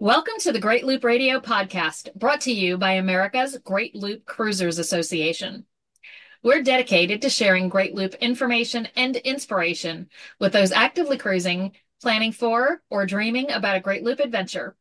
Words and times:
Welcome 0.00 0.34
to 0.42 0.52
the 0.52 0.60
Great 0.60 0.84
Loop 0.84 1.02
Radio 1.02 1.40
podcast, 1.40 2.14
brought 2.14 2.42
to 2.42 2.52
you 2.52 2.78
by 2.78 2.92
America's 2.92 3.58
Great 3.64 3.96
Loop 3.96 4.24
Cruisers 4.24 4.78
Association. 4.78 5.64
We're 6.40 6.62
dedicated 6.62 7.20
to 7.22 7.28
sharing 7.28 7.68
Great 7.68 7.96
Loop 7.96 8.14
information 8.14 8.86
and 8.94 9.16
inspiration 9.16 10.08
with 10.38 10.52
those 10.52 10.70
actively 10.70 11.18
cruising, 11.18 11.72
planning 12.00 12.30
for, 12.30 12.80
or 12.90 13.06
dreaming 13.06 13.50
about 13.50 13.74
a 13.74 13.80
Great 13.80 14.04
Loop 14.04 14.20
adventure. 14.20 14.76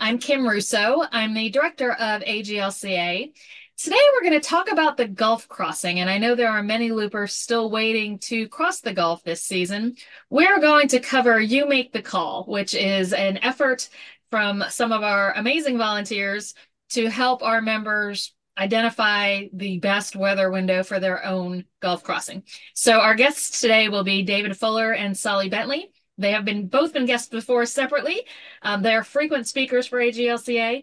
I'm 0.00 0.18
Kim 0.18 0.44
Russo. 0.44 1.04
I'm 1.12 1.34
the 1.34 1.50
director 1.50 1.92
of 1.92 2.22
AGLCA. 2.22 3.32
Today, 3.76 3.96
we're 4.12 4.28
going 4.28 4.40
to 4.40 4.48
talk 4.48 4.72
about 4.72 4.96
the 4.96 5.06
Gulf 5.06 5.46
crossing, 5.46 6.00
and 6.00 6.10
I 6.10 6.18
know 6.18 6.34
there 6.34 6.50
are 6.50 6.64
many 6.64 6.90
loopers 6.90 7.32
still 7.32 7.70
waiting 7.70 8.18
to 8.22 8.48
cross 8.48 8.80
the 8.80 8.92
Gulf 8.92 9.22
this 9.22 9.44
season. 9.44 9.94
We're 10.30 10.58
going 10.58 10.88
to 10.88 10.98
cover 10.98 11.40
You 11.40 11.68
Make 11.68 11.92
the 11.92 12.02
Call, 12.02 12.42
which 12.46 12.74
is 12.74 13.12
an 13.12 13.38
effort 13.38 13.88
from 14.30 14.64
some 14.68 14.92
of 14.92 15.02
our 15.02 15.32
amazing 15.32 15.78
volunteers 15.78 16.54
to 16.90 17.08
help 17.08 17.42
our 17.42 17.60
members 17.60 18.34
identify 18.58 19.44
the 19.52 19.78
best 19.78 20.16
weather 20.16 20.50
window 20.50 20.82
for 20.82 20.98
their 20.98 21.24
own 21.24 21.64
Gulf 21.80 22.02
crossing. 22.02 22.42
So 22.74 22.98
our 22.98 23.14
guests 23.14 23.60
today 23.60 23.88
will 23.88 24.04
be 24.04 24.22
David 24.22 24.56
Fuller 24.56 24.92
and 24.92 25.14
Tsali 25.14 25.50
Bentley. 25.50 25.90
They 26.18 26.32
have 26.32 26.44
been 26.44 26.66
both 26.66 26.92
been 26.92 27.06
guests 27.06 27.28
before 27.28 27.64
separately. 27.66 28.26
Um, 28.62 28.82
they 28.82 28.94
are 28.94 29.04
frequent 29.04 29.46
speakers 29.46 29.86
for 29.86 29.98
AGLCA. 29.98 30.82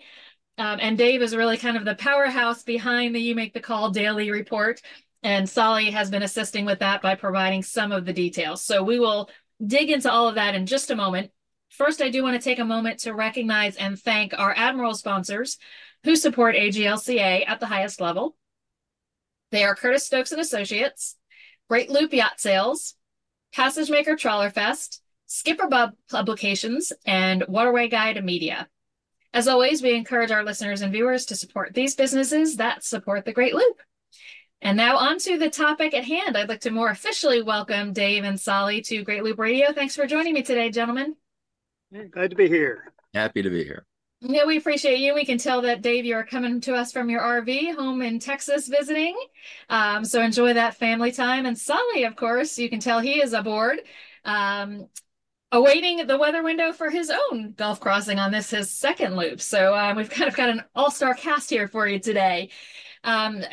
Um, 0.57 0.80
and 0.82 0.98
Dave 0.98 1.21
is 1.21 1.35
really 1.35 1.57
kind 1.57 1.76
of 1.76 1.84
the 1.84 1.96
powerhouse 1.96 2.63
behind 2.63 3.13
the 3.13 3.20
You 3.20 3.35
Make 3.35 3.54
the 3.54 3.59
Call 3.59 3.90
daily 3.90 4.32
report. 4.32 4.82
And 5.21 5.46
Tsali 5.46 5.91
has 5.91 6.09
been 6.09 6.23
assisting 6.23 6.63
with 6.63 6.80
that 6.80 7.02
by 7.02 7.15
providing 7.15 7.62
some 7.62 7.91
of 7.91 8.05
the 8.05 8.13
details. 8.13 8.63
So 8.63 8.84
we 8.84 8.99
will 8.99 9.30
dig 9.65 9.90
into 9.90 10.09
all 10.09 10.30
of 10.30 10.35
that 10.35 10.55
in 10.55 10.65
just 10.65 10.91
a 10.91 10.96
moment. 10.96 11.32
First, 11.70 12.02
I 12.02 12.10
do 12.10 12.24
want 12.24 12.40
to 12.40 12.44
take 12.44 12.60
a 12.60 12.66
moment 12.66 12.99
to 12.99 13.13
recognize 13.13 13.76
and 13.76 13.99
thank 13.99 14.34
our 14.38 14.54
Admiral 14.55 14.94
sponsors 14.94 15.58
who 16.04 16.16
support 16.16 16.55
AGLCA 16.55 17.48
at 17.48 17.60
the 17.60 17.66
highest 17.66 17.99
level. 17.99 18.35
They 19.52 19.63
are 19.63 19.76
Curtis 19.76 20.05
Stokes 20.05 20.32
and 20.32 20.41
Associates, 20.41 21.18
Great 21.70 21.90
Loop 21.90 22.13
Yacht 22.13 22.40
Sales, 22.40 22.96
Passage 23.54 23.90
Maker 23.90 24.16
Trawler 24.16 24.49
Fest, 24.49 25.02
Skipper 25.27 25.68
Bob 25.68 25.93
Publications, 26.10 26.91
and 27.05 27.43
Waterway 27.48 27.88
Guide 27.88 28.24
Media. 28.24 28.68
As 29.34 29.48
always, 29.48 29.82
we 29.82 29.93
encourage 29.93 30.32
our 30.32 30.43
listeners 30.43 30.82
and 30.82 30.93
viewers 30.93 31.26
to 31.26 31.36
support 31.36 31.74
these 31.74 31.96
businesses 31.96 32.58
that 32.58 32.84
support 32.84 33.26
the 33.26 33.34
Great 33.34 33.54
Loop. 33.54 33.82
And 34.62 34.77
now 34.77 34.98
on 34.98 35.20
to 35.20 35.38
the 35.38 35.49
topic 35.49 35.93
at 35.93 36.05
hand. 36.05 36.38
I'd 36.38 36.49
like 36.49 36.62
to 36.62 36.71
more 36.71 36.90
officially 36.90 37.41
welcome 37.41 37.91
Dave 37.91 38.24
and 38.24 38.38
Tsali 38.38 38.86
to 38.88 39.04
Great 39.04 39.24
Loop 39.24 39.40
Radio. 39.40 39.74
Thanks 39.74 39.96
for 39.96 40.08
joining 40.08 40.34
me 40.34 40.41
today, 40.41 40.70
gentlemen. 40.70 41.16
Glad 42.12 42.29
to 42.29 42.35
be 42.35 42.48
here. 42.48 42.91
Happy 43.13 43.41
to 43.41 43.49
be 43.49 43.63
here. 43.63 43.85
Yeah, 44.21 44.46
we 44.46 44.57
appreciate 44.57 44.99
you. 44.99 45.13
We 45.13 45.26
can 45.26 45.38
tell 45.38 45.62
that 45.62 45.82
Dave, 45.82 46.04
you 46.04 46.15
are 46.15 46.26
coming 46.26 46.60
to 46.62 46.74
us 46.74 46.91
from 46.91 47.10
your 47.10 47.21
RV 47.21 47.76
home 47.76 48.02
in 48.02 48.20
Texas 48.20 48.68
visiting. 48.68 49.15
Um, 49.70 50.04
so 50.04 50.21
enjoy 50.21 50.54
that 50.54 50.76
family 50.76 51.12
time. 51.12 51.46
And 51.46 51.55
Tsali, 51.55 52.07
of 52.07 52.15
course, 52.15 52.57
you 52.57 52.70
can 52.70 52.79
tell 52.79 52.99
he 52.99 53.21
is 53.21 53.34
aboard, 53.34 53.79
um, 54.24 54.87
awaiting 55.52 56.07
the 56.07 56.18
weather 56.18 56.43
window 56.43 56.74
for 56.74 56.90
his 56.90 57.12
own 57.12 57.54
Gulf 57.54 57.79
crossing 57.79 58.20
on 58.20 58.32
this 58.32 58.49
his 58.49 58.71
second 58.71 59.15
loop. 59.15 59.40
So 59.40 59.74
uh, 59.74 59.93
we've 59.96 60.09
kind 60.09 60.27
of 60.27 60.35
got 60.35 60.49
an 60.49 60.63
all-star 60.76 61.13
cast 61.13 61.49
here 61.49 61.68
for 61.68 61.87
you 61.87 61.99
today. 61.99 62.49
Um, 63.04 63.43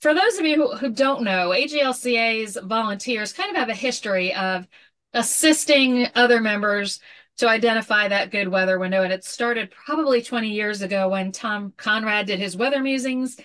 for 0.00 0.14
those 0.14 0.38
of 0.38 0.46
you 0.46 0.56
who, 0.56 0.76
who 0.76 0.90
don't 0.90 1.22
know, 1.22 1.50
AGLCA's 1.50 2.56
volunteers 2.62 3.32
kind 3.32 3.50
of 3.50 3.56
have 3.56 3.68
a 3.68 3.74
history 3.74 4.34
of 4.34 4.66
assisting 5.14 6.08
other 6.14 6.40
members 6.40 7.00
to 7.38 7.48
identify 7.48 8.08
that 8.08 8.30
good 8.30 8.48
weather 8.48 8.78
window. 8.78 9.02
And 9.02 9.12
it 9.12 9.24
started 9.24 9.70
probably 9.70 10.22
20 10.22 10.50
years 10.50 10.82
ago 10.82 11.08
when 11.08 11.32
Tom 11.32 11.72
Conrad 11.76 12.26
did 12.26 12.38
his 12.38 12.56
weather 12.56 12.80
musings. 12.80 13.38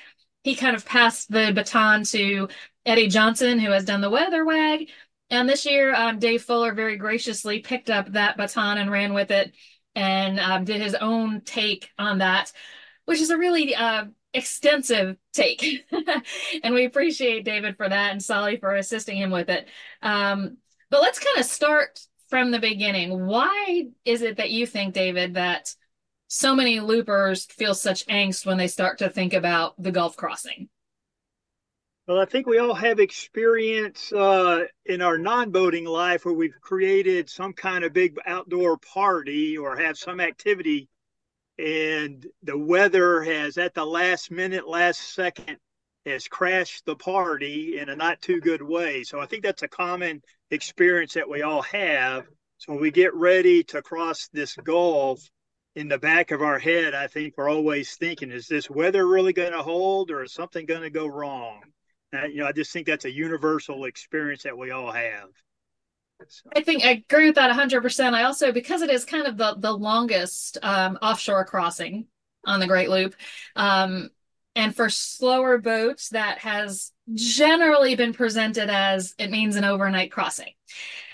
He 0.44 0.56
kind 0.56 0.76
of 0.76 0.86
passed 0.86 1.32
the 1.32 1.52
baton 1.54 2.04
to 2.06 2.50
Eddie 2.86 3.08
Johnson, 3.08 3.60
who 3.60 3.72
has 3.72 3.86
done 3.86 4.02
the 4.02 4.10
weather 4.10 4.46
wag. 4.46 4.90
And 5.30 5.50
this 5.50 5.66
year, 5.66 5.94
um, 5.94 6.20
Dave 6.20 6.44
Fuller 6.44 6.74
very 6.74 6.96
graciously 6.96 7.60
picked 7.60 7.90
up 7.90 8.12
that 8.14 8.38
baton 8.38 8.78
and 8.78 8.92
ran 8.92 9.14
with 9.14 9.32
it 9.32 9.54
and 9.96 10.40
um, 10.40 10.64
did 10.64 10.82
his 10.82 10.96
own 10.96 11.42
take 11.42 11.90
on 11.98 12.20
that, 12.20 12.54
which 13.06 13.20
is 13.20 13.30
a 13.30 13.38
really 13.38 13.76
uh, 13.76 14.06
extensive 14.34 15.18
take. 15.34 15.86
and 16.64 16.74
we 16.74 16.86
appreciate 16.86 17.44
David 17.44 17.76
for 17.76 17.90
that 17.90 18.12
and 18.12 18.22
Tsali 18.22 18.60
for 18.60 18.76
assisting 18.76 19.18
him 19.18 19.32
with 19.32 19.50
it. 19.50 19.68
Um, 20.02 20.58
but 20.90 21.02
let's 21.02 21.20
kind 21.20 21.40
of 21.40 21.46
start 21.46 22.00
from 22.28 22.52
the 22.52 22.60
beginning. 22.60 23.26
Why 23.26 23.88
is 24.06 24.22
it 24.22 24.38
that 24.38 24.52
you 24.52 24.66
think, 24.66 24.94
David, 24.94 25.36
that 25.36 25.74
so 26.28 26.56
many 26.56 26.80
loopers 26.80 27.46
feel 27.46 27.74
such 27.74 28.06
angst 28.08 28.46
when 28.46 28.58
they 28.58 28.68
start 28.68 29.00
to 29.00 29.10
think 29.10 29.34
about 29.34 29.82
the 29.82 29.92
Gulf 29.92 30.18
crossing? 30.18 30.70
Well, 32.08 32.20
I 32.20 32.26
think 32.26 32.48
we 32.48 32.58
all 32.58 32.74
have 32.74 33.00
experience 33.00 34.14
uh, 34.14 34.64
in 34.86 35.02
our 35.02 35.18
non 35.18 35.52
boating 35.52 35.84
life 35.84 36.24
where 36.24 36.34
we've 36.34 36.60
created 36.62 37.30
some 37.30 37.52
kind 37.52 37.84
of 37.84 37.92
big 37.92 38.18
outdoor 38.26 38.78
party 38.78 39.58
or 39.58 39.76
have 39.76 39.98
some 39.98 40.22
activity, 40.22 40.88
and 41.60 42.26
the 42.44 42.58
weather 42.58 43.24
has, 43.24 43.58
at 43.58 43.74
the 43.74 43.86
last 43.86 44.32
minute, 44.32 44.68
last 44.68 45.14
second, 45.14 45.58
has 46.08 46.28
crashed 46.28 46.86
the 46.86 46.96
party 46.96 47.78
in 47.78 47.90
a 47.90 47.96
not 47.96 48.22
too 48.22 48.40
good 48.40 48.62
way. 48.62 49.04
So 49.04 49.20
I 49.20 49.26
think 49.26 49.44
that's 49.44 49.64
a 49.64 49.68
common 49.68 50.22
experience 50.52 51.14
that 51.14 51.30
we 51.30 51.42
all 51.42 51.62
have. 51.64 52.26
So 52.58 52.74
when 52.74 52.82
we 52.82 52.92
get 52.92 53.14
ready 53.14 53.64
to 53.66 53.82
cross 53.82 54.30
this 54.34 54.56
gulf, 54.56 55.22
in 55.78 55.88
the 55.88 56.00
back 56.00 56.32
of 56.32 56.42
our 56.42 56.58
head, 56.58 56.96
I 56.96 57.06
think 57.06 57.36
we're 57.38 57.52
always 57.52 57.94
thinking, 57.98 58.32
is 58.32 58.48
this 58.48 58.68
weather 58.68 59.08
really 59.08 59.32
going 59.32 59.52
to 59.52 59.62
hold 59.62 60.10
or 60.10 60.24
is 60.24 60.34
something 60.34 60.66
going 60.66 60.82
to 60.82 60.90
go 60.90 61.06
wrong? 61.06 61.62
And, 62.12 62.34
you 62.34 62.40
know, 62.40 62.48
I 62.48 62.52
just 62.52 62.72
think 62.72 62.88
that's 62.88 63.06
a 63.06 63.12
universal 63.12 63.86
experience 63.86 64.42
that 64.42 64.58
we 64.58 64.72
all 64.72 64.92
have. 64.92 65.30
I 66.56 66.64
think 66.64 66.84
I 66.84 67.04
agree 67.08 67.28
with 67.28 67.36
that 67.36 67.56
100%. 67.56 68.14
I 68.14 68.24
also, 68.24 68.52
because 68.52 68.82
it 68.82 68.90
is 68.90 69.06
kind 69.06 69.28
of 69.28 69.38
the, 69.38 69.56
the 69.60 69.72
longest 69.72 70.58
um, 70.64 70.98
offshore 71.00 71.46
crossing 71.46 72.08
on 72.44 72.60
the 72.60 72.66
Great 72.66 72.90
Loop, 72.90 73.14
um, 73.56 74.10
and 74.58 74.76
for 74.76 74.90
slower 74.90 75.60
boats, 75.60 76.10
that 76.10 76.40
has 76.40 76.92
generally 77.14 77.96
been 77.96 78.12
presented 78.12 78.72
as 78.72 79.14
it 79.20 79.30
means 79.30 79.56
an 79.56 79.64
overnight 79.64 80.12
crossing. 80.12 80.52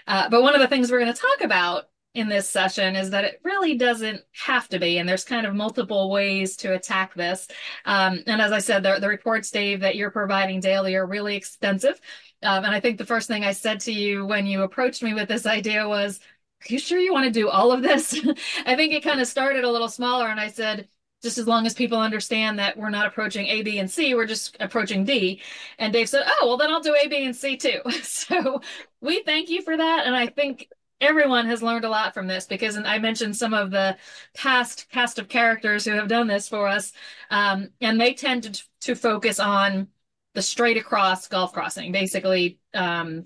Uh, 0.08 0.30
but 0.30 0.42
one 0.42 0.56
of 0.56 0.62
the 0.62 0.68
things 0.68 0.90
we're 0.90 1.02
going 1.02 1.14
to 1.14 1.22
talk 1.22 1.42
about 1.42 1.84
in 2.14 2.30
this 2.30 2.48
session 2.48 2.96
is 2.96 3.10
that 3.10 3.26
it 3.26 3.42
really 3.44 3.76
doesn't 3.76 4.22
have 4.46 4.70
to 4.70 4.80
be, 4.80 4.98
and 4.98 5.10
there's 5.10 5.26
kind 5.26 5.46
of 5.46 5.54
multiple 5.54 6.10
ways 6.10 6.56
to 6.58 6.74
attack 6.74 7.14
this. 7.16 7.50
Um, 7.84 8.24
and 8.28 8.42
as 8.42 8.54
I 8.54 8.60
said, 8.60 8.82
the, 8.82 9.00
the, 9.00 9.10
reports, 9.10 9.52
Dave, 9.52 9.82
that 9.82 9.98
you're 9.98 10.12
providing 10.12 10.62
daily 10.62 10.96
are 10.96 11.06
really 11.06 11.36
extensive. 11.36 12.00
Um, 12.44 12.64
and 12.64 12.74
I 12.74 12.80
think 12.80 12.98
the 12.98 13.06
first 13.06 13.28
thing 13.28 13.44
I 13.44 13.52
said 13.52 13.82
to 13.82 13.92
you 13.92 14.26
when 14.26 14.46
you 14.46 14.62
approached 14.62 15.04
me 15.04 15.14
with 15.14 15.28
this 15.28 15.46
idea 15.46 15.88
was, 15.88 16.22
Are 16.62 16.74
you 16.74 16.80
sure 16.80 17.00
you 17.00 17.12
want 17.12 17.26
to 17.26 17.32
do 17.32 17.50
all 17.50 17.74
of 17.74 17.82
this? 17.82 18.14
I 18.66 18.78
think 18.78 18.94
it 18.94 19.04
kind 19.04 19.20
of 19.20 19.28
started 19.28 19.66
a 19.66 19.72
little 19.72 19.90
smaller, 19.90 20.28
and 20.28 20.40
I 20.40 20.48
said, 20.48 20.88
just 21.24 21.38
as 21.38 21.48
long 21.48 21.66
as 21.66 21.74
people 21.74 22.00
understand 22.00 22.60
that 22.60 22.78
we're 22.78 22.90
not 22.90 23.06
approaching 23.06 23.48
A, 23.48 23.62
B, 23.64 23.80
and 23.80 23.90
C, 23.90 24.14
we're 24.14 24.26
just 24.26 24.58
approaching 24.60 25.06
D. 25.06 25.42
And 25.80 25.94
Dave 25.94 26.10
said, 26.10 26.24
Oh, 26.28 26.48
well, 26.48 26.58
then 26.58 26.70
I'll 26.70 26.82
do 26.82 26.96
A, 26.96 27.08
B, 27.08 27.26
and 27.26 27.36
C 27.36 27.58
too. 27.58 27.80
So 28.04 28.62
we 29.02 29.24
thank 29.24 29.50
you 29.50 29.62
for 29.62 29.76
that. 29.76 30.06
And 30.06 30.16
I 30.16 30.28
think 30.28 30.70
everyone 31.00 31.46
has 31.48 31.64
learned 31.64 31.86
a 31.86 31.90
lot 31.90 32.14
from 32.14 32.28
this 32.28 32.46
because 32.46 32.78
I 32.78 33.00
mentioned 33.00 33.36
some 33.36 33.54
of 33.54 33.72
the 33.72 33.98
past 34.36 34.90
cast 34.92 35.20
of 35.20 35.30
characters 35.30 35.86
who 35.86 35.92
have 35.92 36.08
done 36.08 36.28
this 36.28 36.48
for 36.48 36.68
us. 36.68 36.92
Um, 37.30 37.70
and 37.82 38.00
they 38.00 38.14
tend 38.14 38.44
to, 38.44 38.64
to 38.82 38.96
focus 38.96 39.40
on 39.40 39.88
the 40.34 40.42
straight 40.42 40.78
across 40.78 41.28
Gulf 41.28 41.54
crossing, 41.54 41.92
basically 41.92 42.60
um, 42.74 43.26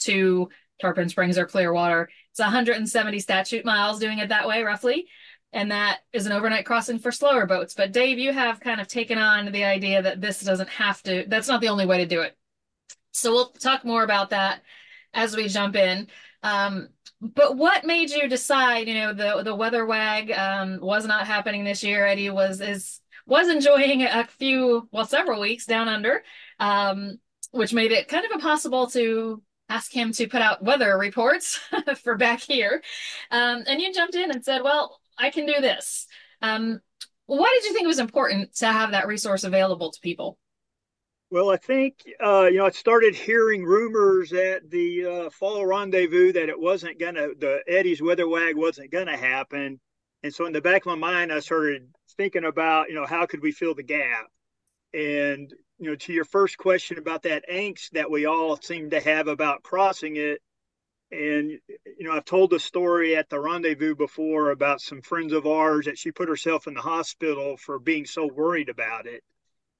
to 0.00 0.48
Tarpon 0.80 1.08
Springs 1.08 1.38
or 1.38 1.46
Clearwater. 1.46 2.08
It's 2.30 2.40
170 2.40 3.18
statute 3.18 3.64
miles 3.64 3.98
doing 3.98 4.18
it 4.18 4.28
that 4.28 4.46
way, 4.46 4.62
roughly 4.62 5.08
and 5.52 5.70
that 5.70 6.00
is 6.12 6.26
an 6.26 6.32
overnight 6.32 6.66
crossing 6.66 6.98
for 6.98 7.12
slower 7.12 7.46
boats. 7.46 7.74
But 7.74 7.92
Dave, 7.92 8.18
you 8.18 8.32
have 8.32 8.60
kind 8.60 8.80
of 8.80 8.88
taken 8.88 9.18
on 9.18 9.50
the 9.50 9.64
idea 9.64 10.02
that 10.02 10.20
this 10.20 10.40
doesn't 10.40 10.68
have 10.68 11.02
to, 11.04 11.24
that's 11.28 11.48
not 11.48 11.60
the 11.60 11.68
only 11.68 11.86
way 11.86 11.98
to 11.98 12.06
do 12.06 12.20
it. 12.20 12.36
So 13.12 13.32
we'll 13.32 13.50
talk 13.52 13.84
more 13.84 14.04
about 14.04 14.30
that 14.30 14.62
as 15.14 15.36
we 15.36 15.48
jump 15.48 15.74
in. 15.76 16.08
Um, 16.42 16.88
but 17.20 17.56
what 17.56 17.84
made 17.84 18.10
you 18.10 18.28
decide, 18.28 18.86
you 18.86 18.94
know, 18.94 19.12
the 19.12 19.42
the 19.42 19.54
weather 19.54 19.84
wag 19.84 20.30
um, 20.30 20.78
was 20.80 21.04
not 21.04 21.26
happening 21.26 21.64
this 21.64 21.82
year. 21.82 22.06
Eddie 22.06 22.30
was 22.30 22.60
is 22.60 23.00
was 23.26 23.48
enjoying 23.48 24.04
a 24.04 24.24
few, 24.24 24.88
well, 24.90 25.04
several 25.04 25.40
weeks 25.40 25.66
down 25.66 25.88
under, 25.88 26.22
um, 26.60 27.18
which 27.50 27.74
made 27.74 27.92
it 27.92 28.08
kind 28.08 28.24
of 28.24 28.30
impossible 28.30 28.86
to 28.88 29.42
ask 29.68 29.92
him 29.92 30.12
to 30.12 30.26
put 30.28 30.40
out 30.40 30.64
weather 30.64 30.96
reports 30.96 31.60
for 32.02 32.16
back 32.16 32.40
here. 32.40 32.82
Um, 33.30 33.64
and 33.66 33.80
you 33.82 33.92
jumped 33.92 34.14
in 34.14 34.30
and 34.30 34.42
said, 34.42 34.62
well, 34.62 34.98
I 35.18 35.30
can 35.30 35.46
do 35.46 35.60
this. 35.60 36.06
Um, 36.42 36.80
why 37.26 37.52
did 37.60 37.68
you 37.68 37.72
think 37.74 37.84
it 37.84 37.88
was 37.88 37.98
important 37.98 38.54
to 38.56 38.66
have 38.66 38.92
that 38.92 39.06
resource 39.06 39.44
available 39.44 39.90
to 39.92 40.00
people? 40.00 40.38
Well, 41.30 41.50
I 41.50 41.56
think 41.58 41.94
uh, 42.22 42.48
you 42.50 42.58
know 42.58 42.66
I 42.66 42.70
started 42.70 43.14
hearing 43.14 43.62
rumors 43.64 44.32
at 44.32 44.70
the 44.70 45.04
uh, 45.06 45.30
fall 45.30 45.64
rendezvous 45.66 46.32
that 46.32 46.48
it 46.48 46.58
wasn't 46.58 46.98
gonna 46.98 47.28
the 47.38 47.62
Eddie's 47.68 48.00
weather 48.02 48.26
wag 48.28 48.56
wasn't 48.56 48.90
gonna 48.90 49.16
happen, 49.16 49.80
And 50.22 50.34
so 50.34 50.46
in 50.46 50.52
the 50.54 50.60
back 50.62 50.82
of 50.86 50.88
my 50.88 50.94
mind, 50.96 51.32
I 51.32 51.40
started 51.40 51.88
thinking 52.18 52.44
about, 52.44 52.90
you 52.90 52.96
know, 52.96 53.06
how 53.06 53.26
could 53.26 53.42
we 53.42 53.52
fill 53.52 53.74
the 53.74 53.84
gap? 53.84 54.28
And, 54.94 55.52
you 55.78 55.90
know, 55.90 55.96
to 55.96 56.12
your 56.12 56.24
first 56.26 56.58
question 56.58 56.98
about 56.98 57.22
that 57.24 57.44
angst 57.52 57.90
that 57.92 58.10
we 58.10 58.26
all 58.26 58.56
seem 58.62 58.90
to 58.90 59.00
have 59.00 59.28
about 59.28 59.62
crossing 59.64 60.16
it. 60.16 60.42
And, 61.10 61.58
you 61.68 62.06
know, 62.06 62.12
I've 62.12 62.26
told 62.26 62.50
the 62.50 62.60
story 62.60 63.16
at 63.16 63.30
the 63.30 63.40
rendezvous 63.40 63.94
before 63.94 64.50
about 64.50 64.82
some 64.82 65.00
friends 65.00 65.32
of 65.32 65.46
ours 65.46 65.86
that 65.86 65.96
she 65.96 66.12
put 66.12 66.28
herself 66.28 66.66
in 66.66 66.74
the 66.74 66.82
hospital 66.82 67.56
for 67.56 67.78
being 67.78 68.04
so 68.04 68.26
worried 68.26 68.68
about 68.68 69.06
it. 69.06 69.24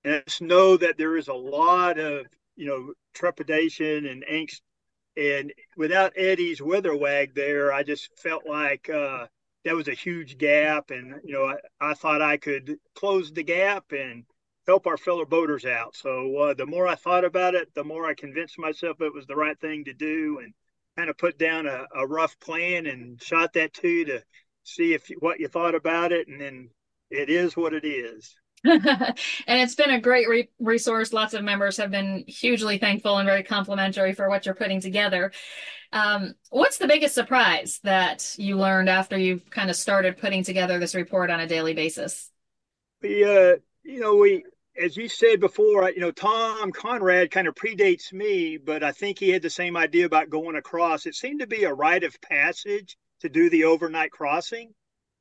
And 0.04 0.14
I 0.14 0.22
just 0.26 0.40
know 0.40 0.76
that 0.78 0.96
there 0.96 1.18
is 1.18 1.28
a 1.28 1.34
lot 1.34 1.98
of, 1.98 2.26
you 2.56 2.66
know, 2.66 2.94
trepidation 3.12 4.06
and 4.06 4.24
angst. 4.24 4.62
And 5.18 5.52
without 5.76 6.14
Eddie's 6.16 6.62
weather 6.62 6.96
wag 6.96 7.34
there, 7.34 7.72
I 7.72 7.82
just 7.82 8.08
felt 8.18 8.46
like, 8.46 8.88
uh, 8.88 9.26
that 9.64 9.74
was 9.74 9.88
a 9.88 9.94
huge 9.94 10.38
gap. 10.38 10.90
And, 10.90 11.20
you 11.24 11.34
know, 11.34 11.44
I, 11.44 11.90
I 11.90 11.94
thought 11.94 12.22
I 12.22 12.38
could 12.38 12.78
close 12.94 13.32
the 13.32 13.42
gap 13.42 13.92
and 13.92 14.24
help 14.66 14.86
our 14.86 14.96
fellow 14.96 15.26
boaters 15.26 15.66
out. 15.66 15.94
So 15.94 16.36
uh, 16.36 16.54
the 16.54 16.66
more 16.66 16.86
I 16.86 16.94
thought 16.94 17.24
about 17.24 17.54
it, 17.54 17.74
the 17.74 17.84
more 17.84 18.06
I 18.06 18.14
convinced 18.14 18.58
myself 18.58 19.00
it 19.02 19.12
was 19.12 19.26
the 19.26 19.36
right 19.36 19.58
thing 19.60 19.84
to 19.84 19.92
do 19.92 20.40
and 20.42 20.54
kind 20.98 21.10
of 21.10 21.16
put 21.16 21.38
down 21.38 21.66
a, 21.66 21.86
a 21.94 22.06
rough 22.06 22.38
plan 22.40 22.86
and 22.86 23.22
shot 23.22 23.52
that 23.52 23.72
to 23.72 23.88
you 23.88 24.04
to 24.04 24.22
see 24.64 24.94
if 24.94 25.08
what 25.20 25.38
you 25.38 25.46
thought 25.46 25.76
about 25.76 26.10
it. 26.10 26.26
And 26.26 26.40
then 26.40 26.70
it 27.08 27.30
is 27.30 27.56
what 27.56 27.72
it 27.72 27.86
is. 27.86 28.34
and 28.64 29.14
it's 29.46 29.76
been 29.76 29.90
a 29.90 30.00
great 30.00 30.28
re- 30.28 30.50
resource. 30.58 31.12
Lots 31.12 31.34
of 31.34 31.44
members 31.44 31.76
have 31.76 31.92
been 31.92 32.24
hugely 32.26 32.78
thankful 32.78 33.16
and 33.18 33.26
very 33.26 33.44
complimentary 33.44 34.12
for 34.12 34.28
what 34.28 34.44
you're 34.44 34.56
putting 34.56 34.80
together. 34.80 35.30
Um, 35.92 36.34
what's 36.50 36.78
the 36.78 36.88
biggest 36.88 37.14
surprise 37.14 37.78
that 37.84 38.34
you 38.36 38.56
learned 38.56 38.88
after 38.88 39.16
you've 39.16 39.48
kind 39.50 39.70
of 39.70 39.76
started 39.76 40.18
putting 40.18 40.42
together 40.42 40.80
this 40.80 40.96
report 40.96 41.30
on 41.30 41.38
a 41.38 41.46
daily 41.46 41.74
basis? 41.74 42.28
We, 43.00 43.22
uh, 43.22 43.58
you 43.84 44.00
know, 44.00 44.16
we, 44.16 44.44
as 44.78 44.96
you 44.96 45.08
said 45.08 45.40
before, 45.40 45.90
you 45.90 46.00
know, 46.00 46.10
Tom 46.10 46.72
Conrad 46.72 47.30
kind 47.30 47.48
of 47.48 47.54
predates 47.54 48.12
me, 48.12 48.56
but 48.56 48.82
I 48.82 48.92
think 48.92 49.18
he 49.18 49.30
had 49.30 49.42
the 49.42 49.50
same 49.50 49.76
idea 49.76 50.06
about 50.06 50.30
going 50.30 50.56
across. 50.56 51.06
It 51.06 51.14
seemed 51.14 51.40
to 51.40 51.46
be 51.46 51.64
a 51.64 51.74
rite 51.74 52.04
of 52.04 52.20
passage 52.20 52.96
to 53.20 53.28
do 53.28 53.50
the 53.50 53.64
overnight 53.64 54.12
crossing 54.12 54.74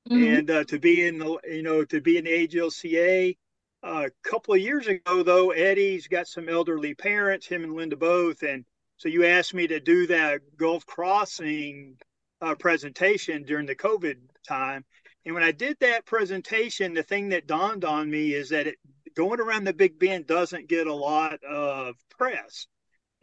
mm-hmm. 0.09 0.23
and 0.23 0.51
uh, 0.51 0.63
to 0.65 0.79
be 0.79 1.05
in 1.05 1.17
the 1.17 1.37
you 1.49 1.63
know 1.63 1.83
to 1.85 2.01
be 2.01 2.17
in 2.17 2.25
the 2.25 2.47
AGLCA. 2.47 3.37
Uh, 3.83 4.07
a 4.07 4.29
couple 4.29 4.53
of 4.53 4.59
years 4.59 4.87
ago, 4.87 5.23
though, 5.23 5.51
Eddie's 5.51 6.07
got 6.07 6.27
some 6.27 6.49
elderly 6.49 6.95
parents, 6.95 7.47
him 7.47 7.63
and 7.63 7.75
Linda 7.75 7.95
both, 7.95 8.43
and 8.43 8.65
so 8.97 9.09
you 9.09 9.25
asked 9.25 9.53
me 9.53 9.67
to 9.67 9.79
do 9.79 10.07
that 10.07 10.41
Gulf 10.57 10.85
Crossing 10.85 11.97
uh, 12.41 12.55
presentation 12.55 13.43
during 13.43 13.67
the 13.67 13.75
COVID 13.75 14.17
time. 14.47 14.83
And 15.25 15.35
when 15.35 15.43
I 15.43 15.51
did 15.51 15.77
that 15.81 16.05
presentation, 16.05 16.93
the 16.93 17.03
thing 17.03 17.29
that 17.29 17.47
dawned 17.47 17.85
on 17.85 18.09
me 18.09 18.33
is 18.33 18.49
that 18.49 18.67
it, 18.67 18.75
going 19.17 19.39
around 19.39 19.63
the 19.63 19.73
Big 19.73 19.97
Bend 19.97 20.27
doesn't 20.27 20.69
get 20.69 20.85
a 20.85 20.93
lot 20.93 21.43
of 21.43 21.95
press. 22.19 22.67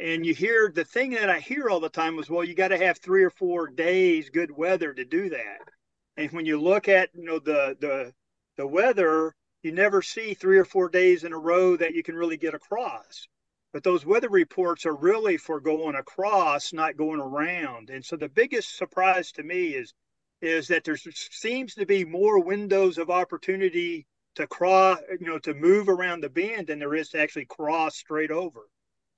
And 0.00 0.26
you 0.26 0.34
hear 0.34 0.72
the 0.74 0.84
thing 0.84 1.10
that 1.10 1.30
I 1.30 1.38
hear 1.38 1.68
all 1.68 1.78
the 1.78 1.88
time 1.88 2.16
was, 2.16 2.28
well, 2.28 2.42
you 2.42 2.52
got 2.56 2.68
to 2.68 2.78
have 2.78 2.98
three 2.98 3.22
or 3.22 3.30
four 3.30 3.68
days 3.68 4.28
good 4.28 4.50
weather 4.50 4.92
to 4.92 5.04
do 5.04 5.30
that. 5.30 5.68
And 6.16 6.32
when 6.32 6.46
you 6.46 6.60
look 6.60 6.88
at 6.88 7.10
you 7.14 7.24
know 7.24 7.38
the 7.38 7.76
the 7.80 8.12
the 8.56 8.66
weather, 8.66 9.36
you 9.62 9.70
never 9.70 10.02
see 10.02 10.34
three 10.34 10.58
or 10.58 10.64
four 10.64 10.88
days 10.88 11.22
in 11.22 11.32
a 11.32 11.38
row 11.38 11.76
that 11.76 11.94
you 11.94 12.02
can 12.02 12.16
really 12.16 12.36
get 12.36 12.54
across. 12.54 13.28
But 13.72 13.84
those 13.84 14.04
weather 14.04 14.28
reports 14.28 14.86
are 14.86 14.96
really 14.96 15.36
for 15.36 15.60
going 15.60 15.94
across, 15.94 16.72
not 16.72 16.96
going 16.96 17.20
around. 17.20 17.90
And 17.90 18.04
so 18.04 18.16
the 18.16 18.28
biggest 18.28 18.76
surprise 18.76 19.30
to 19.32 19.44
me 19.44 19.74
is 19.74 19.94
is 20.40 20.66
that 20.68 20.82
there 20.82 20.96
seems 20.96 21.74
to 21.74 21.86
be 21.86 22.04
more 22.04 22.40
windows 22.42 22.98
of 22.98 23.10
opportunity 23.10 24.06
to 24.34 24.46
cross, 24.46 24.98
you 25.20 25.26
know, 25.26 25.38
to 25.40 25.54
move 25.54 25.88
around 25.88 26.22
the 26.22 26.28
bend 26.28 26.68
than 26.68 26.78
there 26.78 26.94
is 26.94 27.10
to 27.10 27.20
actually 27.20 27.46
cross 27.46 27.96
straight 27.96 28.30
over. 28.30 28.68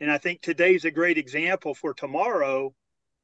And 0.00 0.10
I 0.10 0.18
think 0.18 0.42
today's 0.42 0.84
a 0.84 0.90
great 0.90 1.18
example 1.18 1.74
for 1.74 1.94
tomorrow. 1.94 2.74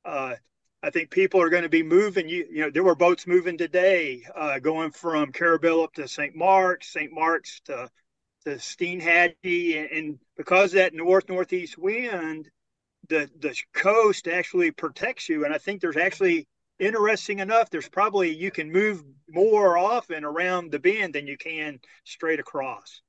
Uh, 0.04 0.34
I 0.82 0.90
think 0.90 1.10
people 1.10 1.40
are 1.40 1.50
going 1.50 1.62
to 1.62 1.68
be 1.68 1.82
moving. 1.82 2.28
You, 2.28 2.46
you 2.50 2.60
know, 2.62 2.70
there 2.70 2.82
were 2.82 2.94
boats 2.94 3.26
moving 3.26 3.56
today, 3.56 4.24
uh, 4.34 4.58
going 4.58 4.90
from 4.90 5.32
Carrabelle 5.32 5.84
up 5.84 5.92
to 5.94 6.08
St. 6.08 6.34
Marks, 6.34 6.92
St. 6.92 7.12
Marks 7.12 7.60
to 7.66 7.88
to 8.44 8.56
Steinhatchee, 8.56 9.78
and, 9.78 9.90
and 9.90 10.18
because 10.36 10.72
that 10.72 10.94
north 10.94 11.28
northeast 11.28 11.78
wind, 11.78 12.50
the 13.08 13.30
the 13.38 13.56
coast 13.72 14.26
actually 14.26 14.72
protects 14.72 15.28
you. 15.28 15.44
And 15.44 15.54
I 15.54 15.58
think 15.58 15.80
there's 15.80 15.96
actually 15.96 16.48
interesting 16.82 17.38
enough, 17.38 17.70
there's 17.70 17.88
probably 17.88 18.34
you 18.34 18.50
can 18.50 18.70
move 18.70 19.02
more 19.28 19.78
often 19.78 20.24
around 20.24 20.70
the 20.70 20.78
bend 20.78 21.14
than 21.14 21.26
you 21.26 21.36
can 21.36 21.80
straight 22.04 22.40
across. 22.40 23.00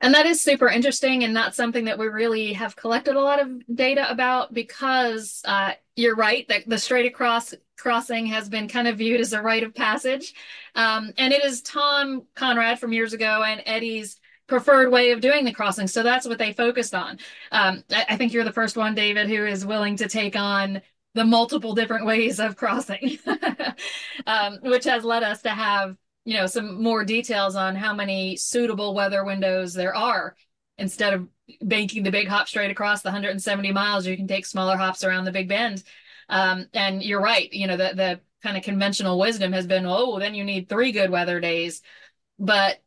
And 0.00 0.12
that 0.14 0.26
is 0.26 0.42
super 0.42 0.68
interesting 0.68 1.24
and 1.24 1.32
not 1.32 1.54
something 1.54 1.86
that 1.86 1.98
we 1.98 2.08
really 2.08 2.52
have 2.52 2.76
collected 2.76 3.16
a 3.16 3.20
lot 3.20 3.40
of 3.40 3.48
data 3.74 4.10
about 4.10 4.52
because 4.52 5.40
uh, 5.46 5.72
you're 5.94 6.16
right 6.16 6.46
that 6.48 6.68
the 6.68 6.78
straight 6.78 7.06
across 7.06 7.54
crossing 7.78 8.26
has 8.26 8.48
been 8.48 8.68
kind 8.68 8.88
of 8.88 8.98
viewed 8.98 9.20
as 9.20 9.32
a 9.32 9.40
rite 9.40 9.62
of 9.62 9.74
passage. 9.74 10.34
Um, 10.74 11.12
and 11.16 11.32
it 11.32 11.44
is 11.44 11.62
Tom 11.62 12.24
Conrad 12.34 12.78
from 12.78 12.92
years 12.92 13.14
ago 13.14 13.42
and 13.42 13.62
Eddie's 13.64 14.20
preferred 14.46 14.92
way 14.92 15.12
of 15.12 15.20
doing 15.20 15.44
the 15.44 15.52
crossing. 15.52 15.86
So 15.86 16.02
that's 16.02 16.28
what 16.28 16.38
they 16.38 16.52
focused 16.52 16.94
on. 16.94 17.18
Um, 17.50 17.82
I, 17.90 18.06
I 18.10 18.16
think 18.16 18.32
you're 18.32 18.44
the 18.44 18.52
first 18.52 18.76
one, 18.76 18.94
David, 18.94 19.28
who 19.28 19.46
is 19.46 19.64
willing 19.64 19.96
to 19.96 20.08
take 20.08 20.36
on 20.36 20.82
the 21.16 21.24
multiple 21.24 21.74
different 21.74 22.04
ways 22.04 22.38
of 22.38 22.56
crossing, 22.56 23.18
um, 24.26 24.58
which 24.62 24.84
has 24.84 25.02
led 25.02 25.22
us 25.22 25.42
to 25.42 25.48
have 25.48 25.96
you 26.24 26.34
know 26.34 26.46
some 26.46 26.82
more 26.82 27.04
details 27.04 27.56
on 27.56 27.74
how 27.74 27.94
many 27.94 28.36
suitable 28.36 28.94
weather 28.94 29.24
windows 29.24 29.72
there 29.72 29.96
are. 29.96 30.36
Instead 30.78 31.14
of 31.14 31.28
banking 31.62 32.02
the 32.02 32.10
big 32.10 32.28
hop 32.28 32.48
straight 32.48 32.70
across 32.70 33.00
the 33.00 33.08
170 33.08 33.72
miles 33.72 34.06
you 34.06 34.14
can 34.16 34.26
take 34.26 34.44
smaller 34.44 34.76
hops 34.76 35.04
around 35.04 35.24
the 35.24 35.32
big 35.32 35.48
bend. 35.48 35.82
Um, 36.28 36.66
and 36.74 37.02
you're 37.02 37.20
right 37.20 37.50
you 37.52 37.66
know 37.66 37.78
the, 37.78 37.92
the 37.94 38.20
kind 38.42 38.58
of 38.58 38.62
conventional 38.62 39.18
wisdom 39.18 39.52
has 39.52 39.66
been 39.66 39.86
oh 39.86 40.18
then 40.18 40.34
you 40.34 40.44
need 40.44 40.68
three 40.68 40.92
good 40.92 41.10
weather 41.10 41.40
days. 41.40 41.80
But 42.38 42.82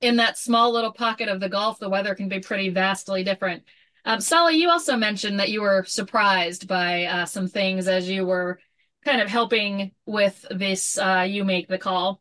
in 0.00 0.16
that 0.16 0.38
small 0.38 0.72
little 0.72 0.92
pocket 0.92 1.28
of 1.28 1.40
the 1.40 1.48
gulf 1.48 1.80
the 1.80 1.90
weather 1.90 2.14
can 2.14 2.28
be 2.28 2.38
pretty 2.38 2.68
vastly 2.68 3.24
different 3.24 3.64
um, 4.08 4.18
Tsali, 4.18 4.56
you 4.56 4.70
also 4.70 4.96
mentioned 4.96 5.38
that 5.38 5.50
you 5.50 5.62
were 5.62 5.84
surprised 5.86 6.66
by 6.66 7.04
uh, 7.04 7.26
some 7.26 7.46
things 7.46 7.86
as 7.86 8.08
you 8.08 8.26
were 8.26 8.58
kind 9.04 9.20
of 9.20 9.28
helping 9.28 9.92
with 10.06 10.44
this 10.50 10.98
uh, 10.98 11.24
you 11.28 11.44
make 11.44 11.68
the 11.68 11.78
call 11.78 12.20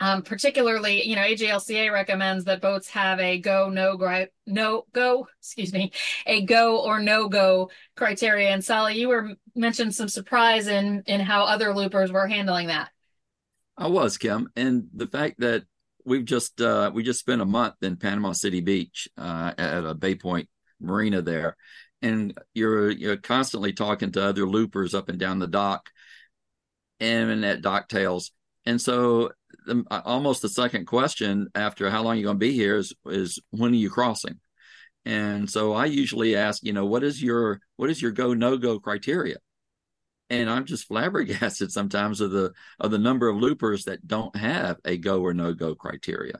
um, 0.00 0.22
particularly, 0.22 1.06
you 1.06 1.16
know, 1.16 1.22
AGLCA 1.22 1.92
recommends 1.92 2.44
that 2.44 2.60
boats 2.60 2.88
have 2.90 3.18
a 3.18 3.38
go, 3.38 3.68
no, 3.68 3.96
no 4.46 4.84
go, 4.92 5.26
excuse 5.40 5.72
me, 5.72 5.92
a 6.26 6.42
go 6.42 6.84
or 6.84 7.00
no 7.00 7.28
go 7.28 7.70
criteria. 7.96 8.50
And 8.50 8.62
Tsali, 8.62 8.94
you 8.94 9.08
were 9.08 9.34
mentioned 9.56 9.94
some 9.94 10.08
surprise 10.08 10.68
in 10.68 11.02
in 11.06 11.20
how 11.20 11.44
other 11.44 11.74
loopers 11.74 12.12
were 12.12 12.28
handling 12.28 12.68
that. 12.68 12.90
I 13.76 13.88
was 13.88 14.18
Kim, 14.18 14.48
and 14.56 14.88
the 14.94 15.06
fact 15.06 15.40
that 15.40 15.64
we've 16.04 16.24
just 16.24 16.60
uh, 16.60 16.90
we 16.94 17.02
just 17.02 17.20
spent 17.20 17.42
a 17.42 17.46
month 17.46 17.74
in 17.82 17.96
Panama 17.96 18.32
City 18.32 18.60
Beach 18.60 19.08
uh, 19.16 19.52
at 19.58 19.84
a 19.84 19.94
Bay 19.94 20.14
Point 20.14 20.48
marina 20.80 21.22
there, 21.22 21.56
and 22.02 22.36
you're 22.54 22.90
you're 22.90 23.16
constantly 23.16 23.72
talking 23.72 24.12
to 24.12 24.24
other 24.24 24.46
loopers 24.46 24.94
up 24.94 25.08
and 25.08 25.18
down 25.18 25.38
the 25.38 25.46
dock, 25.46 25.88
and 27.00 27.44
at 27.44 27.62
dock 27.62 27.88
tails, 27.88 28.32
and 28.66 28.80
so 28.80 29.30
the, 29.66 29.84
uh, 29.90 30.02
almost 30.04 30.42
the 30.42 30.48
second 30.48 30.86
question 30.86 31.48
after 31.54 31.90
how 31.90 32.02
long 32.02 32.14
are 32.14 32.16
you 32.16 32.24
going 32.24 32.36
to 32.36 32.38
be 32.38 32.52
here 32.52 32.76
is 32.76 32.92
is 33.06 33.40
when 33.50 33.72
are 33.72 33.76
you 33.76 33.90
crossing? 33.90 34.40
And 35.04 35.48
so 35.48 35.72
i 35.72 35.86
usually 35.86 36.36
ask 36.36 36.62
you 36.62 36.72
know 36.72 36.86
what 36.86 37.02
is 37.02 37.22
your 37.22 37.60
what 37.76 37.90
is 37.90 38.02
your 38.02 38.10
go 38.10 38.34
no 38.34 38.58
go 38.58 38.78
criteria? 38.80 39.36
And 40.30 40.50
i'm 40.50 40.66
just 40.66 40.86
flabbergasted 40.88 41.72
sometimes 41.72 42.20
of 42.20 42.30
the 42.30 42.52
of 42.80 42.90
the 42.90 42.98
number 42.98 43.28
of 43.28 43.36
loopers 43.36 43.84
that 43.84 44.06
don't 44.06 44.34
have 44.36 44.78
a 44.84 44.98
go 44.98 45.22
or 45.22 45.34
no 45.34 45.54
go 45.54 45.74
criteria 45.74 46.38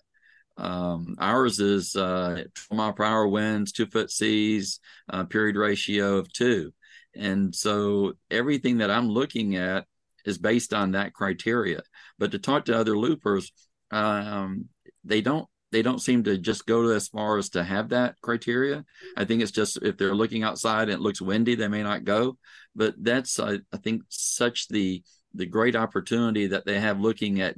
um, 0.59 1.15
ours 1.19 1.61
is 1.61 1.97
uh, 1.97 2.43
12 2.69 2.77
mile 2.77 2.93
per 2.93 3.05
hour 3.05 3.29
winds 3.29 3.73
two 3.73 3.87
foot 3.87 4.11
seas 4.11 4.81
uh, 5.11 5.25
period 5.25 5.57
ratio 5.57 6.17
of 6.17 6.33
two 6.33 6.73
and 7.15 7.55
so 7.55 8.13
everything 8.31 8.79
that 8.79 8.91
i'm 8.91 9.09
looking 9.09 9.57
at 9.57 9.87
is 10.29 10.39
based 10.39 10.75
on 10.75 10.93
that 10.93 11.15
criteria. 11.15 11.81
But 12.19 12.33
to 12.33 12.39
talk 12.39 12.67
to 12.67 12.79
other 12.79 12.97
loopers, 12.97 13.51
um, 13.91 14.67
they 15.05 15.21
don't 15.21 15.47
they 15.71 15.83
don't 15.83 16.01
seem 16.01 16.25
to 16.25 16.39
just 16.39 16.65
go 16.67 16.89
as 16.89 17.09
far 17.09 17.37
as 17.37 17.51
to 17.51 17.63
have 17.63 17.91
that 17.91 18.15
criteria. 18.23 18.85
I 19.17 19.25
think 19.25 19.43
it's 19.43 19.51
just 19.51 19.79
if 19.83 19.97
they're 19.99 20.15
looking 20.15 20.43
outside 20.43 20.85
and 20.85 20.93
it 20.93 21.01
looks 21.01 21.21
windy, 21.21 21.57
they 21.57 21.69
may 21.69 21.83
not 21.83 22.05
go. 22.05 22.39
But 22.77 22.95
that's 22.99 23.41
I, 23.41 23.59
I 23.73 23.79
think 23.79 24.03
such 24.09 24.69
the 24.69 25.03
the 25.35 25.47
great 25.47 25.77
opportunity 25.77 26.49
that 26.49 26.65
they 26.65 26.81
have 26.81 27.01
looking 27.01 27.41
at 27.41 27.57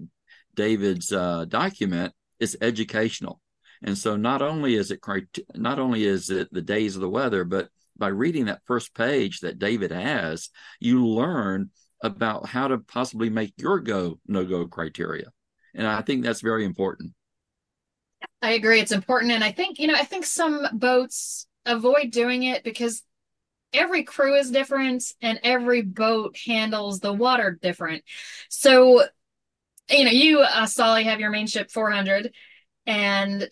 David's 0.54 1.12
uh, 1.12 1.44
document 1.46 2.12
is 2.40 2.56
educational. 2.60 3.40
And 3.82 3.96
so 3.96 4.16
not 4.16 4.42
only 4.42 4.74
is 4.74 4.90
it 4.90 5.00
not 5.54 5.78
only 5.78 6.04
is 6.04 6.30
it 6.30 6.52
the 6.52 6.62
days 6.62 6.96
of 6.96 7.02
the 7.02 7.08
weather, 7.08 7.44
but 7.44 7.68
by 7.96 8.08
reading 8.08 8.46
that 8.46 8.62
first 8.66 8.94
page 8.94 9.40
that 9.40 9.58
David 9.58 9.90
has, 9.90 10.50
you 10.80 11.06
learn 11.06 11.70
about 12.02 12.46
how 12.46 12.68
to 12.68 12.78
possibly 12.78 13.30
make 13.30 13.52
your 13.56 13.78
go 13.80 14.18
no 14.26 14.44
go 14.44 14.66
criteria. 14.66 15.30
And 15.74 15.86
I 15.86 16.02
think 16.02 16.24
that's 16.24 16.40
very 16.40 16.64
important. 16.64 17.12
I 18.42 18.52
agree. 18.52 18.80
It's 18.80 18.92
important. 18.92 19.32
And 19.32 19.44
I 19.44 19.52
think, 19.52 19.78
you 19.78 19.86
know, 19.86 19.94
I 19.94 20.04
think 20.04 20.24
some 20.26 20.66
boats 20.72 21.46
avoid 21.66 22.10
doing 22.10 22.42
it 22.42 22.64
because 22.64 23.02
every 23.72 24.02
crew 24.02 24.34
is 24.34 24.50
different 24.50 25.04
and 25.22 25.38
every 25.42 25.82
boat 25.82 26.36
handles 26.44 27.00
the 27.00 27.12
water 27.12 27.58
different. 27.60 28.02
So, 28.48 29.04
you 29.90 30.04
know, 30.04 30.10
you, 30.10 30.40
uh, 30.40 30.66
Tsali, 30.66 31.04
have 31.04 31.20
your 31.20 31.32
Mainship 31.32 31.70
400 31.70 32.32
and 32.86 33.48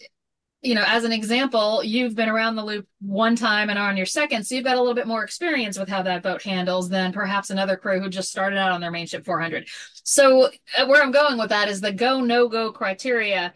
you 0.61 0.75
know, 0.75 0.83
as 0.87 1.05
an 1.05 1.13
example, 1.13 1.85
you've 1.85 2.17
been 2.17 2.29
around 2.29 2.57
the 2.57 2.65
loop 2.65 2.89
one 3.01 3.37
time 3.37 3.71
and 3.71 3.79
are 3.79 3.89
on 3.89 3.97
your 3.97 4.07
second, 4.07 4.45
so 4.45 4.57
you've 4.57 4.65
got 4.65 4.77
a 4.77 4.81
little 4.81 4.95
bit 4.95 5.07
more 5.07 5.23
experience 5.23 5.79
with 5.79 5.89
how 5.89 6.03
that 6.03 6.23
boat 6.23 6.43
handles 6.43 6.89
than 6.89 7.13
perhaps 7.13 7.51
another 7.51 7.77
crew 7.77 8.01
who 8.01 8.09
just 8.09 8.29
started 8.29 8.59
out 8.59 8.73
on 8.73 8.81
their 8.81 8.91
Mainship 8.91 9.25
400. 9.25 9.69
So, 10.03 10.51
uh, 10.77 10.87
where 10.87 11.01
I'm 11.01 11.13
going 11.13 11.39
with 11.39 11.51
that 11.51 11.69
is 11.69 11.81
the 11.81 11.93
go 11.93 12.21
no 12.21 12.49
go 12.49 12.73
criteria 12.73 13.55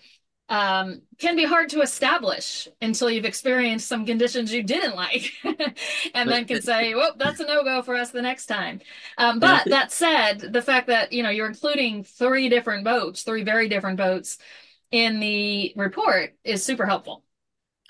um, 0.52 1.00
can 1.16 1.34
be 1.34 1.46
hard 1.46 1.70
to 1.70 1.80
establish 1.80 2.68
until 2.82 3.10
you've 3.10 3.24
experienced 3.24 3.88
some 3.88 4.04
conditions 4.04 4.52
you 4.52 4.62
didn't 4.62 4.94
like, 4.94 5.32
and 6.14 6.28
then 6.28 6.44
can 6.44 6.60
say, 6.60 6.94
"Well, 6.94 7.14
that's 7.16 7.40
a 7.40 7.46
no 7.46 7.64
go 7.64 7.80
for 7.80 7.96
us 7.96 8.10
the 8.10 8.20
next 8.20 8.46
time." 8.46 8.80
Um, 9.16 9.38
but 9.38 9.64
that 9.70 9.90
said, 9.90 10.52
the 10.52 10.60
fact 10.60 10.88
that 10.88 11.10
you 11.10 11.22
know 11.22 11.30
you're 11.30 11.46
including 11.46 12.04
three 12.04 12.50
different 12.50 12.84
boats, 12.84 13.22
three 13.22 13.44
very 13.44 13.70
different 13.70 13.96
boats 13.96 14.36
in 14.90 15.20
the 15.20 15.72
report 15.74 16.34
is 16.44 16.62
super 16.62 16.84
helpful. 16.84 17.24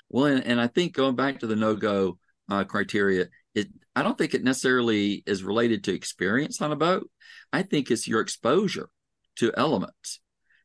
Well, 0.07 0.27
and, 0.27 0.45
and 0.45 0.61
I 0.61 0.67
think 0.67 0.93
going 0.93 1.17
back 1.17 1.39
to 1.39 1.47
the 1.47 1.57
no 1.57 1.75
go 1.75 2.17
uh, 2.49 2.63
criteria, 2.63 3.27
it 3.53 3.67
I 3.93 4.03
don't 4.03 4.17
think 4.17 4.33
it 4.33 4.43
necessarily 4.45 5.21
is 5.25 5.43
related 5.43 5.83
to 5.83 5.93
experience 5.93 6.61
on 6.61 6.71
a 6.71 6.77
boat. 6.77 7.09
I 7.51 7.63
think 7.63 7.91
it's 7.91 8.07
your 8.07 8.21
exposure 8.21 8.87
to 9.35 9.51
elements. 9.57 10.21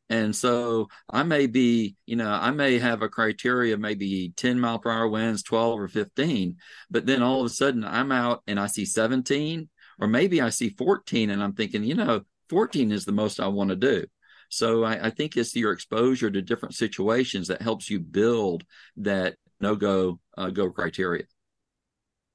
And 0.09 0.35
so 0.35 0.87
I 1.09 1.23
may 1.23 1.45
be, 1.45 1.95
you 2.05 2.15
know, 2.15 2.29
I 2.29 2.51
may 2.51 2.79
have 2.79 3.03
a 3.03 3.09
criteria, 3.09 3.77
maybe 3.77 4.33
10 4.35 4.59
mile 4.59 4.79
per 4.79 4.89
hour 4.89 5.07
winds, 5.07 5.43
12 5.43 5.79
or 5.79 5.87
15, 5.87 6.57
but 6.89 7.05
then 7.05 7.21
all 7.21 7.41
of 7.41 7.45
a 7.45 7.49
sudden 7.49 7.83
I'm 7.83 8.11
out 8.11 8.41
and 8.47 8.59
I 8.59 8.67
see 8.67 8.85
17, 8.85 9.69
or 9.99 10.07
maybe 10.07 10.41
I 10.41 10.49
see 10.49 10.69
14 10.69 11.29
and 11.29 11.43
I'm 11.43 11.53
thinking, 11.53 11.83
you 11.83 11.95
know, 11.95 12.21
14 12.49 12.91
is 12.91 13.05
the 13.05 13.11
most 13.11 13.39
I 13.39 13.47
want 13.47 13.69
to 13.69 13.75
do. 13.75 14.05
So 14.49 14.83
I, 14.83 15.07
I 15.07 15.09
think 15.11 15.37
it's 15.37 15.55
your 15.55 15.71
exposure 15.71 16.31
to 16.31 16.41
different 16.41 16.73
situations 16.73 17.47
that 17.47 17.61
helps 17.61 17.89
you 17.89 17.99
build 17.99 18.63
that 18.97 19.35
no 19.61 19.75
go 19.75 20.19
uh, 20.37 20.49
go 20.49 20.71
criteria. 20.71 21.25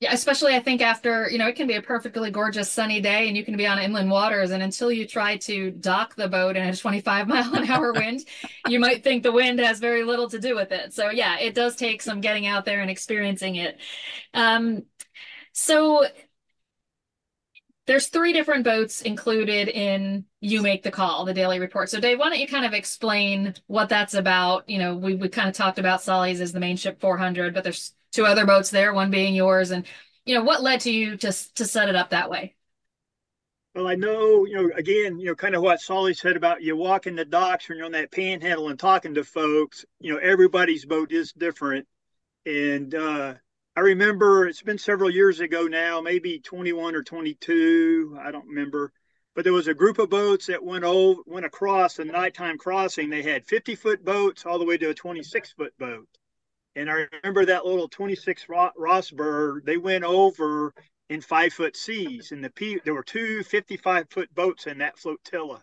Yeah, 0.04 0.12
especially 0.12 0.54
I 0.54 0.60
think 0.60 0.82
after, 0.82 1.30
you 1.30 1.38
know, 1.38 1.48
it 1.48 1.56
can 1.56 1.66
be 1.66 1.76
a 1.76 1.80
perfectly 1.80 2.30
gorgeous 2.30 2.70
sunny 2.70 3.00
day 3.00 3.26
and 3.26 3.34
you 3.34 3.42
can 3.42 3.56
be 3.56 3.66
on 3.66 3.78
inland 3.78 4.10
waters. 4.10 4.50
And 4.50 4.62
until 4.62 4.92
you 4.92 5.06
try 5.06 5.38
to 5.38 5.70
dock 5.70 6.14
the 6.14 6.28
boat 6.28 6.56
in 6.56 6.68
a 6.68 6.76
25 6.76 7.26
mile 7.28 7.54
an 7.54 7.70
hour 7.70 7.90
wind, 7.90 8.20
you 8.68 8.78
might 8.78 9.02
think 9.02 9.22
the 9.22 9.32
wind 9.32 9.60
has 9.60 9.80
very 9.80 10.02
little 10.04 10.28
to 10.28 10.38
do 10.38 10.54
with 10.54 10.72
it. 10.72 10.92
So, 10.92 11.08
yeah, 11.08 11.38
it 11.38 11.54
does 11.54 11.74
take 11.74 12.02
some 12.02 12.20
getting 12.20 12.46
out 12.46 12.66
there 12.66 12.82
and 12.82 12.90
experiencing 12.90 13.56
it. 13.56 13.78
Um, 14.34 14.82
so, 15.52 16.04
there's 17.86 18.08
three 18.08 18.32
different 18.32 18.64
boats 18.64 19.02
included 19.02 19.68
in 19.68 20.24
you 20.40 20.62
make 20.62 20.82
the 20.82 20.90
call 20.90 21.24
the 21.24 21.34
daily 21.34 21.60
report 21.60 21.90
so 21.90 22.00
dave 22.00 22.18
why 22.18 22.30
don't 22.30 22.38
you 22.38 22.46
kind 22.48 22.64
of 22.64 22.72
explain 22.72 23.54
what 23.66 23.88
that's 23.88 24.14
about 24.14 24.68
you 24.68 24.78
know 24.78 24.96
we, 24.96 25.14
we 25.14 25.28
kind 25.28 25.48
of 25.48 25.54
talked 25.54 25.78
about 25.78 26.00
tsali's 26.00 26.40
as 26.40 26.52
the 26.52 26.60
Mainship 26.60 26.98
400 27.00 27.52
but 27.52 27.62
there's 27.62 27.92
two 28.14 28.24
other 28.24 28.46
boats 28.46 28.70
there 28.70 28.94
one 28.94 29.10
being 29.10 29.34
yours 29.34 29.70
and 29.70 29.84
you 30.24 30.34
know 30.34 30.42
what 30.42 30.62
led 30.62 30.80
to 30.80 30.90
you 30.90 31.16
to, 31.16 31.32
to 31.54 31.64
set 31.64 31.88
it 31.88 31.96
up 31.96 32.10
that 32.10 32.30
way 32.30 32.54
well 33.74 33.86
i 33.86 33.94
know 33.94 34.46
you 34.46 34.54
know 34.54 34.70
again 34.76 35.18
you 35.18 35.26
know 35.26 35.34
kind 35.34 35.54
of 35.54 35.62
what 35.62 35.80
tsali 35.80 36.16
said 36.16 36.36
about 36.36 36.62
you 36.62 36.76
walking 36.76 37.16
the 37.16 37.24
docks 37.24 37.68
when 37.68 37.76
you're 37.76 37.86
on 37.86 37.92
that 37.92 38.10
panhandle 38.10 38.68
and 38.68 38.78
talking 38.78 39.14
to 39.14 39.24
folks 39.24 39.84
you 40.00 40.12
know 40.12 40.18
everybody's 40.18 40.86
boat 40.86 41.12
is 41.12 41.32
different 41.32 41.86
and 42.46 42.94
uh 42.94 43.34
I 43.76 43.80
remember 43.80 44.46
it's 44.46 44.62
been 44.62 44.78
several 44.78 45.10
years 45.10 45.40
ago 45.40 45.66
now, 45.66 46.00
maybe 46.00 46.38
21 46.38 46.94
or 46.94 47.02
22, 47.02 48.16
I 48.22 48.30
don't 48.30 48.46
remember. 48.46 48.92
But 49.34 49.42
there 49.42 49.52
was 49.52 49.66
a 49.66 49.74
group 49.74 49.98
of 49.98 50.10
boats 50.10 50.46
that 50.46 50.62
went 50.62 50.84
over, 50.84 51.20
went 51.26 51.44
across 51.44 51.98
a 51.98 52.04
nighttime 52.04 52.56
crossing. 52.56 53.10
They 53.10 53.22
had 53.22 53.44
50 53.44 53.74
foot 53.74 54.04
boats 54.04 54.46
all 54.46 54.60
the 54.60 54.64
way 54.64 54.76
to 54.78 54.90
a 54.90 54.94
26 54.94 55.50
foot 55.52 55.76
boat. 55.76 56.06
And 56.76 56.90
I 56.90 57.06
remember 57.12 57.44
that 57.46 57.66
little 57.66 57.88
26 57.88 58.46
Rossberg, 58.46 59.64
they 59.64 59.76
went 59.76 60.04
over 60.04 60.74
in 61.08 61.20
five 61.20 61.52
foot 61.52 61.76
seas. 61.76 62.32
And 62.32 62.44
the 62.44 62.80
there 62.84 62.94
were 62.94 63.04
two 63.04 63.42
55 63.44 64.10
foot 64.10 64.34
boats 64.34 64.66
in 64.66 64.78
that 64.78 64.98
flotilla. 64.98 65.62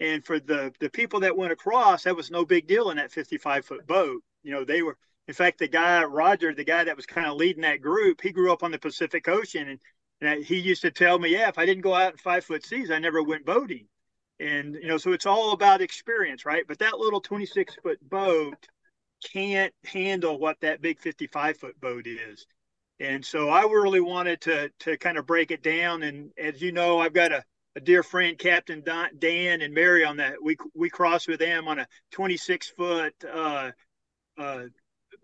And 0.00 0.24
for 0.24 0.40
the, 0.40 0.72
the 0.80 0.90
people 0.90 1.20
that 1.20 1.36
went 1.36 1.52
across, 1.52 2.04
that 2.04 2.16
was 2.16 2.30
no 2.30 2.44
big 2.44 2.66
deal 2.66 2.90
in 2.90 2.96
that 2.96 3.12
55 3.12 3.64
foot 3.64 3.86
boat. 3.86 4.22
You 4.42 4.52
know, 4.52 4.64
they 4.64 4.82
were 4.82 4.96
in 5.30 5.34
fact, 5.34 5.60
the 5.60 5.68
guy 5.68 6.02
Roger, 6.02 6.52
the 6.52 6.64
guy 6.64 6.82
that 6.82 6.96
was 6.96 7.06
kind 7.06 7.28
of 7.28 7.36
leading 7.36 7.62
that 7.62 7.80
group, 7.80 8.20
he 8.20 8.32
grew 8.32 8.52
up 8.52 8.64
on 8.64 8.72
the 8.72 8.80
Pacific 8.80 9.28
Ocean, 9.28 9.68
and, 9.68 9.80
and 10.20 10.44
he 10.44 10.58
used 10.58 10.82
to 10.82 10.90
tell 10.90 11.20
me, 11.20 11.30
"Yeah, 11.30 11.48
if 11.48 11.56
I 11.56 11.66
didn't 11.66 11.82
go 11.82 11.94
out 11.94 12.10
in 12.10 12.18
five 12.18 12.44
foot 12.44 12.66
seas, 12.66 12.90
I 12.90 12.98
never 12.98 13.22
went 13.22 13.46
boating." 13.46 13.86
And 14.40 14.74
you 14.74 14.88
know, 14.88 14.98
so 14.98 15.12
it's 15.12 15.26
all 15.26 15.52
about 15.52 15.82
experience, 15.82 16.44
right? 16.44 16.64
But 16.66 16.80
that 16.80 16.98
little 16.98 17.20
26 17.20 17.76
foot 17.76 18.00
boat 18.10 18.66
can't 19.22 19.72
handle 19.84 20.38
what 20.38 20.60
that 20.60 20.82
big 20.82 20.98
55 20.98 21.56
foot 21.58 21.80
boat 21.80 22.06
is. 22.06 22.46
And 22.98 23.24
so 23.24 23.48
I 23.48 23.62
really 23.62 24.00
wanted 24.00 24.42
to 24.42 24.70
to 24.80 24.98
kind 24.98 25.16
of 25.18 25.26
break 25.26 25.50
it 25.50 25.62
down. 25.62 26.02
And 26.02 26.30
as 26.36 26.60
you 26.60 26.72
know, 26.72 26.98
I've 26.98 27.14
got 27.14 27.32
a, 27.32 27.42
a 27.76 27.80
dear 27.80 28.02
friend, 28.02 28.36
Captain 28.38 28.82
Don, 28.82 29.10
Dan 29.18 29.62
and 29.62 29.72
Mary, 29.72 30.04
on 30.04 30.18
that. 30.18 30.34
We 30.42 30.56
we 30.74 30.90
crossed 30.90 31.28
with 31.28 31.40
them 31.40 31.66
on 31.66 31.78
a 31.78 31.86
26 32.12 32.68
foot 32.76 33.14
uh, 33.32 33.70
uh, 34.38 34.64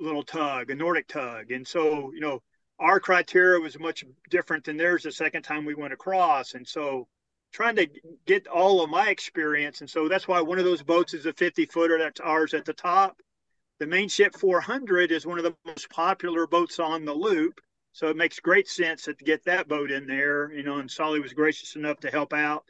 little 0.01 0.23
tug, 0.23 0.71
a 0.71 0.75
Nordic 0.75 1.09
tug. 1.09 1.51
And 1.51 1.67
so, 1.67 2.13
you 2.13 2.21
know, 2.21 2.43
our 2.79 3.01
criteria 3.01 3.61
was 3.61 3.79
much 3.79 4.05
different 4.31 4.65
than 4.65 4.77
theirs 4.77 5.03
the 5.03 5.13
second 5.13 5.43
time 5.43 5.65
we 5.65 5.75
went 5.75 5.93
across. 5.93 6.55
And 6.55 6.67
so 6.67 7.09
trying 7.53 7.77
to 7.77 7.89
get 8.27 8.47
all 8.47 8.83
of 8.83 8.91
my 8.91 9.09
experience. 9.09 9.81
And 9.81 9.89
so 9.89 10.09
that's 10.09 10.29
why 10.29 10.41
one 10.41 10.59
of 10.59 10.65
those 10.65 10.83
boats 10.83 11.15
is 11.15 11.27
a 11.27 11.33
50 11.33 11.67
footer. 11.67 11.99
That's 11.99 12.21
ours 12.21 12.55
at 12.55 12.65
the 12.65 12.75
top. 12.75 13.21
The 13.79 13.87
Mainship 13.87 14.35
400 14.39 15.13
is 15.13 15.27
one 15.27 15.39
of 15.39 15.45
the 15.45 15.55
most 15.67 15.91
popular 15.91 16.47
boats 16.47 16.79
on 16.79 17.05
the 17.05 17.13
loop. 17.13 17.61
So 17.93 18.09
it 18.09 18.17
makes 18.17 18.41
great 18.41 18.69
sense 18.69 19.05
to 19.05 19.15
get 19.15 19.45
that 19.45 19.69
boat 19.69 19.91
in 19.91 20.07
there, 20.07 20.53
you 20.53 20.63
know, 20.63 20.79
and 20.79 20.89
Tsali 20.89 21.23
was 21.23 21.33
gracious 21.33 21.77
enough 21.77 22.01
to 22.01 22.11
help 22.11 22.33
out. 22.33 22.65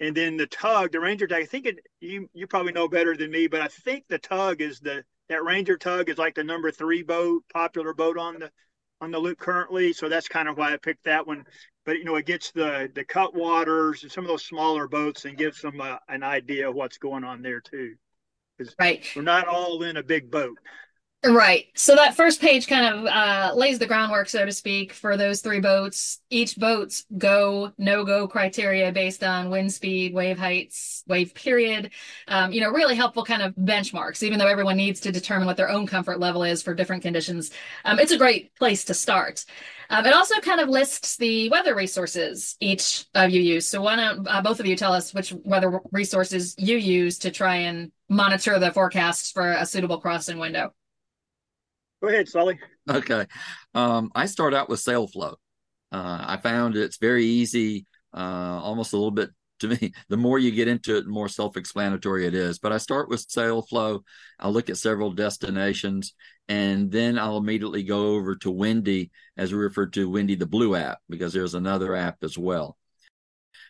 And 0.00 0.16
then 0.16 0.36
the 0.36 0.46
tug, 0.46 0.92
the 0.92 1.00
Ranger 1.00 1.26
tug, 1.26 1.42
I 1.42 1.46
think 1.46 1.66
it, 1.66 1.78
you, 2.00 2.28
you 2.32 2.46
probably 2.46 2.72
know 2.72 2.88
better 2.88 3.16
than 3.16 3.30
me, 3.30 3.46
but 3.46 3.60
I 3.60 3.68
think 3.68 4.06
the 4.08 4.18
tug 4.18 4.60
is 4.60 4.80
the 4.80 5.04
that 5.28 5.44
Ranger 5.44 5.76
tug 5.76 6.08
is 6.08 6.18
like 6.18 6.34
the 6.34 6.44
number 6.44 6.70
three 6.70 7.02
boat, 7.02 7.44
popular 7.52 7.92
boat 7.92 8.16
on 8.16 8.38
the 8.38 8.50
on 9.00 9.10
the 9.10 9.18
loop 9.18 9.38
currently. 9.38 9.92
So 9.92 10.08
that's 10.08 10.28
kind 10.28 10.48
of 10.48 10.56
why 10.56 10.72
I 10.72 10.76
picked 10.76 11.04
that 11.04 11.26
one. 11.26 11.44
But 11.84 11.98
you 11.98 12.04
know, 12.04 12.16
it 12.16 12.26
gets 12.26 12.50
the 12.50 12.90
the 12.94 13.04
cutwaters 13.04 14.02
and 14.02 14.10
some 14.10 14.24
of 14.24 14.28
those 14.28 14.44
smaller 14.44 14.88
boats 14.88 15.24
and 15.24 15.36
gives 15.36 15.60
them 15.60 15.80
a, 15.80 16.00
an 16.08 16.22
idea 16.22 16.68
of 16.68 16.74
what's 16.74 16.98
going 16.98 17.24
on 17.24 17.42
there 17.42 17.60
too. 17.60 17.94
Right. 18.78 19.04
We're 19.14 19.22
not 19.22 19.46
all 19.46 19.82
in 19.82 19.96
a 19.96 20.02
big 20.02 20.30
boat. 20.30 20.58
Right. 21.24 21.66
So 21.74 21.96
that 21.96 22.14
first 22.14 22.40
page 22.40 22.68
kind 22.68 22.94
of 22.94 23.04
uh, 23.06 23.52
lays 23.56 23.80
the 23.80 23.88
groundwork, 23.88 24.28
so 24.28 24.46
to 24.46 24.52
speak, 24.52 24.92
for 24.92 25.16
those 25.16 25.40
three 25.40 25.58
boats. 25.58 26.20
Each 26.30 26.56
boat's 26.56 27.06
go, 27.18 27.72
no 27.76 28.04
go 28.04 28.28
criteria 28.28 28.92
based 28.92 29.24
on 29.24 29.50
wind 29.50 29.72
speed, 29.72 30.14
wave 30.14 30.38
heights, 30.38 31.02
wave 31.08 31.34
period. 31.34 31.90
Um, 32.28 32.52
you 32.52 32.60
know, 32.60 32.70
really 32.70 32.94
helpful 32.94 33.24
kind 33.24 33.42
of 33.42 33.52
benchmarks, 33.56 34.22
even 34.22 34.38
though 34.38 34.46
everyone 34.46 34.76
needs 34.76 35.00
to 35.00 35.10
determine 35.10 35.46
what 35.48 35.56
their 35.56 35.68
own 35.68 35.88
comfort 35.88 36.20
level 36.20 36.44
is 36.44 36.62
for 36.62 36.72
different 36.72 37.02
conditions. 37.02 37.50
Um, 37.84 37.98
it's 37.98 38.12
a 38.12 38.18
great 38.18 38.54
place 38.54 38.84
to 38.84 38.94
start. 38.94 39.44
Um, 39.90 40.06
it 40.06 40.14
also 40.14 40.38
kind 40.40 40.60
of 40.60 40.68
lists 40.68 41.16
the 41.16 41.48
weather 41.48 41.74
resources 41.74 42.54
each 42.60 43.06
of 43.16 43.30
you 43.30 43.40
use. 43.40 43.66
So 43.66 43.82
why 43.82 43.96
don't 43.96 44.24
uh, 44.28 44.40
both 44.40 44.60
of 44.60 44.66
you 44.66 44.76
tell 44.76 44.92
us 44.92 45.12
which 45.12 45.34
weather 45.42 45.80
resources 45.90 46.54
you 46.58 46.76
use 46.76 47.18
to 47.20 47.32
try 47.32 47.56
and 47.56 47.90
monitor 48.08 48.60
the 48.60 48.70
forecasts 48.70 49.32
for 49.32 49.50
a 49.50 49.66
suitable 49.66 50.00
crossing 50.00 50.38
window? 50.38 50.72
Go 52.00 52.08
ahead, 52.08 52.26
Tsali. 52.26 52.58
Okay. 52.88 53.26
Um, 53.74 54.10
I 54.14 54.26
start 54.26 54.54
out 54.54 54.68
with 54.68 54.80
SailFlow. 54.80 55.34
Uh, 55.90 56.24
I 56.26 56.38
found 56.42 56.76
it's 56.76 56.98
very 56.98 57.24
easy, 57.24 57.86
uh, 58.14 58.60
almost 58.62 58.92
a 58.92 58.96
little 58.96 59.10
bit 59.10 59.30
to 59.60 59.68
me. 59.68 59.92
The 60.08 60.16
more 60.16 60.38
you 60.38 60.50
get 60.50 60.68
into 60.68 60.96
it, 60.96 61.04
the 61.04 61.10
more 61.10 61.28
self 61.28 61.56
explanatory 61.56 62.26
it 62.26 62.34
is. 62.34 62.58
But 62.58 62.72
I 62.72 62.78
start 62.78 63.08
with 63.08 63.26
SailFlow. 63.28 64.00
I'll 64.38 64.52
look 64.52 64.70
at 64.70 64.76
several 64.76 65.12
destinations 65.12 66.14
and 66.48 66.90
then 66.90 67.18
I'll 67.18 67.36
immediately 67.36 67.82
go 67.82 68.14
over 68.14 68.34
to 68.36 68.50
Windy, 68.50 69.10
as 69.36 69.52
we 69.52 69.58
refer 69.58 69.86
to 69.86 70.08
Windy 70.08 70.34
the 70.34 70.46
Blue 70.46 70.74
app, 70.74 70.98
because 71.08 71.32
there's 71.32 71.54
another 71.54 71.94
app 71.94 72.16
as 72.22 72.38
well. 72.38 72.78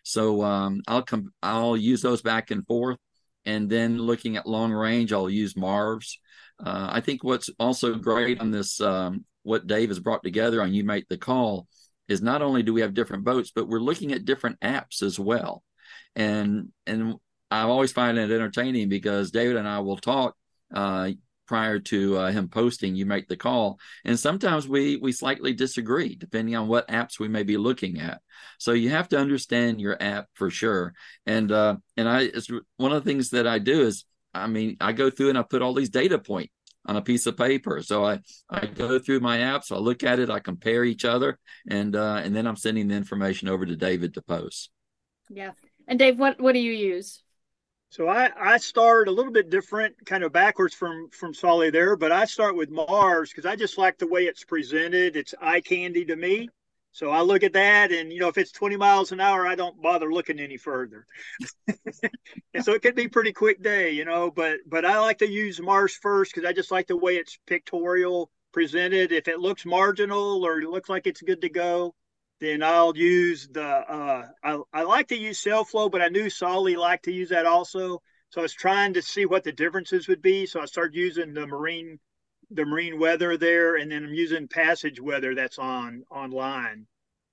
So 0.05 0.43
um, 0.43 0.83
I'll 0.87 1.03
come, 1.03 1.33
I'll 1.43 1.77
use 1.77 2.03
those 2.03 2.23
back 2.23 2.51
and 2.51 2.67
forth. 2.67 2.99
And 3.45 3.69
then 3.69 3.99
looking 3.99 4.37
at 4.37 4.47
long 4.47 4.73
range, 4.73 5.13
I'll 5.13 5.31
use 5.31 5.57
Marv's. 5.57 6.21
Uh, 6.65 6.89
I 6.93 7.01
think 7.01 7.23
what's 7.23 7.51
also 7.59 7.95
great 7.95 8.41
on 8.41 8.51
this, 8.51 8.81
um, 8.81 9.25
what 9.43 9.67
Dave 9.67 9.89
has 9.91 10.01
brought 10.01 10.23
together 10.23 10.61
on 10.61 10.75
You 10.75 10.85
Make 10.85 11.09
the 11.09 11.19
Call, 11.19 11.69
is 12.09 12.23
not 12.23 12.43
only 12.43 12.63
do 12.63 12.73
we 12.73 12.81
have 12.81 12.95
different 12.95 13.25
boats, 13.25 13.53
but 13.55 13.69
we're 13.69 13.79
looking 13.81 14.13
at 14.13 14.25
different 14.25 14.59
apps 14.61 15.03
as 15.03 15.19
well. 15.19 15.63
And 16.17 16.69
and 16.87 17.17
I 17.51 17.63
always 17.63 17.93
find 17.93 18.19
it 18.19 18.31
entertaining 18.31 18.89
because 18.89 19.31
David 19.31 19.57
and 19.57 19.69
I 19.69 19.81
will 19.81 19.97
talk 19.97 20.35
uh, 20.75 21.11
prior 21.47 21.79
to 21.79 22.17
uh, 22.19 22.31
him 22.31 22.49
posting. 22.49 22.95
You 22.95 23.07
make 23.07 23.29
the 23.29 23.37
call, 23.37 23.79
and 24.05 24.19
sometimes 24.19 24.69
we 24.69 24.97
we 24.97 25.13
slightly 25.13 25.53
disagree 25.53 26.15
depending 26.15 26.57
on 26.57 26.69
what 26.69 26.89
apps 26.89 27.19
we 27.19 27.29
may 27.29 27.43
be 27.43 27.57
looking 27.57 28.01
at. 28.01 28.21
So 28.59 28.73
you 28.73 28.91
have 28.91 29.09
to 29.11 29.19
understand 29.19 29.81
your 29.81 30.03
app 30.03 30.29
for 30.35 30.51
sure. 30.51 30.95
And 31.27 31.53
uh, 31.53 31.77
and 31.97 32.09
I 32.09 32.23
it's 32.23 32.49
one 32.77 32.93
of 32.93 33.05
the 33.05 33.09
things 33.09 33.31
that 33.31 33.47
I 33.47 33.59
do 33.59 33.83
is 33.83 34.05
I 34.39 34.47
mean 34.47 34.77
I 34.81 34.93
go 34.93 35.11
through 35.11 35.31
and 35.31 35.39
I 35.39 35.43
put 35.43 35.63
all 35.63 35.75
these 35.75 35.91
data 35.91 36.19
points 36.19 36.53
on 36.87 36.97
a 36.97 37.03
piece 37.03 37.27
of 37.27 37.37
paper. 37.37 37.83
So 37.83 38.05
I 38.05 38.21
I 38.49 38.67
go 38.67 38.99
through 38.99 39.21
my 39.21 39.39
apps, 39.39 39.71
I 39.71 39.77
look 39.77 40.03
at 40.03 40.19
it, 40.19 40.31
I 40.31 40.41
compare 40.41 40.85
each 40.85 41.05
other, 41.05 41.39
and 41.69 41.95
uh, 41.95 42.21
and 42.25 42.35
then 42.35 42.47
I'm 42.47 42.57
sending 42.57 42.89
the 42.89 42.95
information 42.95 43.49
over 43.49 43.67
to 43.67 43.77
David 43.77 44.15
to 44.15 44.23
post. 44.23 44.71
Yeah. 45.29 45.53
And 45.87 45.99
Dave, 45.99 46.19
what 46.19 46.41
what 46.41 46.53
do 46.53 46.61
you 46.61 46.73
use? 46.73 47.23
So 47.91 48.07
I, 48.07 48.31
I 48.39 48.59
start 48.59 49.09
a 49.09 49.11
little 49.11 49.33
bit 49.33 49.49
different, 49.49 49.95
kind 50.05 50.23
of 50.23 50.33
backwards 50.33 50.75
from 50.75 51.09
from 51.11 51.33
Tsali 51.33 51.73
there, 51.73 51.97
but 51.97 52.13
I 52.13 52.27
start 52.27 52.55
with 52.57 52.71
Mars 52.71 53.31
because 53.31 53.47
I 53.47 53.57
just 53.57 53.79
like 53.79 53.99
the 53.99 54.07
way 54.07 54.25
it's 54.25 54.45
presented. 54.45 55.17
It's 55.17 55.35
eye 55.41 55.61
candy 55.61 56.05
to 56.07 56.17
me. 56.17 56.49
So 56.99 57.13
I 57.13 57.21
look 57.21 57.45
at 57.45 57.53
that, 57.53 57.93
and 57.93 58.13
you 58.13 58.19
know, 58.19 58.27
if 58.27 58.39
it's 58.39 58.51
20 58.51 58.77
miles 58.77 59.13
an 59.13 59.21
hour, 59.21 59.47
I 59.47 59.55
don't 59.55 59.81
bother 59.81 60.13
looking 60.13 60.41
any 60.41 60.57
further. 60.57 61.07
and 62.55 62.65
so 62.65 62.73
it 62.73 62.83
could 62.83 62.97
be 62.97 63.07
pretty 63.07 63.33
quick 63.33 63.63
day, 63.63 63.93
you 63.93 64.05
know. 64.05 64.33
But 64.33 64.59
but 64.67 64.85
I 64.85 64.99
like 64.99 65.19
to 65.19 65.29
use 65.29 65.61
Mars 65.61 65.95
first 65.95 66.35
because 66.35 66.45
I 66.45 66.53
just 66.53 66.73
like 66.73 66.89
the 66.89 66.97
way 66.97 67.15
it's 67.15 67.39
pictorial 67.47 68.33
presented. 68.53 69.13
If 69.13 69.29
it 69.29 69.39
looks 69.39 69.65
marginal 69.65 70.45
or 70.45 70.61
it 70.61 70.69
looks 70.69 70.89
like 70.89 71.07
it's 71.07 71.23
good 71.23 71.41
to 71.43 71.49
go, 71.49 71.95
then 72.41 72.65
I'll 72.65 72.97
use 72.97 73.47
the 73.47 73.65
uh, 73.65 74.27
I, 74.43 74.59
I 74.73 74.83
like 74.83 75.07
to 75.09 75.17
use 75.17 75.41
SailFlow, 75.41 75.93
but 75.93 76.03
I 76.03 76.09
knew 76.09 76.25
Tsali 76.25 76.77
liked 76.77 77.05
to 77.05 77.13
use 77.13 77.29
that 77.29 77.47
also. 77.47 78.03
So 78.31 78.41
I 78.41 78.43
was 78.43 78.55
trying 78.55 78.95
to 78.95 79.03
see 79.03 79.25
what 79.25 79.45
the 79.45 79.53
differences 79.53 80.09
would 80.09 80.21
be. 80.21 80.47
So 80.47 80.61
I 80.61 80.65
started 80.65 80.97
using 80.97 81.33
the 81.33 81.47
marine 81.47 82.01
the 82.51 82.65
marine 82.65 82.99
weather 82.99 83.37
there, 83.37 83.77
and 83.77 83.91
then 83.91 84.05
I'm 84.05 84.15
using 84.15 84.49
passage 84.49 85.01
weather 85.01 85.35
that's 85.35 85.59
on 85.59 86.05
online 86.11 86.87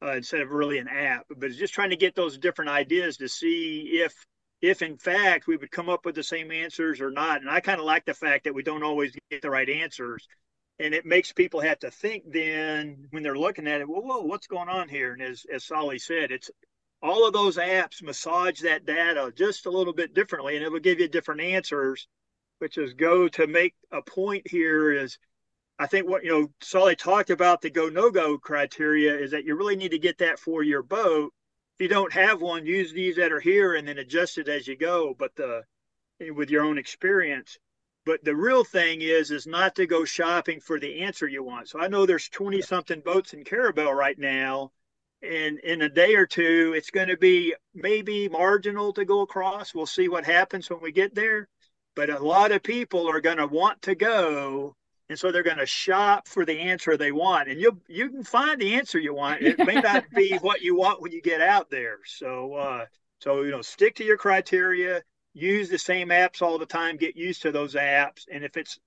uh, 0.04 0.14
instead 0.14 0.42
of 0.42 0.52
really 0.52 0.78
an 0.78 0.88
app. 0.88 1.26
But 1.30 1.50
it's 1.50 1.60
just 1.60 1.74
trying 1.74 1.92
to 1.92 1.96
get 1.96 2.16
those 2.16 2.38
different 2.38 2.72
ideas 2.72 3.18
to 3.18 3.30
see 3.30 4.02
if 4.02 4.14
if 4.62 4.82
in 4.82 4.98
fact 4.98 5.48
we 5.48 5.58
would 5.58 5.72
come 5.72 5.90
up 5.90 6.06
with 6.06 6.16
the 6.16 6.24
same 6.24 6.52
answers 6.52 7.02
or 7.02 7.12
not. 7.12 7.42
And 7.42 7.50
I 7.50 7.60
kind 7.60 7.80
of 7.80 7.86
like 7.86 8.06
the 8.06 8.14
fact 8.14 8.46
that 8.46 8.56
we 8.56 8.64
don't 8.64 8.84
always 8.84 9.16
get 9.30 9.42
the 9.42 9.50
right 9.50 9.70
answers 9.70 10.28
and 10.80 10.94
it 10.94 11.06
makes 11.06 11.32
people 11.32 11.62
have 11.62 11.80
to 11.80 11.92
think 11.92 12.24
then 12.28 13.08
when 13.12 13.24
they're 13.24 13.38
looking 13.38 13.68
at 13.68 13.82
it, 13.82 13.88
well, 13.88 14.02
whoa, 14.02 14.22
what's 14.22 14.48
going 14.48 14.70
on 14.70 14.90
here? 14.90 15.14
And 15.14 15.22
as 15.22 15.46
as 15.52 15.64
Tsali 15.66 16.00
said, 16.02 16.32
it's 16.32 16.52
all 17.02 17.28
of 17.28 17.34
those 17.34 17.58
apps 17.58 18.04
massage 18.04 18.62
that 18.62 18.86
data 18.86 19.32
just 19.36 19.66
a 19.66 19.72
little 19.72 19.94
bit 19.94 20.14
differently, 20.14 20.56
and 20.56 20.66
it 20.66 20.72
will 20.72 20.80
give 20.80 21.00
you 21.00 21.08
different 21.08 21.42
answers. 21.42 22.08
Which 22.60 22.78
is 22.78 22.94
go 22.94 23.28
to 23.30 23.48
make 23.48 23.76
a 23.92 24.02
point 24.02 24.50
here 24.50 24.92
is, 24.92 25.18
I 25.78 25.88
think 25.88 26.08
what 26.08 26.24
you 26.24 26.32
know, 26.32 26.48
Tsali 26.62 26.98
talked 26.98 27.30
about 27.30 27.62
the 27.62 27.70
go 27.70 27.90
no 27.90 28.12
go 28.12 28.38
criteria 28.38 29.18
is 29.18 29.32
that 29.32 29.44
you 29.44 29.56
really 29.56 29.76
need 29.76 29.92
to 29.92 30.00
get 30.00 30.20
that 30.20 30.40
for 30.40 30.64
your 30.64 30.84
boat. 30.84 31.34
If 31.78 31.82
you 31.82 31.88
don't 31.90 32.14
have 32.14 32.42
one, 32.42 32.66
use 32.66 32.94
these 32.94 33.18
that 33.18 33.34
are 33.34 33.42
here 33.42 33.76
and 33.76 33.88
then 33.88 33.98
adjust 33.98 34.38
it 34.38 34.48
as 34.48 34.68
you 34.68 34.78
go. 34.78 35.14
But 35.18 35.36
the 35.36 35.64
with 36.20 36.50
your 36.50 36.64
own 36.64 36.78
experience 36.78 37.58
but 38.06 38.24
the 38.24 38.36
real 38.36 38.64
thing 38.64 39.02
is 39.02 39.32
is 39.32 39.48
not 39.48 39.76
to 39.76 39.88
go 39.88 40.06
shopping 40.06 40.62
for 40.62 40.80
the 40.80 41.02
answer 41.02 41.28
you 41.28 41.44
want 41.44 41.68
so 41.68 41.80
i 41.80 41.88
know 41.88 42.06
there's 42.06 42.30
20 42.30 42.62
something 42.62 43.02
boats 43.02 43.34
in 43.34 43.44
carrabelle 43.44 43.94
right 43.94 44.18
now 44.18 44.72
and 45.22 45.60
in 45.60 45.82
a 45.82 45.90
day 45.90 46.16
or 46.16 46.26
two 46.26 46.74
it's 46.76 46.92
going 46.92 47.08
to 47.08 47.18
be 47.18 47.54
maybe 47.74 48.30
marginal 48.30 48.94
to 48.94 49.04
go 49.04 49.22
across 49.22 49.74
we'll 49.74 49.86
see 49.86 50.08
what 50.08 50.26
happens 50.26 50.70
when 50.70 50.82
we 50.82 50.92
get 50.92 51.14
there 51.14 51.48
but 51.96 52.10
a 52.10 52.20
lot 52.20 52.52
of 52.52 52.64
people 52.64 53.10
are 53.10 53.22
going 53.22 53.38
to 53.38 53.48
want 53.48 53.82
to 53.84 53.96
go 53.96 54.76
and 55.10 55.20
so 55.20 55.32
they're 55.32 55.44
going 55.44 55.58
to 55.58 55.66
shop 55.66 56.28
for 56.28 56.46
the 56.46 56.60
answer 56.60 56.98
they 56.98 57.12
want. 57.12 57.50
And 57.50 57.60
you 57.60 57.80
you 57.88 58.10
can 58.10 58.24
find 58.24 58.60
the 58.60 58.76
answer 58.76 59.00
you 59.00 59.14
want. 59.14 59.42
It 59.42 59.60
may 59.60 59.76
not 59.76 60.06
be 60.14 60.38
what 60.42 60.62
you 60.62 60.76
want 60.76 61.02
when 61.02 61.12
you 61.12 61.22
get 61.22 61.42
out 61.42 61.70
there. 61.70 62.00
So 62.06 62.54
uh 62.56 62.86
so 63.20 63.44
you 63.44 63.52
know 63.52 63.62
stick 63.62 63.96
to 63.96 64.04
your 64.04 64.18
criteria. 64.18 65.04
Use 65.34 65.70
the 65.70 65.78
same 65.78 66.10
apps 66.10 66.42
all 66.42 66.58
the 66.58 66.66
time, 66.66 66.96
get 66.96 67.18
used 67.18 67.42
to 67.42 67.52
those 67.52 67.76
apps. 67.76 68.24
And 68.32 68.46
if 68.46 68.56
it's, 68.56 68.80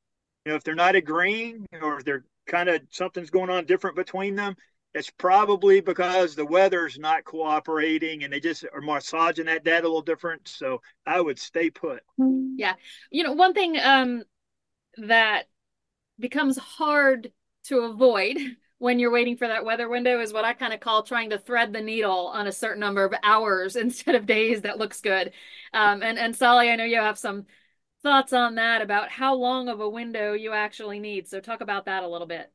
you 0.47 0.53
know, 0.53 0.57
if 0.57 0.64
they're 0.64 0.75
not 0.75 0.97
agreeing 0.97 1.66
or 1.83 1.99
if 1.99 2.07
they're 2.07 2.25
kind 2.47 2.71
of 2.71 2.81
something's 2.90 3.29
going 3.29 3.51
on 3.51 3.66
different 3.66 3.97
between 3.97 4.35
them, 4.35 4.57
it's 4.94 5.11
probably 5.11 5.81
because 5.81 6.35
the 6.35 6.46
weather's 6.46 6.98
not 6.98 7.24
cooperating 7.24 8.24
and 8.24 8.33
they 8.33 8.40
just 8.40 8.64
are 8.72 8.81
massaging 8.81 9.46
that 9.46 9.64
data 9.64 9.83
a 9.83 9.88
little 9.88 10.03
different. 10.03 10.48
So 10.48 10.81
I 11.07 11.20
would 11.20 11.38
stay 11.38 11.70
put. 11.70 12.03
Yeah. 12.57 12.74
You 13.11 13.24
know, 13.24 13.33
one 13.33 13.55
thing 13.55 13.79
um, 13.79 14.24
that 14.96 15.44
becomes 16.18 16.59
hard 16.59 17.31
to 17.64 17.81
avoid 17.81 18.38
when 18.79 18.98
you're 18.98 19.12
waiting 19.12 19.37
for 19.37 19.46
that 19.46 19.64
weather 19.64 19.88
window 19.88 20.20
is 20.20 20.33
what 20.33 20.44
I 20.44 20.55
kind 20.55 20.72
of 20.72 20.81
call 20.81 21.03
trying 21.03 21.31
to 21.31 21.38
thread 21.38 21.72
the 21.72 21.81
needle 21.81 22.29
on 22.29 22.46
a 22.46 22.53
certain 22.53 22.81
number 22.81 23.05
of 23.05 23.14
hours 23.22 23.77
instead 23.77 24.14
of 24.14 24.27
days 24.27 24.62
that 24.62 24.79
looks 24.79 25.01
good. 25.01 25.33
Um, 25.72 26.03
and, 26.03 26.18
and 26.18 26.35
Tsali, 26.35 26.72
I 26.72 26.77
know 26.77 26.85
you 26.85 26.96
have 26.96 27.18
some 27.18 27.46
thoughts 28.03 28.33
on 28.33 28.55
that 28.55 28.81
about 28.81 29.11
how 29.11 29.35
long 29.35 29.68
of 29.68 29.81
a 29.81 29.88
window 29.88 30.33
you 30.33 30.53
actually 30.53 30.98
need. 30.98 31.29
So 31.29 31.40
talk 31.40 31.61
about 31.61 31.87
that 31.87 32.05
a 32.05 32.09
little 32.09 32.27
bit. 32.27 32.51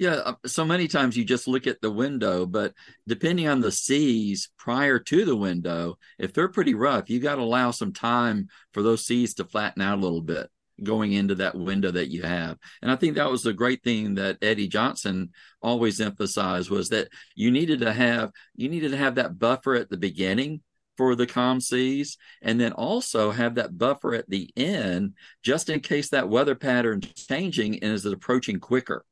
Yeah, 0.00 0.14
uh, 0.14 0.34
so 0.46 0.64
many 0.64 0.88
times 0.88 1.14
you 1.14 1.26
just 1.26 1.46
look 1.46 1.66
at 1.66 1.82
the 1.82 1.90
window, 1.90 2.46
but 2.46 2.72
depending 3.06 3.46
on 3.48 3.60
the 3.60 3.70
seas 3.70 4.48
prior 4.56 4.98
to 4.98 5.26
the 5.26 5.36
window, 5.36 5.98
if 6.18 6.32
they're 6.32 6.48
pretty 6.48 6.72
rough, 6.72 7.10
you 7.10 7.20
got 7.20 7.34
to 7.34 7.42
allow 7.42 7.70
some 7.70 7.92
time 7.92 8.48
for 8.72 8.82
those 8.82 9.04
seas 9.04 9.34
to 9.34 9.44
flatten 9.44 9.82
out 9.82 9.98
a 9.98 10.00
little 10.00 10.22
bit 10.22 10.48
going 10.82 11.12
into 11.12 11.34
that 11.34 11.54
window 11.54 11.90
that 11.90 12.08
you 12.08 12.22
have. 12.22 12.56
And 12.80 12.90
I 12.90 12.96
think 12.96 13.16
that 13.16 13.30
was 13.30 13.42
the 13.42 13.52
great 13.52 13.82
thing 13.82 14.14
that 14.14 14.38
Eddie 14.40 14.68
Johnson 14.68 15.32
always 15.60 16.00
emphasized 16.00 16.70
was 16.70 16.88
that 16.88 17.08
you 17.34 17.50
needed 17.50 17.80
to 17.80 17.92
have 17.92 18.32
you 18.56 18.70
needed 18.70 18.92
to 18.92 18.96
have 18.96 19.16
that 19.16 19.38
buffer 19.38 19.74
at 19.74 19.90
the 19.90 19.98
beginning 19.98 20.62
for 20.96 21.14
the 21.14 21.26
calm 21.26 21.60
seas 21.60 22.16
and 22.40 22.58
then 22.58 22.72
also 22.72 23.32
have 23.32 23.56
that 23.56 23.76
buffer 23.76 24.14
at 24.14 24.30
the 24.30 24.48
end 24.56 25.12
just 25.42 25.68
in 25.68 25.80
case 25.80 26.08
that 26.08 26.30
weather 26.30 26.54
pattern 26.54 27.02
is 27.02 27.26
changing 27.26 27.82
and 27.82 27.92
is 27.92 28.06
it 28.06 28.14
approaching 28.14 28.58
quicker. 28.58 29.04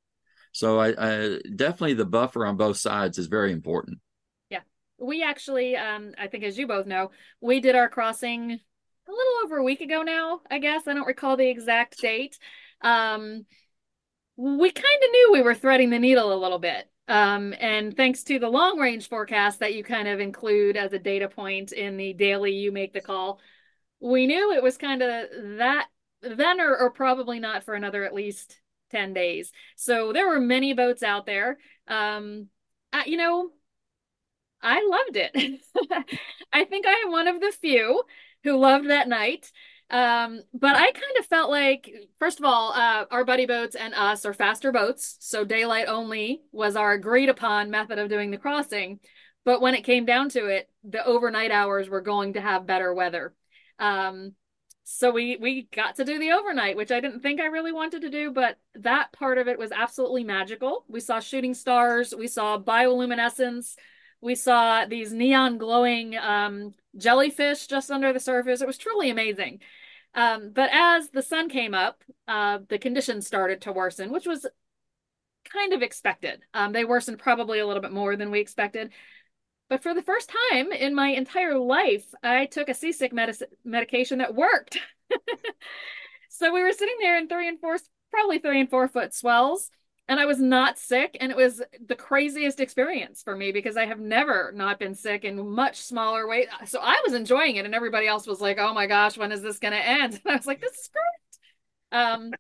So 0.58 0.80
I, 0.80 0.88
I 0.88 1.38
definitely 1.54 1.94
the 1.94 2.04
buffer 2.04 2.44
on 2.44 2.56
both 2.56 2.78
sides 2.78 3.16
is 3.16 3.28
very 3.28 3.52
important. 3.52 4.00
Yeah. 4.50 4.62
We 4.98 5.22
actually 5.22 5.76
um 5.76 6.14
I 6.18 6.26
think 6.26 6.42
as 6.42 6.58
you 6.58 6.66
both 6.66 6.84
know, 6.84 7.12
we 7.40 7.60
did 7.60 7.76
our 7.76 7.88
crossing 7.88 8.50
a 8.50 9.10
little 9.12 9.32
over 9.44 9.58
a 9.58 9.62
week 9.62 9.80
ago 9.82 10.02
now, 10.02 10.40
I 10.50 10.58
guess. 10.58 10.88
I 10.88 10.94
don't 10.94 11.06
recall 11.06 11.36
the 11.36 11.48
exact 11.48 12.00
date. 12.00 12.40
Um, 12.80 13.46
we 14.36 14.72
kind 14.72 15.02
of 15.04 15.10
knew 15.12 15.30
we 15.32 15.42
were 15.42 15.54
threading 15.54 15.90
the 15.90 15.98
needle 16.00 16.32
a 16.32 16.42
little 16.42 16.58
bit. 16.58 16.90
Um, 17.06 17.54
and 17.60 17.96
thanks 17.96 18.24
to 18.24 18.40
the 18.40 18.48
long 18.48 18.80
range 18.80 19.08
forecast 19.08 19.60
that 19.60 19.74
you 19.74 19.84
kind 19.84 20.08
of 20.08 20.18
include 20.18 20.76
as 20.76 20.92
a 20.92 20.98
data 20.98 21.28
point 21.28 21.70
in 21.70 21.96
the 21.96 22.14
daily 22.14 22.52
you 22.52 22.72
make 22.72 22.92
the 22.92 23.00
call, 23.00 23.38
we 24.00 24.26
knew 24.26 24.50
it 24.50 24.62
was 24.64 24.76
kind 24.76 25.02
of 25.02 25.28
that 25.58 25.86
then 26.20 26.60
or, 26.60 26.76
or 26.76 26.90
probably 26.90 27.38
not 27.38 27.62
for 27.62 27.74
another 27.74 28.02
at 28.02 28.12
least 28.12 28.60
10 28.90 29.12
days. 29.12 29.52
So 29.76 30.12
there 30.12 30.28
were 30.28 30.40
many 30.40 30.72
boats 30.74 31.02
out 31.02 31.26
there. 31.26 31.58
Um, 31.86 32.48
uh, 32.92 33.02
you 33.06 33.16
know, 33.16 33.50
I 34.62 34.86
loved 34.88 35.16
it. 35.16 35.60
I 36.52 36.64
think 36.64 36.86
I 36.86 37.02
am 37.04 37.12
one 37.12 37.28
of 37.28 37.40
the 37.40 37.52
few 37.60 38.02
who 38.44 38.56
loved 38.56 38.90
that 38.90 39.08
night. 39.08 39.50
Um, 39.90 40.42
but 40.52 40.76
I 40.76 40.92
kind 40.92 41.16
of 41.18 41.26
felt 41.26 41.50
like, 41.50 41.90
first 42.18 42.38
of 42.38 42.44
all, 42.44 42.72
uh, 42.72 43.06
our 43.10 43.24
buddy 43.24 43.46
boats 43.46 43.74
and 43.74 43.94
us 43.94 44.26
are 44.26 44.34
faster 44.34 44.70
boats. 44.70 45.16
So 45.20 45.44
daylight 45.44 45.86
only 45.88 46.42
was 46.52 46.76
our 46.76 46.92
agreed 46.92 47.28
upon 47.28 47.70
method 47.70 47.98
of 47.98 48.10
doing 48.10 48.30
the 48.30 48.38
crossing. 48.38 49.00
But 49.44 49.62
when 49.62 49.74
it 49.74 49.84
came 49.84 50.04
down 50.04 50.28
to 50.30 50.46
it, 50.46 50.68
the 50.84 51.04
overnight 51.04 51.50
hours 51.50 51.88
were 51.88 52.02
going 52.02 52.34
to 52.34 52.40
have 52.40 52.66
better 52.66 52.92
weather. 52.92 53.34
Um, 53.78 54.34
so 54.90 55.10
we 55.10 55.36
we 55.36 55.68
got 55.74 55.96
to 55.96 56.04
do 56.04 56.18
the 56.18 56.32
overnight, 56.32 56.74
which 56.74 56.90
I 56.90 57.00
didn't 57.00 57.20
think 57.20 57.42
I 57.42 57.46
really 57.46 57.72
wanted 57.72 58.00
to 58.02 58.08
do, 58.08 58.30
but 58.30 58.56
that 58.74 59.12
part 59.12 59.36
of 59.36 59.46
it 59.46 59.58
was 59.58 59.70
absolutely 59.70 60.24
magical. 60.24 60.86
We 60.88 61.00
saw 61.00 61.20
shooting 61.20 61.52
stars, 61.52 62.14
we 62.16 62.26
saw 62.26 62.58
bioluminescence, 62.58 63.76
we 64.22 64.34
saw 64.34 64.86
these 64.86 65.12
neon 65.12 65.58
glowing 65.58 66.16
um, 66.16 66.72
jellyfish 66.96 67.66
just 67.66 67.90
under 67.90 68.14
the 68.14 68.18
surface. 68.18 68.62
It 68.62 68.66
was 68.66 68.78
truly 68.78 69.10
amazing. 69.10 69.60
Um, 70.14 70.52
but 70.54 70.70
as 70.72 71.10
the 71.10 71.22
sun 71.22 71.50
came 71.50 71.74
up, 71.74 72.02
uh, 72.26 72.60
the 72.70 72.78
conditions 72.78 73.26
started 73.26 73.60
to 73.62 73.72
worsen, 73.72 74.10
which 74.10 74.26
was 74.26 74.46
kind 75.52 75.74
of 75.74 75.82
expected. 75.82 76.40
Um, 76.54 76.72
they 76.72 76.86
worsened 76.86 77.18
probably 77.18 77.58
a 77.58 77.66
little 77.66 77.82
bit 77.82 77.92
more 77.92 78.16
than 78.16 78.30
we 78.30 78.40
expected. 78.40 78.92
But 79.68 79.82
for 79.82 79.94
the 79.94 80.02
first 80.02 80.30
time 80.50 80.72
in 80.72 80.94
my 80.94 81.08
entire 81.10 81.58
life, 81.58 82.06
I 82.22 82.46
took 82.46 82.68
a 82.68 82.74
seasick 82.74 83.12
medic- 83.12 83.50
medication 83.64 84.18
that 84.18 84.34
worked. 84.34 84.78
so 86.28 86.52
we 86.52 86.62
were 86.62 86.72
sitting 86.72 86.96
there 87.00 87.18
in 87.18 87.28
three 87.28 87.48
and 87.48 87.60
four, 87.60 87.76
probably 88.10 88.38
three 88.38 88.60
and 88.60 88.70
four 88.70 88.88
foot 88.88 89.14
swells. 89.14 89.70
and 90.08 90.18
I 90.18 90.24
was 90.26 90.40
not 90.40 90.78
sick. 90.78 91.16
And 91.20 91.30
it 91.30 91.36
was 91.36 91.60
the 91.86 91.94
craziest 91.94 92.60
experience 92.60 93.22
for 93.22 93.36
me 93.36 93.52
because 93.52 93.76
I 93.76 93.84
have 93.86 94.00
never 94.00 94.52
not 94.54 94.78
been 94.78 94.94
sick 94.94 95.24
in 95.24 95.50
much 95.50 95.80
smaller 95.82 96.26
weight. 96.26 96.48
So 96.66 96.80
I 96.82 97.02
was 97.04 97.14
enjoying 97.14 97.56
it, 97.56 97.66
and 97.66 97.74
everybody 97.74 98.06
else 98.06 98.26
was 98.26 98.40
like, 98.40 98.58
"Oh 98.58 98.72
my 98.74 98.86
gosh, 98.86 99.18
when 99.18 99.32
is 99.32 99.42
this 99.42 99.58
going 99.58 99.74
to 99.74 99.86
end?" 99.86 100.14
And 100.24 100.32
I 100.32 100.36
was 100.36 100.46
like, 100.46 100.60
"This 100.60 100.72
is 100.72 100.90
great." 100.92 102.00
Um, 102.00 102.32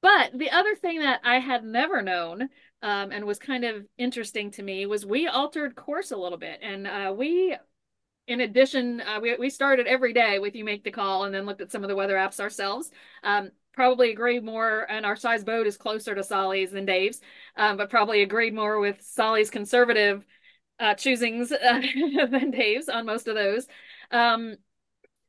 but 0.00 0.38
the 0.38 0.50
other 0.50 0.74
thing 0.76 1.00
that 1.00 1.20
I 1.24 1.38
had 1.38 1.64
never 1.64 2.02
known 2.02 2.48
um, 2.82 3.12
and 3.12 3.24
was 3.24 3.38
kind 3.38 3.64
of 3.64 3.86
interesting 3.96 4.50
to 4.52 4.62
me 4.62 4.86
was 4.86 5.04
we 5.04 5.26
altered 5.26 5.74
course 5.74 6.10
a 6.10 6.16
little 6.16 6.38
bit, 6.38 6.60
and 6.62 6.86
uh, 6.86 7.12
we 7.16 7.56
in 8.28 8.42
addition, 8.42 9.00
uh, 9.00 9.18
we, 9.20 9.34
we 9.36 9.48
started 9.50 9.86
every 9.86 10.12
day 10.12 10.38
with 10.38 10.54
you 10.54 10.62
make 10.62 10.84
the 10.84 10.90
call 10.90 11.24
and 11.24 11.34
then 11.34 11.46
looked 11.46 11.62
at 11.62 11.72
some 11.72 11.82
of 11.82 11.88
the 11.88 11.96
weather 11.96 12.14
apps 12.14 12.38
ourselves. 12.38 12.90
Um, 13.22 13.50
probably 13.72 14.10
agree 14.10 14.38
more, 14.38 14.86
and 14.90 15.06
our 15.06 15.16
size 15.16 15.44
boat 15.44 15.66
is 15.66 15.78
closer 15.78 16.14
to 16.14 16.22
Tsali's 16.22 16.72
than 16.72 16.84
Dave's, 16.84 17.20
um, 17.56 17.78
but 17.78 17.88
probably 17.88 18.22
agreed 18.22 18.54
more 18.54 18.80
with 18.80 19.00
Tsali's 19.00 19.50
conservative 19.50 20.26
uh, 20.78 20.94
choosings 20.94 21.50
uh, 21.52 22.26
than 22.26 22.50
Dave's 22.50 22.88
on 22.90 23.06
most 23.06 23.28
of 23.28 23.34
those. 23.34 23.66
Um, 24.10 24.56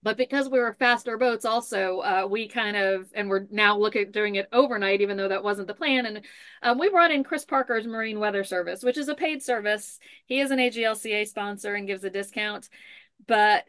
but 0.01 0.17
because 0.17 0.49
we 0.49 0.59
were 0.59 0.73
faster 0.73 1.17
boats, 1.17 1.45
also 1.45 1.99
uh, 1.99 2.27
we 2.29 2.47
kind 2.47 2.77
of 2.77 3.11
and 3.13 3.29
we're 3.29 3.47
now 3.51 3.77
looking 3.77 4.03
at 4.03 4.11
doing 4.11 4.35
it 4.35 4.47
overnight, 4.53 5.01
even 5.01 5.17
though 5.17 5.27
that 5.27 5.43
wasn't 5.43 5.67
the 5.67 5.73
plan. 5.73 6.05
And 6.05 6.21
um, 6.63 6.79
we 6.79 6.89
brought 6.89 7.11
in 7.11 7.23
Chris 7.23 7.45
Parker's 7.45 7.85
Marine 7.85 8.19
Weather 8.19 8.43
Service, 8.43 8.83
which 8.83 8.97
is 8.97 9.09
a 9.09 9.15
paid 9.15 9.43
service. 9.43 9.99
He 10.25 10.39
is 10.39 10.51
an 10.51 10.59
AGLCA 10.59 11.27
sponsor 11.27 11.75
and 11.75 11.87
gives 11.87 12.03
a 12.03 12.09
discount, 12.09 12.69
but 13.27 13.65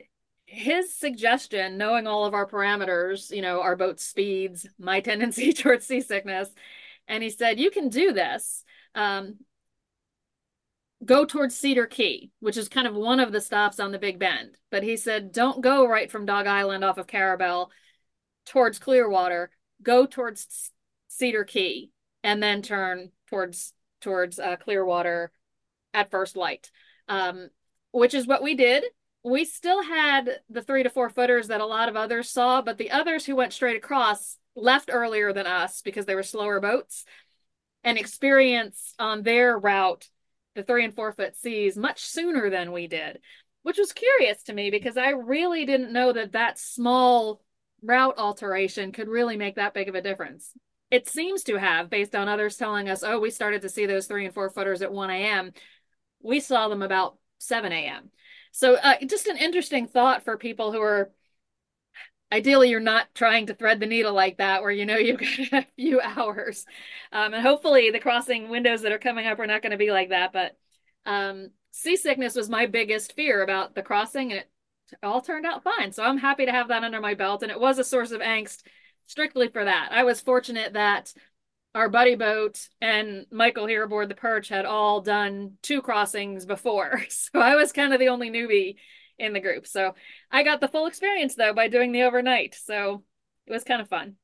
his 0.47 0.93
suggestion, 0.93 1.79
knowing 1.79 2.09
all 2.09 2.25
of 2.25 2.35
our 2.35 2.47
parameters, 2.47 3.31
you 3.31 3.41
know, 3.41 3.61
our 3.63 3.77
boat 3.77 4.01
speeds, 4.01 4.67
my 4.79 5.01
tendency 5.01 5.53
towards 5.53 5.87
seasickness, 5.87 6.49
and 7.09 7.23
he 7.23 7.31
said, 7.31 7.59
You 7.59 7.71
can 7.71 7.89
do 7.89 8.13
this. 8.13 8.65
Um, 8.95 9.37
go 11.05 11.25
towards 11.25 11.57
Cedar 11.57 11.87
Key, 11.87 12.31
which 12.41 12.57
is 12.57 12.69
kind 12.69 12.87
of 12.87 12.95
one 12.95 13.21
of 13.21 13.33
the 13.33 13.41
stops 13.41 13.81
on 13.81 13.93
the 13.93 13.99
Big 13.99 14.19
Bend. 14.19 14.57
But 14.71 14.83
he 14.83 14.97
said, 14.97 15.33
Don't 15.33 15.61
go 15.61 15.87
right 15.87 16.11
from 16.11 16.27
Dog 16.27 16.47
Island 16.47 16.85
off 16.85 16.99
of 16.99 17.07
Carrabelle 17.07 17.71
towards 18.47 18.79
Clearwater. 18.79 19.51
Go 19.83 20.07
towards 20.07 20.73
Cedar 21.09 21.45
Key 21.45 21.91
and 22.23 22.43
then 22.43 22.63
turn 22.63 23.11
towards 23.29 23.73
towards 24.01 24.39
uh, 24.39 24.57
Clearwater 24.57 25.31
at 25.93 26.11
first 26.11 26.37
light, 26.37 26.71
um, 27.09 27.51
which 27.93 28.15
is 28.15 28.27
what 28.27 28.43
we 28.43 28.55
did 28.55 28.85
we 29.23 29.45
still 29.45 29.83
had 29.83 30.41
the 30.49 30.63
three 30.63 30.83
to 30.83 30.91
four 30.91 31.11
footers 31.11 31.49
that 31.49 31.61
a 31.61 31.67
lot 31.67 31.89
of 31.89 31.97
others 31.97 32.31
saw, 32.31 32.63
but 32.63 32.79
the 32.79 32.91
others 32.91 33.27
who 33.27 33.37
went 33.37 33.53
straight 33.53 33.77
across 33.77 34.39
left 34.55 34.91
earlier 34.93 35.33
than 35.33 35.47
us 35.47 35.83
because 35.83 36.07
they 36.07 36.15
were 36.15 36.23
slower 36.23 36.61
boats 36.61 37.05
and 37.85 37.99
experienced 37.99 38.95
on 38.99 39.23
their 39.23 39.59
route 39.59 40.09
the 40.55 40.63
three 40.63 40.85
and 40.85 40.95
four 40.95 41.13
foot 41.13 41.37
seas 41.37 41.77
much 41.77 42.05
sooner 42.05 42.51
than 42.51 42.73
we 42.73 42.87
did, 42.87 43.21
which 43.63 43.79
was 43.79 43.93
curious 43.93 44.43
to 44.45 44.53
me 44.53 44.71
because 44.71 44.97
I 44.97 45.11
really 45.11 45.65
didn't 45.65 45.93
know 45.93 46.13
that 46.13 46.33
that 46.33 46.59
small 46.59 47.43
route 47.83 48.19
alteration 48.19 48.93
could 48.93 49.09
really 49.09 49.37
make 49.37 49.57
that 49.57 49.75
big 49.75 49.89
of 49.89 49.95
a 49.95 50.03
difference. 50.03 50.53
It 50.91 51.09
seems 51.09 51.45
to 51.45 51.57
have, 51.57 51.89
based 51.89 52.17
on 52.17 52.29
others 52.29 52.57
telling 52.57 52.89
us, 52.89 53.05
oh, 53.05 53.21
we 53.21 53.31
started 53.31 53.63
to 53.63 53.69
see 53.69 53.87
those 53.87 54.07
three 54.07 54.25
and 54.25 54.35
four 54.35 54.51
footers 54.51 54.83
at 54.83 54.93
1 54.93 55.11
a.m. 55.11 55.53
We 56.21 56.41
saw 56.41 56.69
them 56.69 56.83
about 56.83 57.17
7 57.39 57.73
a.m. 57.73 58.11
So 58.53 58.75
uh, 58.75 58.97
just 59.07 59.29
an 59.29 59.37
interesting 59.37 59.87
thought 59.87 60.25
for 60.25 60.37
people 60.37 60.73
who 60.73 60.83
are 60.83 61.13
ideally 62.33 62.71
you're 62.71 62.81
not 62.81 63.15
trying 63.15 63.47
to 63.47 63.55
thread 63.55 63.81
the 63.81 63.87
needle 63.87 64.13
like 64.13 64.39
that 64.39 64.63
where 64.63 64.71
you 64.71 64.87
know 64.87 64.97
you've 64.97 65.21
got 65.51 65.65
a 65.65 65.67
few 65.77 66.01
hours. 66.01 66.65
Um, 67.13 67.35
and 67.35 67.43
hopefully 67.43 67.91
the 67.91 68.01
crossing 68.01 68.49
windows 68.49 68.83
that 68.83 68.93
are 68.93 68.99
coming 68.99 69.27
up 69.27 69.39
are 69.39 69.47
not 69.47 69.63
going 69.63 69.73
to 69.73 69.77
be 69.77 69.91
like 69.91 70.11
that 70.11 70.33
but 70.33 70.57
um, 71.07 71.51
seasickness 71.73 72.35
was 72.35 72.49
my 72.49 72.67
biggest 72.67 73.15
fear 73.15 73.43
about 73.43 73.75
the 73.75 73.83
crossing 73.83 74.33
and 74.33 74.41
it 74.41 74.51
all 75.03 75.21
turned 75.21 75.47
out 75.47 75.63
fine. 75.63 75.93
So 75.93 76.03
i'm 76.03 76.19
happy 76.19 76.47
to 76.47 76.53
have 76.53 76.69
that 76.69 76.85
under 76.85 77.01
my 77.01 77.15
belt 77.15 77.43
and 77.43 77.51
it 77.51 77.61
was 77.61 77.79
a 77.79 77.85
source 77.85 78.11
of 78.11 78.21
angst 78.21 78.63
strictly 79.07 79.49
for 79.49 79.65
that. 79.65 79.89
I 79.93 80.05
was 80.05 80.21
fortunate 80.21 80.75
that 80.75 81.13
our 81.75 81.89
buddy 81.89 82.17
boat 82.17 82.69
and 82.81 83.27
Michael 83.31 83.67
here 83.67 83.85
aboard 83.85 84.09
the 84.09 84.15
Perch 84.15 84.49
had 84.49 84.65
all 84.65 85.01
done 85.01 85.53
two 85.63 85.83
crossings 85.83 86.47
before. 86.47 87.03
So 87.11 87.41
I 87.41 87.55
was 87.55 87.73
kind 87.73 87.93
of 87.93 88.01
the 88.01 88.09
only 88.09 88.31
newbie 88.31 88.77
in 89.21 89.33
the 89.33 89.41
group. 89.41 89.67
So 89.67 89.95
I 90.31 90.43
got 90.43 90.61
the 90.61 90.69
full 90.69 90.87
experience 90.87 91.35
though 91.35 91.53
by 91.53 91.69
doing 91.69 91.93
the 91.93 92.03
overnight. 92.03 92.55
So 92.55 93.05
it 93.47 93.53
was 93.53 93.65
kind 93.65 93.81
of 93.81 93.89
fun. 93.89 94.17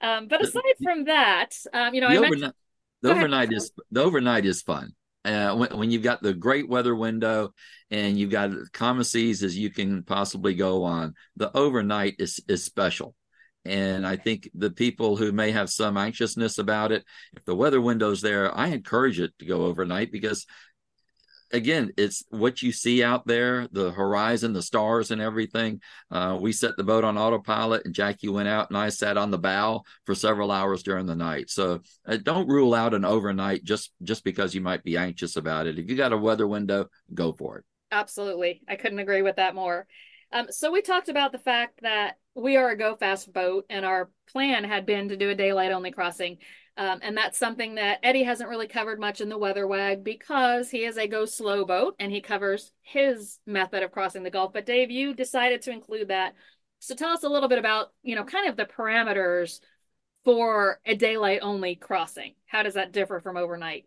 Um, 0.00 0.28
but 0.28 0.42
aside 0.42 0.62
from 0.82 1.04
that, 1.04 1.50
um, 1.72 1.94
you 1.94 2.00
know, 2.00 2.08
the 2.08 2.14
I 2.14 2.18
overnight, 2.18 2.30
mentioned 2.30 2.54
the 3.02 3.10
overnight 3.10 3.52
is 3.52 3.72
the 3.90 4.02
overnight 4.02 4.46
is 4.46 4.62
fun. 4.62 4.94
Uh, 5.24 5.54
when, 5.54 5.78
when, 5.78 5.90
you've 5.90 6.02
got 6.02 6.22
the 6.22 6.34
great 6.34 6.68
weather 6.68 6.94
window 6.94 7.54
and 7.90 8.18
you've 8.18 8.30
got 8.30 8.50
common 8.72 9.04
seas 9.04 9.42
as 9.42 9.56
you 9.56 9.70
can 9.70 10.02
possibly 10.02 10.54
go 10.54 10.84
on, 10.84 11.14
the 11.36 11.54
overnight 11.56 12.16
is 12.18 12.40
is 12.48 12.64
special. 12.64 13.14
And 13.64 14.06
I 14.06 14.16
think 14.16 14.50
the 14.54 14.70
people 14.70 15.16
who 15.16 15.32
may 15.32 15.52
have 15.52 15.70
some 15.70 15.96
anxiousness 15.96 16.58
about 16.58 16.92
it, 16.92 17.04
if 17.34 17.44
the 17.46 17.54
weather 17.54 17.80
window's 17.80 18.20
there, 18.20 18.54
I 18.54 18.68
encourage 18.68 19.18
it 19.18 19.32
to 19.38 19.46
go 19.46 19.62
overnight 19.62 20.12
because 20.12 20.46
again, 21.54 21.92
it's 21.96 22.24
what 22.30 22.60
you 22.62 22.72
see 22.72 23.02
out 23.02 23.26
there, 23.26 23.68
the 23.70 23.90
horizon, 23.92 24.52
the 24.52 24.60
stars, 24.60 25.10
and 25.10 25.22
everything. 25.22 25.80
Uh, 26.10 26.36
we 26.38 26.52
set 26.52 26.76
the 26.76 26.84
boat 26.84 27.04
on 27.04 27.16
autopilot, 27.16 27.84
and 27.84 27.94
Jackie 27.94 28.28
went 28.28 28.48
out, 28.48 28.68
and 28.68 28.76
I 28.76 28.88
sat 28.88 29.16
on 29.16 29.30
the 29.30 29.38
bow 29.38 29.84
for 30.04 30.14
several 30.14 30.50
hours 30.50 30.82
during 30.82 31.06
the 31.06 31.14
night. 31.14 31.48
So 31.50 31.80
uh, 32.06 32.18
don't 32.22 32.48
rule 32.48 32.74
out 32.74 32.92
an 32.92 33.04
overnight 33.04 33.64
just 33.64 33.92
just 34.02 34.24
because 34.24 34.54
you 34.54 34.60
might 34.60 34.82
be 34.82 34.96
anxious 34.96 35.36
about 35.36 35.66
it. 35.66 35.78
If 35.78 35.88
you 35.88 35.96
got 35.96 36.12
a 36.12 36.18
weather 36.18 36.46
window, 36.46 36.88
go 37.14 37.32
for 37.32 37.58
it. 37.58 37.64
Absolutely, 37.92 38.62
I 38.68 38.74
couldn't 38.74 38.98
agree 38.98 39.22
with 39.22 39.36
that 39.36 39.54
more. 39.54 39.86
Um, 40.34 40.48
so 40.50 40.72
we 40.72 40.82
talked 40.82 41.08
about 41.08 41.30
the 41.30 41.38
fact 41.38 41.80
that 41.82 42.18
we 42.34 42.56
are 42.56 42.70
a 42.70 42.76
go 42.76 42.96
fast 42.96 43.32
boat, 43.32 43.66
and 43.70 43.84
our 43.86 44.10
plan 44.30 44.64
had 44.64 44.84
been 44.84 45.08
to 45.08 45.16
do 45.16 45.30
a 45.30 45.34
daylight 45.34 45.70
only 45.70 45.92
crossing. 45.92 46.38
Um, 46.76 46.98
and 47.02 47.16
that's 47.16 47.38
something 47.38 47.76
that 47.76 48.00
Eddie 48.02 48.24
hasn't 48.24 48.50
really 48.50 48.66
covered 48.66 48.98
much 48.98 49.20
in 49.20 49.28
the 49.28 49.38
Weather 49.38 49.64
Wag 49.68 50.02
because 50.02 50.70
he 50.70 50.84
is 50.84 50.98
a 50.98 51.06
go 51.06 51.24
slow 51.24 51.64
boat 51.64 51.94
and 52.00 52.10
he 52.10 52.20
covers 52.20 52.72
his 52.82 53.38
method 53.46 53.84
of 53.84 53.92
crossing 53.92 54.24
the 54.24 54.30
Gulf. 54.30 54.52
But 54.52 54.66
Dave, 54.66 54.90
you 54.90 55.14
decided 55.14 55.62
to 55.62 55.70
include 55.70 56.08
that. 56.08 56.34
So 56.80 56.96
tell 56.96 57.10
us 57.10 57.22
a 57.22 57.28
little 57.28 57.48
bit 57.48 57.60
about, 57.60 57.92
you 58.02 58.16
know, 58.16 58.24
kind 58.24 58.48
of 58.48 58.56
the 58.56 58.64
parameters 58.64 59.60
for 60.24 60.80
a 60.84 60.96
daylight 60.96 61.40
only 61.42 61.76
crossing. 61.76 62.34
How 62.46 62.64
does 62.64 62.74
that 62.74 62.90
differ 62.90 63.20
from 63.20 63.36
overnight? 63.36 63.86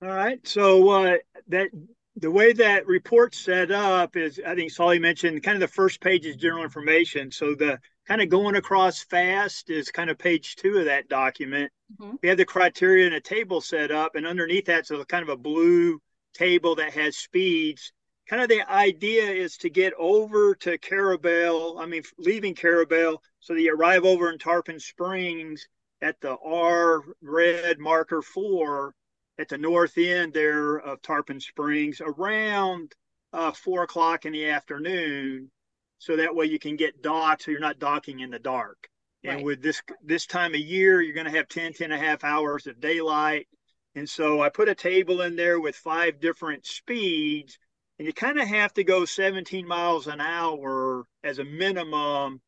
All 0.00 0.08
right. 0.08 0.40
So 0.48 0.88
uh, 0.88 1.16
that 1.48 1.68
the 2.16 2.30
way 2.30 2.52
that 2.52 2.86
report's 2.86 3.38
set 3.38 3.70
up 3.70 4.16
is, 4.16 4.40
I 4.46 4.54
think 4.54 4.72
Tsali 4.72 5.00
mentioned, 5.00 5.42
kind 5.42 5.56
of 5.56 5.60
the 5.60 5.74
first 5.74 6.00
page 6.00 6.26
is 6.26 6.36
general 6.36 6.62
information. 6.62 7.30
So 7.30 7.54
the 7.54 7.78
kind 8.06 8.20
of 8.20 8.28
going 8.28 8.56
across 8.56 9.02
fast 9.02 9.70
is 9.70 9.90
kind 9.90 10.10
of 10.10 10.18
page 10.18 10.56
two 10.56 10.76
of 10.78 10.84
that 10.86 11.08
document. 11.08 11.72
Mm-hmm. 11.98 12.16
We 12.22 12.28
have 12.28 12.38
the 12.38 12.44
criteria 12.44 13.06
and 13.06 13.14
a 13.14 13.20
table 13.20 13.60
set 13.60 13.90
up, 13.90 14.14
and 14.14 14.26
underneath 14.26 14.66
that's 14.66 14.90
a 14.90 15.04
kind 15.06 15.22
of 15.22 15.30
a 15.30 15.36
blue 15.36 16.00
table 16.34 16.74
that 16.76 16.92
has 16.92 17.16
speeds. 17.16 17.92
Kind 18.28 18.42
of 18.42 18.48
the 18.48 18.70
idea 18.70 19.24
is 19.24 19.56
to 19.58 19.70
get 19.70 19.94
over 19.98 20.54
to 20.56 20.78
Carrabelle, 20.78 21.78
I 21.78 21.86
mean, 21.86 22.02
leaving 22.18 22.54
Carrabelle, 22.54 23.22
so 23.40 23.54
that 23.54 23.60
you 23.60 23.74
arrive 23.74 24.04
over 24.04 24.30
in 24.30 24.38
Tarpon 24.38 24.78
Springs 24.78 25.66
at 26.02 26.20
the 26.20 26.36
R 26.44 27.02
red 27.22 27.78
marker 27.78 28.22
four 28.22 28.94
at 29.42 29.48
the 29.48 29.58
north 29.58 29.98
end 29.98 30.32
there 30.32 30.76
of 30.76 31.02
Tarpon 31.02 31.40
Springs 31.40 32.00
around 32.00 32.94
uh, 33.32 33.50
four 33.50 33.82
o'clock 33.82 34.24
in 34.24 34.32
the 34.32 34.48
afternoon, 34.48 35.50
so 35.98 36.16
that 36.16 36.34
way 36.34 36.46
you 36.46 36.60
can 36.60 36.76
get 36.76 37.02
docked, 37.02 37.42
so 37.42 37.50
you're 37.50 37.60
not 37.60 37.80
docking 37.80 38.20
in 38.20 38.30
the 38.30 38.38
dark. 38.38 38.88
Right. 39.24 39.34
And 39.34 39.44
with 39.44 39.60
this 39.60 39.82
this 40.02 40.26
time 40.26 40.54
of 40.54 40.60
year, 40.60 41.02
you're 41.02 41.14
going 41.14 41.30
to 41.30 41.36
have 41.36 41.48
10, 41.48 41.72
10 41.74 41.90
and 41.90 42.00
a 42.00 42.04
half 42.04 42.24
hours 42.24 42.66
of 42.66 42.80
daylight. 42.80 43.48
And 43.94 44.08
so 44.08 44.40
I 44.40 44.48
put 44.48 44.68
a 44.68 44.74
table 44.74 45.20
in 45.22 45.34
there 45.34 45.60
with 45.60 45.74
five 45.76 46.20
different 46.20 46.64
speeds, 46.64 47.58
and 47.98 48.06
you 48.06 48.12
kind 48.12 48.38
of 48.38 48.46
have 48.46 48.72
to 48.74 48.84
go 48.84 49.04
17 49.04 49.66
miles 49.66 50.06
an 50.06 50.20
hour 50.20 51.04
as 51.24 51.40
a 51.40 51.44
minimum 51.44 52.40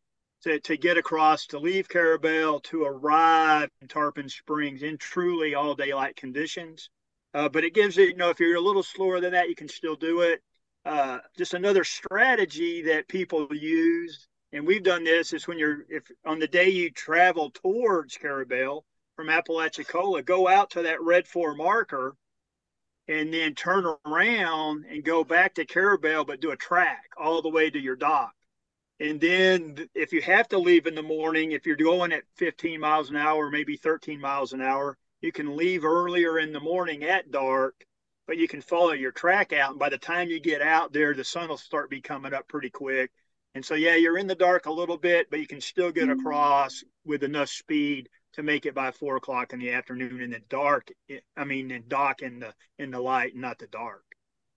to, 0.44 0.60
to 0.60 0.76
get 0.76 0.96
across 0.96 1.46
to 1.46 1.58
leave 1.58 1.88
Carrabelle, 1.88 2.60
to 2.60 2.84
arrive 2.84 3.68
in 3.80 3.88
Tarpon 3.88 4.28
Springs 4.28 4.82
in 4.82 4.96
truly 4.96 5.54
all 5.54 5.74
daylight 5.74 6.16
conditions. 6.16 6.90
Uh, 7.32 7.48
but 7.48 7.64
it 7.64 7.74
gives 7.74 7.98
it, 7.98 8.10
you 8.10 8.16
know, 8.16 8.30
if 8.30 8.38
you're 8.38 8.56
a 8.56 8.60
little 8.60 8.82
slower 8.82 9.20
than 9.20 9.32
that, 9.32 9.48
you 9.48 9.54
can 9.54 9.68
still 9.68 9.96
do 9.96 10.20
it. 10.20 10.40
Uh, 10.84 11.18
just 11.36 11.54
another 11.54 11.82
strategy 11.82 12.82
that 12.82 13.08
people 13.08 13.48
use, 13.50 14.28
and 14.52 14.66
we've 14.66 14.82
done 14.84 15.02
this, 15.02 15.32
is 15.32 15.48
when 15.48 15.58
you're, 15.58 15.84
if 15.88 16.10
on 16.24 16.38
the 16.38 16.46
day 16.46 16.68
you 16.68 16.90
travel 16.90 17.50
towards 17.50 18.16
Carrabelle 18.16 18.84
from 19.16 19.30
Apalachicola, 19.30 20.22
go 20.22 20.46
out 20.46 20.70
to 20.70 20.82
that 20.82 21.02
red 21.02 21.26
four 21.26 21.54
marker 21.54 22.14
and 23.08 23.32
then 23.32 23.54
turn 23.54 23.84
around 24.06 24.84
and 24.88 25.04
go 25.04 25.24
back 25.24 25.54
to 25.54 25.64
Carrabelle, 25.64 26.24
but 26.24 26.40
do 26.40 26.52
a 26.52 26.56
track 26.56 27.10
all 27.18 27.42
the 27.42 27.48
way 27.48 27.70
to 27.70 27.78
your 27.78 27.96
dock. 27.96 28.32
And 29.00 29.20
then 29.20 29.88
if 29.94 30.12
you 30.12 30.22
have 30.22 30.48
to 30.48 30.58
leave 30.58 30.86
in 30.86 30.94
the 30.94 31.02
morning, 31.02 31.52
if 31.52 31.66
you're 31.66 31.76
going 31.76 32.12
at 32.12 32.22
15 32.36 32.80
miles 32.80 33.10
an 33.10 33.16
hour, 33.16 33.50
maybe 33.50 33.76
13 33.76 34.20
miles 34.20 34.52
an 34.52 34.60
hour, 34.60 34.96
you 35.20 35.32
can 35.32 35.56
leave 35.56 35.84
earlier 35.84 36.38
in 36.38 36.52
the 36.52 36.60
morning 36.60 37.02
at 37.02 37.30
dark, 37.30 37.74
but 38.26 38.36
you 38.36 38.46
can 38.46 38.60
follow 38.60 38.92
your 38.92 39.10
track 39.10 39.52
out. 39.52 39.70
And 39.70 39.78
by 39.78 39.88
the 39.88 39.98
time 39.98 40.28
you 40.28 40.38
get 40.38 40.62
out 40.62 40.92
there, 40.92 41.14
the 41.14 41.24
sun 41.24 41.48
will 41.48 41.56
start 41.56 41.90
be 41.90 42.00
coming 42.00 42.32
up 42.32 42.46
pretty 42.46 42.70
quick. 42.70 43.10
And 43.54 43.64
so, 43.64 43.74
yeah, 43.74 43.96
you're 43.96 44.18
in 44.18 44.26
the 44.26 44.34
dark 44.34 44.66
a 44.66 44.72
little 44.72 44.96
bit, 44.96 45.30
but 45.30 45.40
you 45.40 45.46
can 45.46 45.60
still 45.60 45.90
get 45.90 46.08
mm-hmm. 46.08 46.20
across 46.20 46.84
with 47.04 47.22
enough 47.22 47.48
speed 47.48 48.08
to 48.34 48.42
make 48.42 48.66
it 48.66 48.74
by 48.74 48.90
four 48.90 49.16
o'clock 49.16 49.52
in 49.52 49.60
the 49.60 49.72
afternoon 49.72 50.20
in 50.20 50.30
the 50.30 50.40
dark. 50.48 50.90
I 51.36 51.44
mean, 51.44 51.70
in 51.70 51.84
dock 51.88 52.22
in 52.22 52.40
the 52.40 52.52
in 52.78 52.90
the 52.90 53.00
light, 53.00 53.34
not 53.36 53.58
the 53.58 53.68
dark. 53.68 54.04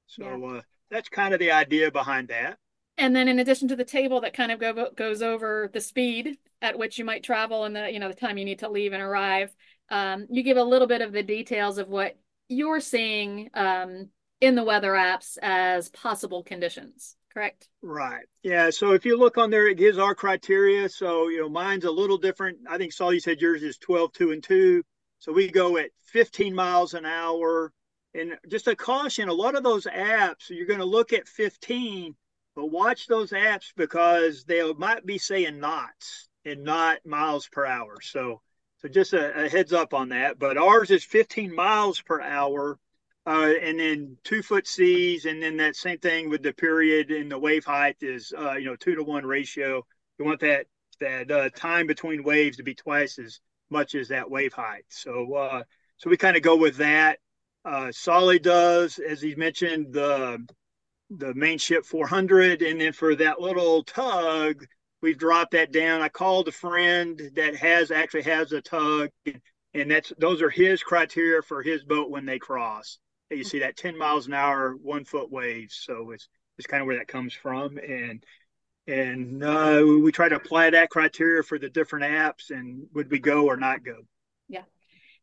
So 0.07 0.23
yeah. 0.23 0.57
uh, 0.57 0.61
that's 0.89 1.09
kind 1.09 1.33
of 1.33 1.39
the 1.39 1.51
idea 1.51 1.91
behind 1.91 2.29
that. 2.29 2.57
And 2.97 3.15
then, 3.15 3.27
in 3.27 3.39
addition 3.39 3.67
to 3.67 3.75
the 3.75 3.83
table 3.83 4.21
that 4.21 4.33
kind 4.33 4.51
of 4.51 4.59
go, 4.59 4.89
goes 4.95 5.21
over 5.21 5.69
the 5.71 5.81
speed 5.81 6.37
at 6.61 6.77
which 6.77 6.97
you 6.97 7.05
might 7.05 7.23
travel 7.23 7.65
and 7.65 7.75
the 7.75 7.91
you 7.91 7.99
know 7.99 8.09
the 8.09 8.15
time 8.15 8.37
you 8.37 8.45
need 8.45 8.59
to 8.59 8.69
leave 8.69 8.93
and 8.93 9.01
arrive, 9.01 9.55
um, 9.89 10.27
you 10.29 10.43
give 10.43 10.57
a 10.57 10.63
little 10.63 10.87
bit 10.87 11.01
of 11.01 11.11
the 11.11 11.23
details 11.23 11.77
of 11.77 11.87
what 11.87 12.17
you're 12.49 12.79
seeing 12.79 13.49
um, 13.53 14.09
in 14.41 14.55
the 14.55 14.63
weather 14.63 14.93
apps 14.93 15.37
as 15.41 15.89
possible 15.89 16.43
conditions 16.43 17.17
correct? 17.37 17.69
Right. 17.83 18.25
Yeah. 18.41 18.71
So 18.71 18.93
if 18.93 19.05
you 19.05 19.15
look 19.15 19.37
on 19.37 19.51
there, 19.51 19.67
it 19.67 19.77
gives 19.77 19.99
our 19.99 20.15
criteria. 20.15 20.89
So, 20.89 21.27
you 21.27 21.39
know, 21.39 21.49
mine's 21.49 21.85
a 21.85 21.91
little 21.91 22.17
different. 22.17 22.57
I 22.67 22.79
think 22.79 22.91
Saul, 22.91 23.13
you 23.13 23.19
said 23.19 23.39
yours 23.39 23.61
is 23.61 23.77
12, 23.77 24.11
2, 24.13 24.31
and 24.31 24.43
2. 24.43 24.83
So 25.19 25.31
we 25.31 25.47
go 25.47 25.77
at 25.77 25.91
15 26.05 26.55
miles 26.55 26.95
an 26.95 27.05
hour. 27.05 27.71
And 28.15 28.35
just 28.49 28.67
a 28.67 28.75
caution, 28.75 29.29
a 29.29 29.33
lot 29.33 29.55
of 29.55 29.63
those 29.63 29.85
apps, 29.85 30.49
you're 30.49 30.65
going 30.65 30.79
to 30.79 30.85
look 30.85 31.13
at 31.13 31.27
15, 31.27 32.15
but 32.57 32.71
watch 32.71 33.05
those 33.05 33.29
apps 33.29 33.71
because 33.77 34.43
they 34.43 34.73
might 34.73 35.05
be 35.05 35.19
saying 35.19 35.59
knots 35.59 36.27
and 36.43 36.63
not 36.63 37.05
miles 37.05 37.47
per 37.47 37.67
hour. 37.67 38.01
So, 38.01 38.41
so 38.79 38.87
just 38.87 39.13
a, 39.13 39.45
a 39.45 39.47
heads 39.47 39.73
up 39.73 39.93
on 39.93 40.09
that. 40.09 40.39
But 40.39 40.57
ours 40.57 40.89
is 40.89 41.03
15 41.03 41.53
miles 41.53 42.01
per 42.01 42.19
hour 42.19 42.79
uh, 43.27 43.53
and 43.61 43.79
then 43.79 44.17
two 44.23 44.41
foot 44.41 44.65
seas, 44.65 45.25
and 45.25 45.43
then 45.43 45.57
that 45.57 45.75
same 45.75 45.99
thing 45.99 46.29
with 46.29 46.41
the 46.41 46.51
period 46.51 47.11
and 47.11 47.31
the 47.31 47.37
wave 47.37 47.63
height 47.63 47.97
is 48.01 48.33
uh, 48.35 48.53
you 48.53 48.65
know 48.65 48.75
two 48.75 48.95
to 48.95 49.03
one 49.03 49.25
ratio. 49.25 49.85
You 50.17 50.25
want 50.25 50.39
that 50.39 50.65
that 50.99 51.29
uh, 51.29 51.49
time 51.49 51.85
between 51.85 52.23
waves 52.23 52.57
to 52.57 52.63
be 52.63 52.73
twice 52.73 53.19
as 53.19 53.39
much 53.69 53.93
as 53.93 54.07
that 54.07 54.31
wave 54.31 54.53
height. 54.53 54.85
So 54.87 55.33
uh, 55.35 55.63
so 55.97 56.09
we 56.09 56.17
kind 56.17 56.37
of 56.37 56.41
go 56.41 56.55
with 56.55 56.77
that. 56.77 57.19
Uh, 57.65 57.91
Tsali 57.91 58.41
does, 58.41 58.97
as 58.97 59.21
he 59.21 59.35
mentioned, 59.35 59.93
the 59.93 60.47
the 61.09 61.33
Mainship 61.33 61.85
400, 61.85 62.61
and 62.61 62.81
then 62.81 62.93
for 62.93 63.15
that 63.15 63.39
little 63.39 63.83
tug, 63.83 64.65
we've 65.01 65.17
dropped 65.17 65.51
that 65.51 65.71
down. 65.71 66.01
I 66.01 66.09
called 66.09 66.47
a 66.47 66.51
friend 66.51 67.21
that 67.35 67.55
has 67.55 67.91
actually 67.91 68.23
has 68.23 68.51
a 68.51 68.61
tug, 68.61 69.09
and 69.73 69.91
that's 69.91 70.11
those 70.17 70.41
are 70.41 70.49
his 70.49 70.83
criteria 70.83 71.41
for 71.41 71.61
his 71.61 71.83
boat 71.83 72.09
when 72.09 72.25
they 72.25 72.39
cross 72.39 72.99
you 73.29 73.43
see 73.43 73.59
that 73.59 73.77
10 73.77 73.97
miles 73.97 74.27
an 74.27 74.33
hour, 74.33 74.75
one 74.81 75.05
foot 75.05 75.31
waves. 75.31 75.75
So 75.83 76.11
it's, 76.11 76.27
it's 76.57 76.67
kind 76.67 76.81
of 76.81 76.87
where 76.87 76.97
that 76.97 77.07
comes 77.07 77.33
from. 77.33 77.77
And, 77.77 78.23
and 78.87 79.43
uh, 79.43 79.83
we 79.85 80.11
try 80.11 80.29
to 80.29 80.35
apply 80.35 80.69
that 80.71 80.89
criteria 80.89 81.43
for 81.43 81.59
the 81.59 81.69
different 81.69 82.05
apps 82.05 82.51
and 82.51 82.87
would 82.93 83.11
we 83.11 83.19
go 83.19 83.45
or 83.45 83.57
not 83.57 83.83
go? 83.83 83.97
Yeah. 84.47 84.63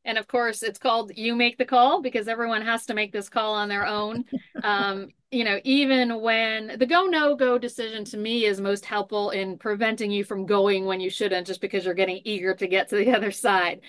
And 0.05 0.19
of 0.19 0.29
course, 0.29 0.63
it's 0.63 0.79
called 0.79 1.13
You 1.17 1.35
Make 1.35 1.57
the 1.57 1.65
Call 1.65 2.03
because 2.03 2.29
everyone 2.29 2.63
has 2.63 2.87
to 2.87 2.95
make 2.95 3.13
this 3.13 3.29
call 3.29 3.55
on 3.55 3.69
their 3.69 3.87
own. 3.87 4.25
Um, 4.63 5.09
you 5.31 5.45
know, 5.45 5.61
even 5.65 6.23
when 6.23 6.79
the 6.79 6.87
go 6.87 7.05
no 7.05 7.35
go 7.35 7.59
decision 7.59 8.05
to 8.07 8.17
me 8.17 8.47
is 8.47 8.63
most 8.63 8.87
helpful 8.87 9.29
in 9.29 9.59
preventing 9.59 10.11
you 10.11 10.25
from 10.25 10.47
going 10.47 10.87
when 10.87 11.01
you 11.01 11.11
shouldn't 11.11 11.47
just 11.47 11.61
because 11.61 11.85
you're 11.85 11.93
getting 11.93 12.23
eager 12.25 12.55
to 12.55 12.67
get 12.67 12.89
to 12.89 12.97
the 12.97 13.13
other 13.17 13.31
side. 13.31 13.81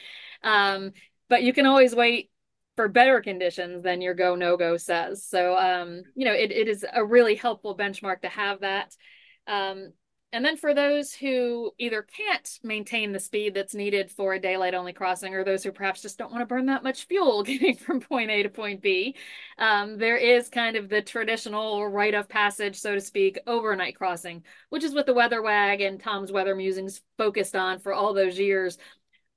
Um, 0.44 0.92
but 1.30 1.44
you 1.44 1.54
can 1.54 1.66
always 1.66 1.96
wait 1.96 2.30
for 2.76 2.90
better 2.90 3.22
conditions 3.22 3.84
than 3.84 4.02
your 4.02 4.16
go 4.16 4.36
no 4.36 4.58
go 4.58 4.76
says. 4.76 5.24
So 5.24 5.56
um, 5.56 6.02
you 6.16 6.26
know, 6.26 6.34
it, 6.34 6.52
it 6.52 6.68
is 6.68 6.84
a 6.92 7.06
really 7.06 7.36
helpful 7.36 7.78
benchmark 7.78 8.22
to 8.22 8.30
have 8.30 8.62
that. 8.62 8.94
Um, 9.48 9.94
and 10.36 10.44
then 10.44 10.58
for 10.58 10.74
those 10.74 11.14
who 11.14 11.72
either 11.80 12.02
can't 12.02 12.60
maintain 12.62 13.14
the 13.14 13.22
speed 13.22 13.54
that's 13.54 13.74
needed 13.74 14.12
for 14.12 14.34
a 14.34 14.40
daylight 14.40 14.74
only 14.74 14.92
crossing, 14.92 15.34
or 15.34 15.46
those 15.46 15.64
who 15.64 15.72
perhaps 15.72 16.02
just 16.02 16.18
don't 16.18 16.30
want 16.30 16.42
to 16.42 16.46
burn 16.46 16.66
that 16.66 16.84
much 16.84 17.06
fuel 17.06 17.42
getting 17.46 17.78
from 17.78 18.02
point 18.02 18.30
A 18.30 18.44
to 18.44 18.50
point 18.50 18.82
B, 18.82 19.16
um, 19.58 19.98
there 19.98 20.18
is 20.18 20.50
kind 20.50 20.76
of 20.76 20.90
the 20.90 21.02
traditional 21.02 21.88
rite 21.88 22.16
of 22.16 22.28
passage, 22.28 22.76
so 22.76 22.96
to 22.96 23.00
speak, 23.00 23.40
overnight 23.48 23.96
crossing, 23.96 24.44
which 24.72 24.84
is 24.84 24.94
what 24.94 25.06
the 25.06 25.14
Weather 25.14 25.42
Wag 25.42 25.80
and 25.80 26.02
Tom's 26.02 26.34
Weather 26.34 26.54
Musings 26.54 27.00
focused 27.18 27.56
on 27.56 27.80
for 27.80 27.94
all 27.94 28.14
those 28.14 28.38
years 28.38 28.78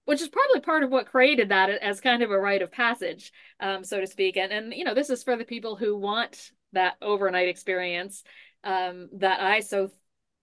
which 0.05 0.23
is 0.23 0.29
probably 0.31 0.61
part 0.61 0.83
of 0.83 0.91
what 0.91 1.05
created 1.05 1.51
that 1.51 1.69
as 1.69 2.01
kind 2.01 2.23
of 2.23 2.31
a 2.31 2.39
rite 2.41 2.63
of 2.63 2.73
passage, 2.73 3.31
um, 3.61 3.85
so 3.85 4.01
to 4.01 4.07
speak. 4.07 4.39
And 4.39 4.51
and 4.51 4.73
you 4.73 4.83
know, 4.83 4.95
this 4.95 5.11
is 5.11 5.23
for 5.23 5.37
the 5.37 5.45
people 5.45 5.77
who 5.77 5.95
want 5.99 6.53
that 6.73 6.97
overnight 7.03 7.51
experience 7.51 8.25
um, 8.65 9.11
that 9.13 9.41
I 9.41 9.61
so 9.61 9.91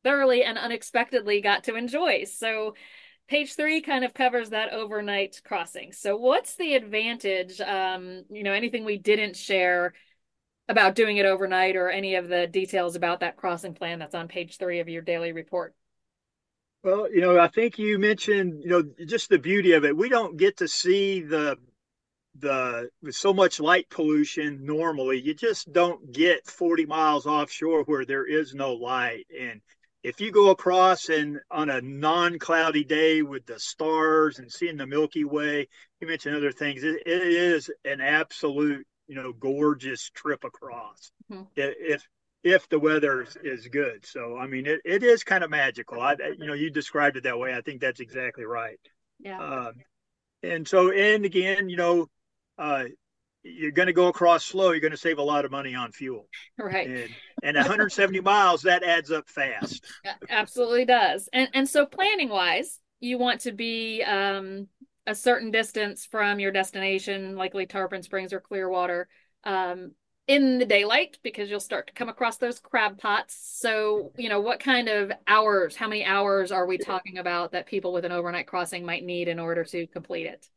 thoroughly 0.05 0.43
and 0.43 0.57
unexpectedly 0.57 1.41
got 1.41 1.65
to 1.65 1.75
enjoy. 1.75 2.23
So 2.25 2.75
page 3.27 3.55
three 3.55 3.81
kind 3.81 4.05
of 4.05 4.13
covers 4.13 4.51
that 4.51 4.71
overnight 4.71 5.41
crossing. 5.43 5.91
So 5.91 6.15
what's 6.15 6.55
the 6.55 6.75
advantage? 6.75 7.59
Um, 7.59 8.23
you 8.29 8.43
know, 8.43 8.53
anything 8.53 8.85
we 8.85 8.99
didn't 8.99 9.35
share 9.35 9.93
about 10.69 10.95
doing 10.95 11.17
it 11.17 11.25
overnight 11.25 11.75
or 11.75 11.89
any 11.89 12.15
of 12.15 12.27
the 12.27 12.47
details 12.47 12.95
about 12.95 13.19
that 13.19 13.35
crossing 13.35 13.73
plan 13.73 13.99
that's 13.99 14.15
on 14.15 14.27
page 14.27 14.57
three 14.57 14.79
of 14.79 14.87
your 14.87 15.01
daily 15.01 15.31
report? 15.31 15.73
Well, 16.83 17.11
you 17.11 17.21
know, 17.21 17.39
I 17.39 17.47
think 17.47 17.79
you 17.79 17.97
mentioned, 17.97 18.61
you 18.63 18.69
know, 18.69 18.83
just 19.07 19.29
the 19.29 19.39
beauty 19.39 19.73
of 19.73 19.85
it. 19.85 19.97
We 19.97 20.07
don't 20.07 20.37
get 20.37 20.57
to 20.57 20.67
see 20.67 21.21
the 21.21 21.57
the 22.37 22.89
with 23.01 23.15
so 23.15 23.33
much 23.33 23.59
light 23.59 23.89
pollution 23.89 24.65
normally. 24.65 25.19
You 25.21 25.33
just 25.33 25.71
don't 25.71 26.11
get 26.11 26.45
40 26.45 26.85
miles 26.85 27.25
offshore 27.25 27.83
where 27.85 28.05
there 28.05 28.25
is 28.25 28.53
no 28.53 28.73
light. 28.73 29.25
And 29.39 29.61
if 30.05 30.21
you 30.21 30.31
go 30.31 30.51
across 30.51 31.09
and 31.09 31.39
on 31.49 31.71
a 31.71 31.81
non-cloudy 31.81 32.83
day 32.83 33.23
with 33.23 33.47
the 33.47 33.59
stars 33.59 34.37
and 34.37 34.51
seeing 34.51 34.77
the 34.77 34.85
Milky 34.85 35.23
Way, 35.23 35.67
you 35.99 36.07
mentioned 36.07 36.35
other 36.35 36.51
things. 36.51 36.83
it, 36.83 37.01
it 37.07 37.23
is 37.23 37.71
an 37.83 38.01
absolute, 38.01 38.85
you 39.07 39.15
know, 39.15 39.33
gorgeous 39.33 40.11
trip 40.13 40.43
across. 40.43 41.11
Mm-hmm. 41.31 41.45
If 41.55 42.07
if 42.43 42.69
the 42.69 42.77
weather 42.77 43.23
is, 43.23 43.35
is 43.43 43.67
good. 43.67 44.05
So 44.05 44.37
I 44.37 44.45
mean, 44.45 44.67
it, 44.67 44.81
it 44.85 45.01
is 45.01 45.23
kind 45.23 45.43
of 45.43 45.49
magical. 45.49 45.99
I 45.99 46.15
you 46.37 46.45
know 46.45 46.53
you 46.53 46.69
described 46.69 47.17
it 47.17 47.23
that 47.23 47.39
way. 47.39 47.55
I 47.55 47.61
think 47.61 47.81
that's 47.81 47.99
exactly 47.99 48.45
right. 48.45 48.79
Yeah. 49.19 49.39
Um, 49.39 49.73
and 50.43 50.67
so 50.67 50.91
and 50.91 51.25
again, 51.25 51.67
you 51.67 51.77
know, 51.77 52.09
uh, 52.59 52.83
you're 53.45 53.71
going 53.71 53.87
to 53.87 53.93
go 53.93 54.07
across 54.07 54.43
slow. 54.43 54.71
You're 54.71 54.79
going 54.79 54.91
to 54.91 54.97
save 54.97 55.19
a 55.19 55.23
lot 55.23 55.45
of 55.45 55.51
money 55.51 55.75
on 55.75 55.91
fuel. 55.91 56.27
Right. 56.57 56.87
And, 56.87 57.09
and 57.43 57.57
170 57.57 58.21
miles 58.21 58.63
that 58.63 58.81
adds 58.81 59.11
up 59.11 59.29
fast. 59.29 59.83
Absolutely 60.29 60.85
does. 60.85 61.29
And 61.31 61.49
and 61.53 61.69
so 61.69 61.85
planning 61.85 62.29
wise, 62.29 62.79
you 63.01 63.17
want 63.17 63.41
to 63.41 63.51
be 63.51 64.01
um, 64.03 64.67
a 65.05 65.13
certain 65.13 65.51
distance 65.51 66.05
from 66.05 66.39
your 66.39 66.51
destination, 66.51 67.35
likely 67.35 67.65
Tarpon 67.65 68.01
Springs 68.01 68.33
or 68.33 68.39
Clearwater. 68.39 69.07
Um, 69.43 69.91
in 70.27 70.57
the 70.57 70.65
daylight 70.65 71.19
because 71.21 71.51
you'll 71.51 71.59
start 71.59 71.85
to 71.87 71.93
come 71.93 72.09
across 72.09 72.37
those 72.37 72.59
crab 72.59 72.97
pots. 72.97 73.37
So, 73.59 74.11
you 74.17 74.27
know, 74.27 74.41
what 74.41 74.59
kind 74.59 74.87
of 74.87 75.11
hours, 75.27 75.75
how 75.75 75.87
many 75.87 76.03
hours 76.03 76.51
are 76.51 76.65
we 76.65 76.79
talking 76.79 77.19
about 77.19 77.51
that 77.51 77.67
people 77.67 77.93
with 77.93 78.05
an 78.05 78.11
overnight 78.11 78.47
crossing 78.47 78.85
might 78.85 79.03
need 79.03 79.27
in 79.27 79.39
order 79.39 79.63
to 79.65 79.85
complete 79.85 80.25
it? 80.25 80.49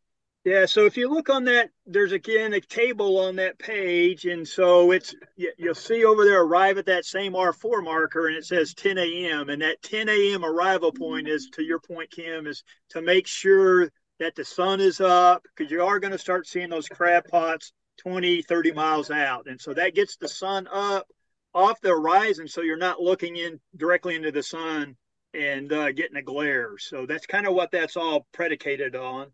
Yeah, 0.48 0.64
so 0.64 0.86
if 0.86 0.96
you 0.96 1.10
look 1.10 1.28
on 1.28 1.44
that, 1.44 1.68
there's 1.84 2.12
again 2.12 2.54
a 2.54 2.60
table 2.62 3.18
on 3.18 3.36
that 3.36 3.58
page, 3.58 4.24
and 4.24 4.48
so 4.48 4.92
it's 4.92 5.14
you'll 5.36 5.74
see 5.74 6.06
over 6.06 6.24
there 6.24 6.42
arrive 6.42 6.78
at 6.78 6.86
that 6.86 7.04
same 7.04 7.34
R4 7.34 7.84
marker, 7.84 8.28
and 8.28 8.34
it 8.34 8.46
says 8.46 8.72
10 8.72 8.96
a.m. 8.96 9.50
And 9.50 9.60
that 9.60 9.82
10 9.82 10.08
a.m. 10.08 10.46
arrival 10.46 10.90
point 10.90 11.28
is, 11.28 11.50
to 11.50 11.62
your 11.62 11.78
point, 11.78 12.10
Kim, 12.10 12.46
is 12.46 12.62
to 12.90 13.02
make 13.02 13.26
sure 13.26 13.90
that 14.20 14.36
the 14.36 14.44
sun 14.44 14.80
is 14.80 15.02
up 15.02 15.42
because 15.54 15.70
you 15.70 15.82
are 15.82 16.00
going 16.00 16.12
to 16.12 16.18
start 16.18 16.46
seeing 16.46 16.70
those 16.70 16.88
crab 16.88 17.24
pots 17.30 17.74
20, 17.98 18.40
30 18.40 18.72
miles 18.72 19.10
out. 19.10 19.48
And 19.48 19.60
so 19.60 19.74
that 19.74 19.94
gets 19.94 20.16
the 20.16 20.28
sun 20.28 20.66
up 20.72 21.06
off 21.52 21.78
the 21.82 21.90
horizon. 21.90 22.48
So 22.48 22.62
you're 22.62 22.78
not 22.78 23.02
looking 23.02 23.36
in 23.36 23.60
directly 23.76 24.14
into 24.14 24.32
the 24.32 24.42
sun 24.42 24.96
and 25.34 25.70
uh, 25.70 25.92
getting 25.92 26.16
a 26.16 26.22
glare. 26.22 26.78
So 26.78 27.04
that's 27.04 27.26
kind 27.26 27.46
of 27.46 27.52
what 27.52 27.70
that's 27.70 27.98
all 27.98 28.26
predicated 28.32 28.96
on. 28.96 29.26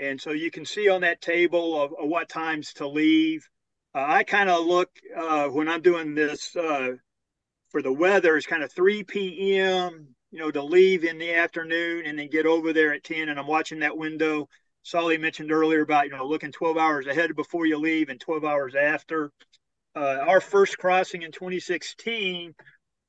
And 0.00 0.20
so 0.20 0.30
you 0.30 0.50
can 0.50 0.64
see 0.64 0.88
on 0.88 1.00
that 1.00 1.20
table 1.20 1.80
of, 1.80 1.92
of 1.92 2.08
what 2.08 2.28
times 2.28 2.72
to 2.74 2.86
leave. 2.86 3.48
Uh, 3.94 4.04
I 4.06 4.24
kind 4.24 4.48
of 4.48 4.64
look 4.64 4.90
uh, 5.16 5.48
when 5.48 5.68
I'm 5.68 5.82
doing 5.82 6.14
this 6.14 6.54
uh, 6.54 6.92
for 7.70 7.82
the 7.82 7.92
weather, 7.92 8.36
it's 8.36 8.46
kind 8.46 8.62
of 8.62 8.72
3 8.72 9.02
p.m., 9.04 10.14
you 10.30 10.38
know, 10.38 10.50
to 10.50 10.62
leave 10.62 11.04
in 11.04 11.18
the 11.18 11.34
afternoon 11.34 12.06
and 12.06 12.18
then 12.18 12.28
get 12.28 12.46
over 12.46 12.72
there 12.72 12.92
at 12.92 13.02
10. 13.02 13.28
And 13.28 13.38
I'm 13.38 13.46
watching 13.46 13.80
that 13.80 13.96
window 13.96 14.48
Tsali 14.88 15.20
mentioned 15.20 15.52
earlier 15.52 15.82
about 15.82 16.06
you 16.06 16.16
know 16.16 16.24
looking 16.26 16.52
12 16.52 16.76
hours 16.76 17.06
ahead 17.06 17.34
before 17.36 17.66
you 17.66 17.78
leave 17.78 18.08
and 18.08 18.20
12 18.20 18.44
hours 18.44 18.74
after. 18.74 19.30
Uh, 19.94 20.18
our 20.26 20.40
first 20.40 20.78
crossing 20.78 21.22
in 21.22 21.32
2016, 21.32 22.54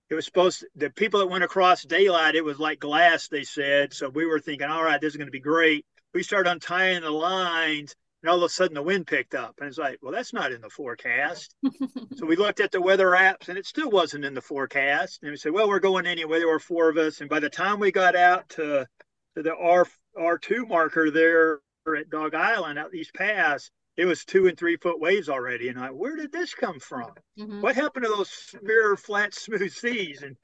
it 0.10 0.15
was 0.15 0.25
supposed 0.25 0.62
to, 0.62 0.67
the 0.75 0.89
people 0.89 1.19
that 1.19 1.28
went 1.28 1.43
across 1.43 1.84
daylight, 1.84 2.36
it 2.36 2.43
was 2.43 2.60
like 2.60 2.80
glass. 2.80 3.28
They 3.28 3.43
said 3.43 3.93
so. 3.93 4.10
We 4.10 4.25
were 4.25 4.39
thinking, 4.39 4.67
all 4.67 4.84
right, 4.84 4.99
this 4.99 5.13
is 5.13 5.17
going 5.17 5.28
to 5.28 5.32
be 5.32 5.39
great. 5.39 5.86
We 6.13 6.24
started 6.24 6.52
untying 6.52 7.02
the 7.02 7.12
lines, 7.12 7.95
and 8.22 8.30
all 8.30 8.38
of 8.38 8.43
a 8.43 8.50
sudden 8.50 8.76
the 8.76 8.84
wind 8.84 9.08
picked 9.08 9.36
up. 9.36 9.56
And 9.60 9.67
it's 9.67 9.78
like, 9.78 10.00
well, 10.02 10.12
that's 10.12 10.34
not 10.34 10.52
in 10.52 10.62
the 10.62 10.69
forecast. 10.69 11.56
so 12.17 12.26
we 12.26 12.36
looked 12.36 12.60
at 12.60 12.72
the 12.72 12.82
weather 12.82 13.10
apps 13.10 13.48
and 13.48 13.58
it 13.58 13.65
still 13.65 13.89
wasn't 13.89 14.26
in 14.26 14.34
the 14.34 14.41
forecast. 14.41 15.19
And 15.22 15.32
we 15.32 15.38
said, 15.38 15.54
well, 15.54 15.69
we're 15.69 15.80
going 15.80 16.06
anyway. 16.06 16.39
There 16.39 16.48
were 16.48 16.60
four 16.60 16.89
of 16.89 16.98
us. 16.98 17.22
And 17.22 17.30
by 17.30 17.39
the 17.39 17.50
time 17.50 17.80
we 17.80 17.91
got 17.91 18.15
out 18.15 18.50
to, 18.50 18.88
to 19.36 19.43
the 19.43 19.56
R, 19.56 19.88
R2 20.17 20.67
marker 20.67 21.12
there 21.12 21.62
at 21.98 22.10
Dog 22.10 22.36
Island 22.36 22.78
out 22.78 22.93
East 22.93 23.13
Pass, 23.13 23.72
it 23.95 24.06
was 24.06 24.26
two 24.26 24.48
and 24.48 24.58
three 24.58 24.78
foot 24.78 25.00
waves 25.00 25.30
already. 25.30 25.69
And 25.69 25.80
I, 25.80 25.91
where 25.91 26.15
did 26.15 26.32
this 26.32 26.54
come 26.54 26.80
from? 26.80 27.12
Mm-hmm. 27.38 27.62
What 27.62 27.76
happened 27.76 28.06
to 28.06 28.12
those 28.12 28.32
severe, 28.32 28.95
flat, 28.98 29.34
smooth 29.34 29.72
seas? 29.72 30.24
And 30.24 30.36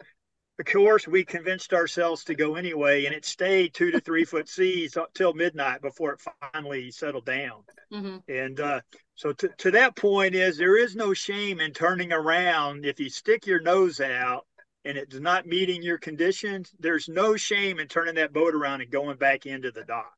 of 0.57 0.65
course, 0.65 1.07
we 1.07 1.25
convinced 1.25 1.73
ourselves 1.73 2.23
to 2.25 2.35
go 2.35 2.55
anyway, 2.55 3.05
and 3.05 3.13
it 3.13 3.25
stayed 3.25 3.73
two 3.73 3.91
to 3.91 3.99
three 3.99 4.23
foot 4.23 4.47
seas 4.47 4.97
till 5.13 5.33
midnight 5.33 5.81
before 5.81 6.13
it 6.13 6.21
finally 6.53 6.91
settled 6.91 7.25
down. 7.25 7.63
Mm-hmm. 7.91 8.17
And 8.29 8.59
uh, 8.59 8.81
so, 9.15 9.33
to, 9.33 9.49
to 9.57 9.71
that 9.71 9.95
point, 9.95 10.33
is 10.33 10.57
there 10.57 10.77
is 10.77 10.95
no 10.95 11.13
shame 11.13 11.59
in 11.59 11.73
turning 11.73 12.13
around 12.13 12.85
if 12.85 12.99
you 12.99 13.09
stick 13.09 13.45
your 13.45 13.61
nose 13.61 13.99
out 13.99 14.45
and 14.85 14.97
it's 14.97 15.19
not 15.19 15.45
meeting 15.45 15.81
your 15.81 15.97
conditions. 15.97 16.71
There's 16.79 17.09
no 17.09 17.35
shame 17.35 17.79
in 17.79 17.87
turning 17.87 18.15
that 18.15 18.31
boat 18.31 18.53
around 18.53 18.81
and 18.81 18.91
going 18.91 19.17
back 19.17 19.45
into 19.45 19.71
the 19.71 19.83
dock. 19.83 20.13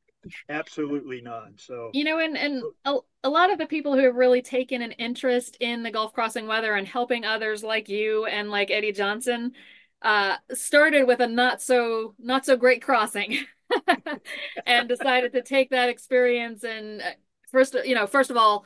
Absolutely 0.48 1.20
none. 1.20 1.54
So 1.56 1.90
you 1.94 2.04
know, 2.04 2.18
and 2.18 2.36
and 2.36 2.62
a, 2.84 2.96
a 3.24 3.30
lot 3.30 3.50
of 3.50 3.58
the 3.58 3.66
people 3.66 3.94
who 3.94 4.04
have 4.04 4.14
really 4.14 4.42
taken 4.42 4.82
an 4.82 4.92
interest 4.92 5.56
in 5.60 5.82
the 5.82 5.90
Gulf 5.90 6.12
crossing 6.12 6.46
weather 6.46 6.74
and 6.74 6.86
helping 6.86 7.24
others 7.24 7.62
like 7.62 7.88
you 7.88 8.26
and 8.26 8.50
like 8.50 8.70
Eddie 8.70 8.92
Johnson 8.92 9.52
uh, 10.02 10.36
started 10.52 11.04
with 11.06 11.20
a 11.20 11.26
not 11.26 11.60
so 11.60 12.14
not 12.18 12.46
so 12.46 12.56
great 12.56 12.82
crossing 12.82 13.38
and 14.66 14.88
decided 14.88 15.32
to 15.32 15.42
take 15.42 15.70
that 15.70 15.88
experience 15.88 16.64
and 16.64 17.02
uh, 17.02 17.10
first 17.50 17.76
you 17.84 17.94
know 17.94 18.06
first 18.06 18.30
of 18.30 18.36
all 18.36 18.64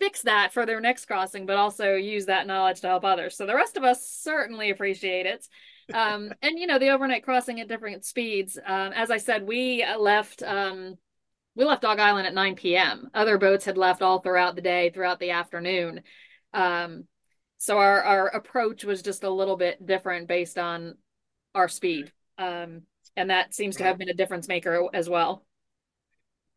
fix 0.00 0.22
that 0.22 0.52
for 0.52 0.66
their 0.66 0.80
next 0.80 1.06
crossing 1.06 1.46
but 1.46 1.56
also 1.56 1.94
use 1.94 2.26
that 2.26 2.46
knowledge 2.46 2.80
to 2.80 2.88
help 2.88 3.04
others. 3.04 3.36
So 3.36 3.46
the 3.46 3.54
rest 3.54 3.76
of 3.76 3.84
us 3.84 4.08
certainly 4.08 4.70
appreciate 4.70 5.26
it. 5.26 5.46
Um, 5.92 6.32
and 6.40 6.58
you 6.58 6.66
know 6.66 6.78
the 6.78 6.90
overnight 6.90 7.24
crossing 7.24 7.60
at 7.60 7.68
different 7.68 8.06
speeds 8.06 8.56
um, 8.64 8.94
as 8.94 9.10
i 9.10 9.18
said 9.18 9.46
we 9.46 9.84
left 9.98 10.42
um, 10.42 10.94
we 11.56 11.66
left 11.66 11.82
dog 11.82 11.98
island 11.98 12.26
at 12.26 12.32
9 12.32 12.54
p.m 12.54 13.10
other 13.12 13.36
boats 13.36 13.66
had 13.66 13.76
left 13.76 14.00
all 14.00 14.20
throughout 14.20 14.56
the 14.56 14.62
day 14.62 14.88
throughout 14.88 15.20
the 15.20 15.32
afternoon. 15.32 16.00
Um, 16.54 17.04
so 17.64 17.78
our 17.78 18.02
our 18.02 18.26
approach 18.28 18.84
was 18.84 19.00
just 19.00 19.24
a 19.24 19.30
little 19.30 19.56
bit 19.56 19.84
different 19.86 20.28
based 20.28 20.58
on 20.58 20.96
our 21.54 21.66
speed 21.66 22.12
um, 22.36 22.82
and 23.16 23.30
that 23.30 23.54
seems 23.54 23.76
to 23.76 23.84
have 23.84 23.96
been 23.96 24.10
a 24.10 24.14
difference 24.14 24.48
maker 24.48 24.86
as 24.92 25.08
well 25.08 25.46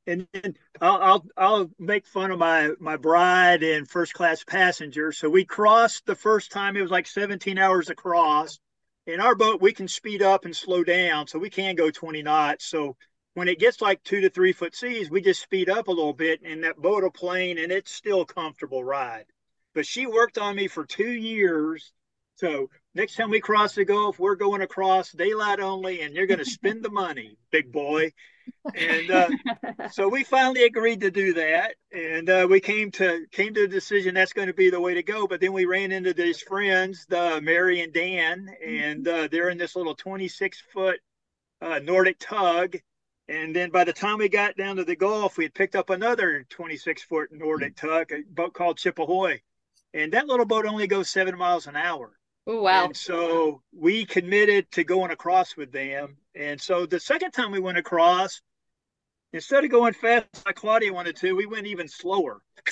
and, 0.06 0.28
and 0.34 0.58
I'll, 0.82 1.02
I'll, 1.02 1.26
I'll 1.38 1.72
make 1.80 2.06
fun 2.08 2.32
of 2.32 2.40
my 2.40 2.72
my 2.80 2.96
bride 2.96 3.62
and 3.62 3.90
first 3.90 4.14
class 4.14 4.42
passenger. 4.46 5.12
So 5.12 5.30
we 5.30 5.44
crossed 5.44 6.06
the 6.06 6.16
first 6.16 6.50
time. 6.50 6.78
It 6.78 6.82
was 6.82 6.92
like 6.92 7.08
17 7.08 7.58
hours 7.58 7.90
across. 7.90 8.58
In 9.06 9.20
our 9.20 9.36
boat, 9.36 9.62
we 9.62 9.74
can 9.74 9.90
speed 9.90 10.22
up 10.22 10.46
and 10.46 10.56
slow 10.56 10.86
down, 10.86 11.28
so 11.28 11.40
we 11.40 11.50
can 11.50 11.76
go 11.76 11.92
20 11.92 12.24
knots. 12.24 12.64
So 12.68 12.96
when 13.34 13.50
it 13.50 13.60
gets 13.60 13.82
like 13.82 14.02
two 14.04 14.22
to 14.22 14.30
three 14.30 14.54
foot 14.54 14.78
seas, 14.78 15.12
we 15.12 15.20
just 15.20 15.42
speed 15.42 15.70
up 15.70 15.90
a 15.90 15.92
little 15.92 16.14
bit, 16.14 16.40
and 16.42 16.64
that 16.64 16.78
boat 16.78 17.04
will 17.04 17.12
plane, 17.12 17.58
and 17.58 17.70
it's 17.70 17.92
still 17.92 18.24
comfortable 18.24 18.86
ride 18.86 19.26
but 19.78 19.86
she 19.86 20.08
worked 20.08 20.40
on 20.40 20.56
me 20.56 20.68
for 20.68 20.88
two 20.88 21.12
years. 21.12 21.94
So 22.38 22.72
next 22.96 23.16
time 23.16 23.30
we 23.30 23.40
cross 23.40 23.76
the 23.76 23.86
Gulf, 23.86 24.18
we're 24.18 24.34
going 24.34 24.64
across 24.64 25.12
daylight 25.12 25.60
only, 25.60 26.02
and 26.02 26.16
you're 26.16 26.26
going 26.26 26.40
to 26.40 26.46
spend 26.46 26.84
the 26.84 26.90
money, 26.90 27.38
big 27.52 27.72
boy. 27.72 28.12
And 28.74 29.12
uh, 29.12 29.30
so 29.92 30.10
we 30.10 30.24
finally 30.24 30.64
agreed 30.64 31.02
to 31.02 31.12
do 31.12 31.36
that, 31.36 31.76
and 31.92 32.28
uh, 32.28 32.48
we 32.50 32.60
came 32.60 32.90
to 32.94 33.28
came 33.32 33.54
to 33.54 33.62
the 33.62 33.68
decision 33.68 34.16
that's 34.16 34.34
going 34.34 34.48
to 34.48 34.54
be 34.56 34.72
the 34.72 34.82
way 34.82 34.96
to 34.96 35.04
go. 35.04 35.28
But 35.28 35.42
then 35.42 35.54
we 35.54 35.66
ran 35.66 35.92
into 35.92 36.16
these 36.16 36.42
friends, 36.42 37.06
the 37.08 37.40
Mary 37.40 37.82
and 37.82 37.94
Dan, 37.94 38.50
and 38.66 39.08
uh, 39.08 39.28
they're 39.32 39.52
in 39.52 39.60
this 39.60 39.76
little 39.76 39.94
26 39.94 40.60
foot 40.74 41.00
uh, 41.62 41.78
Nordic 41.84 42.18
tug. 42.18 42.78
And 43.30 43.56
then 43.56 43.70
by 43.70 43.84
the 43.84 43.94
time 43.94 44.18
we 44.18 44.30
got 44.30 44.58
down 44.58 44.78
to 44.78 44.86
the 44.86 44.96
Gulf, 44.96 45.38
we 45.38 45.44
had 45.44 45.54
picked 45.54 45.76
up 45.76 45.92
another 45.92 46.48
26 46.50 47.04
foot 47.04 47.32
Nordic 47.32 47.76
tug, 47.76 48.12
a 48.12 48.24
boat 48.28 48.56
called 48.56 48.80
Chippehoy 48.80 49.42
and 49.94 50.12
that 50.14 50.28
little 50.28 50.46
boat 50.46 50.66
only 50.66 50.88
goes 50.88 51.10
seven 51.10 51.38
miles 51.38 51.68
an 51.68 51.76
hour. 51.76 52.12
Oh 52.46 52.62
wow! 52.62 52.86
And 52.86 52.96
so 52.96 53.62
we 53.76 54.06
committed 54.06 54.72
to 54.72 54.84
going 54.84 55.12
across 55.12 55.58
with 55.58 55.72
them, 55.72 56.18
and 56.34 56.60
so 56.60 56.86
the 56.86 57.00
second 57.00 57.32
time 57.32 57.52
we 57.52 57.60
went 57.60 57.78
across, 57.78 58.42
instead 59.34 59.66
of 59.66 59.70
going 59.70 59.94
fast 59.94 60.46
like 60.46 60.56
Claudia 60.56 60.94
wanted 60.94 61.18
to, 61.18 61.34
we 61.36 61.46
went 61.46 61.68
even 61.68 61.90
slower. 61.90 62.42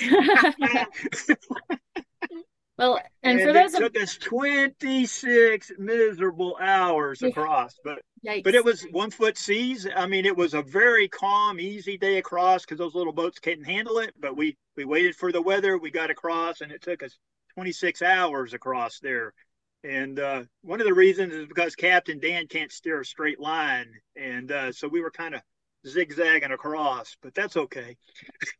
well, 2.78 2.98
and, 3.22 3.38
and 3.38 3.40
for 3.42 3.52
those 3.52 3.74
it 3.74 3.78
took 3.80 4.00
us 4.00 4.16
twenty 4.16 5.04
six 5.04 5.70
miserable 5.78 6.56
hours 6.58 7.22
across, 7.22 7.78
but 7.84 8.00
Yikes. 8.26 8.44
but 8.44 8.54
it 8.54 8.64
was 8.64 8.82
one 8.90 9.10
foot 9.10 9.38
seas. 9.38 9.86
I 9.94 10.06
mean, 10.06 10.26
it 10.26 10.36
was 10.36 10.54
a 10.54 10.62
very 10.62 11.08
calm, 11.08 11.60
easy 11.60 11.96
day 11.96 12.18
across 12.18 12.64
because 12.64 12.78
those 12.78 12.94
little 12.94 13.12
boats 13.12 13.38
couldn't 13.38 13.64
handle 13.64 13.98
it. 13.98 14.14
But 14.18 14.36
we 14.36 14.56
we 14.76 14.84
waited 14.84 15.14
for 15.14 15.30
the 15.30 15.42
weather. 15.42 15.78
We 15.78 15.90
got 15.90 16.10
across, 16.10 16.60
and 16.60 16.72
it 16.72 16.82
took 16.82 17.02
us 17.02 17.16
26 17.54 18.02
hours 18.02 18.52
across 18.52 18.98
there. 19.00 19.32
And 19.84 20.18
uh, 20.18 20.42
one 20.62 20.80
of 20.80 20.86
the 20.86 20.94
reasons 20.94 21.32
is 21.32 21.46
because 21.46 21.76
Captain 21.76 22.18
Dan 22.18 22.48
can't 22.48 22.72
steer 22.72 23.00
a 23.00 23.04
straight 23.04 23.38
line, 23.38 23.86
and 24.16 24.50
uh, 24.50 24.72
so 24.72 24.88
we 24.88 25.00
were 25.00 25.12
kind 25.12 25.34
of 25.34 25.42
zigzagging 25.86 26.50
across, 26.50 27.16
but 27.22 27.34
that's 27.34 27.56
okay. 27.56 27.96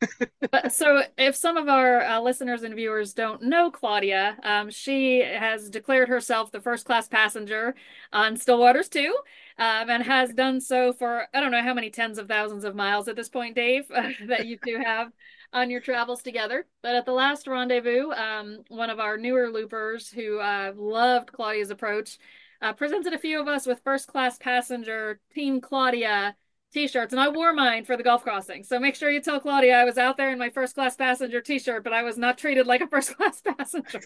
but, 0.50 0.72
so, 0.72 1.02
if 1.18 1.34
some 1.34 1.56
of 1.56 1.68
our 1.68 2.00
uh, 2.02 2.20
listeners 2.20 2.62
and 2.62 2.74
viewers 2.74 3.12
don't 3.14 3.42
know 3.42 3.70
Claudia, 3.70 4.36
um, 4.42 4.70
she 4.70 5.20
has 5.20 5.68
declared 5.68 6.08
herself 6.08 6.52
the 6.52 6.60
first 6.60 6.86
class 6.86 7.08
passenger 7.08 7.74
on 8.12 8.36
Stillwaters 8.36 8.88
2 8.88 9.14
um, 9.58 9.88
and 9.88 10.02
has 10.02 10.32
done 10.32 10.60
so 10.60 10.92
for 10.92 11.26
I 11.32 11.40
don't 11.40 11.50
know 11.50 11.62
how 11.62 11.74
many 11.74 11.90
tens 11.90 12.18
of 12.18 12.28
thousands 12.28 12.64
of 12.64 12.74
miles 12.74 13.08
at 13.08 13.16
this 13.16 13.28
point, 13.28 13.54
Dave, 13.54 13.88
that 14.26 14.46
you 14.46 14.58
two 14.64 14.78
have 14.84 15.12
on 15.52 15.70
your 15.70 15.80
travels 15.80 16.22
together. 16.22 16.66
But 16.82 16.94
at 16.94 17.06
the 17.06 17.12
last 17.12 17.46
rendezvous, 17.46 18.10
um, 18.12 18.64
one 18.68 18.90
of 18.90 19.00
our 19.00 19.16
newer 19.16 19.50
loopers 19.50 20.10
who 20.10 20.38
uh, 20.38 20.72
loved 20.76 21.32
Claudia's 21.32 21.70
approach 21.70 22.18
uh, 22.60 22.72
presented 22.72 23.12
a 23.12 23.18
few 23.18 23.40
of 23.40 23.48
us 23.48 23.66
with 23.66 23.80
first 23.82 24.08
class 24.08 24.38
passenger 24.38 25.20
Team 25.34 25.60
Claudia 25.60 26.36
t-shirts 26.72 27.12
and 27.12 27.20
I 27.20 27.28
wore 27.28 27.54
mine 27.54 27.84
for 27.84 27.96
the 27.96 28.02
Gulf 28.02 28.22
crossing. 28.22 28.62
So 28.62 28.78
make 28.78 28.96
sure 28.96 29.10
you 29.10 29.22
tell 29.22 29.40
Claudia 29.40 29.78
I 29.78 29.84
was 29.84 29.96
out 29.96 30.18
there 30.18 30.30
in 30.30 30.38
my 30.38 30.50
first 30.50 30.74
class 30.74 30.96
passenger 30.96 31.40
t-shirt, 31.40 31.84
but 31.84 31.94
I 31.94 32.02
was 32.02 32.18
not 32.18 32.36
treated 32.36 32.66
like 32.66 32.82
a 32.82 32.86
first 32.88 33.16
class 33.16 33.40
passenger. 33.58 34.00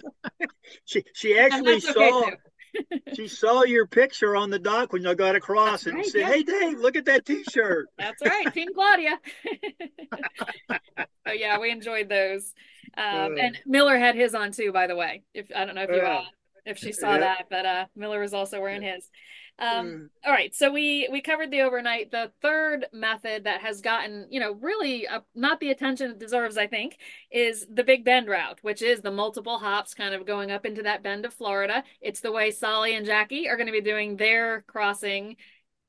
she 0.85 1.03
she 1.13 1.37
actually 1.37 1.81
saw 1.81 2.29
okay 2.29 2.37
she 3.15 3.29
saw 3.29 3.65
your 3.65 3.87
picture 3.87 4.37
on 4.37 4.51
the 4.51 4.59
dock 4.59 4.93
when 4.93 5.03
you 5.03 5.15
got 5.15 5.37
across 5.37 5.85
That's 5.85 5.87
and 5.87 5.97
right, 5.97 6.07
said, 6.07 6.21
yeah. 6.21 6.29
"Hey, 6.29 6.43
Dave, 6.43 6.79
look 6.79 6.97
at 6.97 7.07
that 7.07 7.25
T-shirt." 7.27 7.89
That's 7.99 8.23
right, 8.25 8.53
Team 8.53 8.69
Claudia. 8.75 9.19
oh 11.27 11.33
yeah, 11.33 11.59
we 11.59 11.71
enjoyed 11.71 12.09
those. 12.09 12.53
Um, 12.97 13.35
uh, 13.35 13.37
and 13.37 13.59
Miller 13.67 13.99
had 13.99 14.15
his 14.15 14.35
on 14.35 14.53
too, 14.53 14.73
by 14.73 14.87
the 14.87 14.97
way. 14.97 15.23
If 15.35 15.47
I 15.55 15.65
don't 15.65 15.75
know 15.75 15.83
if 15.83 15.91
you 15.91 15.97
uh, 15.97 16.25
if 16.65 16.79
she 16.79 16.93
saw 16.93 17.19
that, 17.19 17.47
but 17.51 17.67
uh, 17.67 17.87
Miller 17.97 18.21
was 18.21 18.35
also 18.35 18.61
wearing 18.61 18.83
his. 18.83 19.09
Um, 19.59 19.87
mm. 19.87 20.09
all 20.25 20.33
right, 20.33 20.55
so 20.55 20.73
we 20.73 21.09
we 21.13 21.21
covered 21.21 21.51
the 21.51 21.61
overnight. 21.61 22.11
The 22.11 22.33
third 22.41 22.87
method 22.93 23.45
that 23.45 23.61
has 23.61 23.83
gotten 23.83 24.27
you 24.31 24.41
know 24.41 24.53
really 24.53 25.07
uh, 25.07 25.21
not 25.35 25.61
the 25.61 25.71
attention 25.71 26.13
it 26.13 26.19
deserves, 26.19 26.57
I 26.57 26.67
think, 26.67 26.97
is 27.31 27.67
the 27.71 27.85
Big 27.85 28.05
Bend 28.05 28.29
route, 28.29 28.59
which 28.63 28.81
is 28.81 29.03
the 29.03 29.11
multiple 29.11 29.59
hops 29.59 29.93
kind 29.93 30.15
of 30.15 30.27
going 30.27 30.51
up 30.51 30.65
into 30.65 30.83
that 30.85 31.03
bend 31.03 31.27
of 31.27 31.35
Florida. 31.35 31.85
It's 32.01 32.21
the 32.21 32.33
way 32.33 32.51
Tsali 32.51 32.97
and 32.97 33.05
Jackie 33.05 33.49
are 33.49 33.57
going 33.57 33.67
to 33.67 33.73
be 33.73 33.83
doing 33.83 34.17
their 34.17 34.63
crossing 34.63 35.37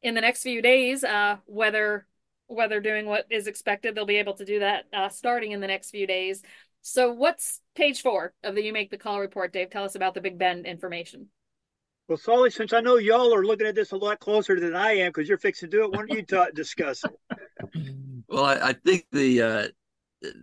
in 0.01 0.15
the 0.15 0.21
next 0.21 0.43
few 0.43 0.61
days. 0.61 1.03
Uh, 1.03 1.37
whether 1.45 2.05
whether 2.47 2.81
doing 2.81 3.05
what 3.05 3.25
is 3.29 3.47
expected, 3.47 3.95
they'll 3.95 4.05
be 4.05 4.17
able 4.17 4.33
to 4.33 4.45
do 4.45 4.59
that 4.59 4.85
uh, 4.93 5.07
starting 5.07 5.51
in 5.51 5.61
the 5.61 5.67
next 5.67 5.91
few 5.91 6.05
days. 6.05 6.43
So, 6.81 7.11
what's 7.11 7.61
page 7.75 8.01
four 8.01 8.33
of 8.43 8.55
the 8.55 8.63
You 8.63 8.73
Make 8.73 8.89
the 8.89 8.97
Call 8.97 9.19
report, 9.19 9.53
Dave? 9.53 9.69
Tell 9.69 9.83
us 9.83 9.95
about 9.95 10.13
the 10.13 10.21
Big 10.21 10.37
Bend 10.37 10.65
information. 10.65 11.27
Well, 12.07 12.17
Tsali, 12.17 12.51
since 12.51 12.73
I 12.73 12.81
know 12.81 12.97
y'all 12.97 13.33
are 13.33 13.45
looking 13.45 13.67
at 13.67 13.75
this 13.75 13.91
a 13.91 13.97
lot 13.97 14.19
closer 14.19 14.59
than 14.59 14.75
I 14.75 14.97
am 14.97 15.09
because 15.09 15.29
you're 15.29 15.37
fixing 15.37 15.69
to 15.69 15.77
do 15.77 15.83
it, 15.85 15.91
why 15.91 15.97
don't 15.99 16.11
you 16.11 16.23
ta- 16.23 16.47
discuss 16.53 17.03
it? 17.03 17.75
Well, 18.27 18.45
I, 18.45 18.69
I 18.69 18.73
think 18.73 19.05
the 19.11 19.41
uh, 19.41 19.67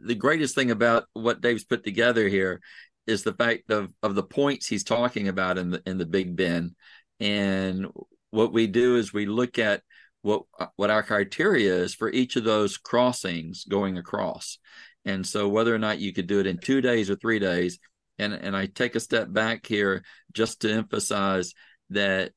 the 0.05 0.15
greatest 0.15 0.55
thing 0.55 0.71
about 0.71 1.05
what 1.15 1.41
Dave's 1.41 1.65
put 1.65 1.85
together 1.85 2.29
here 2.29 2.61
is 3.07 3.23
the 3.23 3.33
fact 3.33 3.71
of 3.71 3.95
of 4.03 4.15
the 4.15 4.23
points 4.23 4.67
he's 4.67 4.85
talking 4.85 5.27
about 5.27 5.57
in 5.57 5.71
the 5.71 5.83
in 5.87 5.97
the 5.97 6.05
Big 6.05 6.37
Bend, 6.37 6.75
and 7.19 7.87
what 8.31 8.53
we 8.53 8.67
do 8.67 8.97
is 8.97 9.13
we 9.13 9.25
look 9.25 9.59
at 9.59 9.83
what 10.21 10.43
what 10.77 10.91
our 10.91 11.03
criteria 11.03 11.77
is 11.77 11.95
for 11.95 12.11
each 12.11 12.37
of 12.37 12.45
those 12.45 12.77
crossings 12.77 13.65
going 13.65 13.97
across, 13.97 14.59
and 15.05 15.27
so 15.27 15.49
whether 15.49 15.75
or 15.75 15.79
not 15.79 15.99
you 15.99 16.13
could 16.13 16.27
do 16.27 16.41
it 16.41 16.47
in 16.47 16.59
two 16.59 16.81
days 16.81 17.11
or 17.11 17.17
three 17.17 17.39
days 17.39 17.79
and 18.19 18.33
and 18.33 18.57
I 18.57 18.67
take 18.67 18.95
a 18.95 19.01
step 19.01 19.33
back 19.33 19.67
here 19.67 20.03
just 20.33 20.61
to 20.61 20.73
emphasize 20.73 21.55
that 21.91 22.33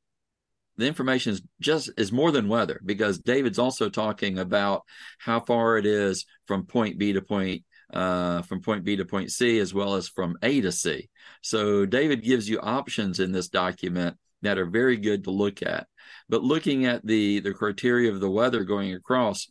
the 0.77 0.87
information 0.87 1.33
is 1.33 1.41
just 1.59 1.91
is 1.97 2.11
more 2.11 2.31
than 2.31 2.47
weather 2.47 2.79
because 2.85 3.19
David's 3.19 3.59
also 3.59 3.89
talking 3.89 4.39
about 4.39 4.83
how 5.19 5.39
far 5.39 5.77
it 5.77 5.85
is 5.85 6.25
from 6.47 6.65
point 6.65 6.97
B 6.97 7.13
to 7.13 7.21
point 7.21 7.63
uh, 7.93 8.41
from 8.43 8.61
point 8.61 8.83
B 8.83 8.95
to 8.95 9.05
point 9.05 9.31
C 9.31 9.59
as 9.59 9.73
well 9.73 9.95
as 9.95 10.07
from 10.07 10.37
A 10.41 10.61
to 10.61 10.71
C. 10.71 11.09
So 11.41 11.85
David 11.85 12.23
gives 12.23 12.49
you 12.49 12.59
options 12.59 13.19
in 13.19 13.31
this 13.31 13.49
document 13.49 14.17
that 14.43 14.57
are 14.57 14.65
very 14.65 14.97
good 14.97 15.25
to 15.25 15.31
look 15.31 15.61
at. 15.61 15.87
But 16.29 16.43
looking 16.43 16.85
at 16.85 17.05
the 17.05 17.41
the 17.41 17.53
criteria 17.53 18.11
of 18.11 18.19
the 18.19 18.29
weather 18.29 18.63
going 18.63 18.93
across, 18.93 19.49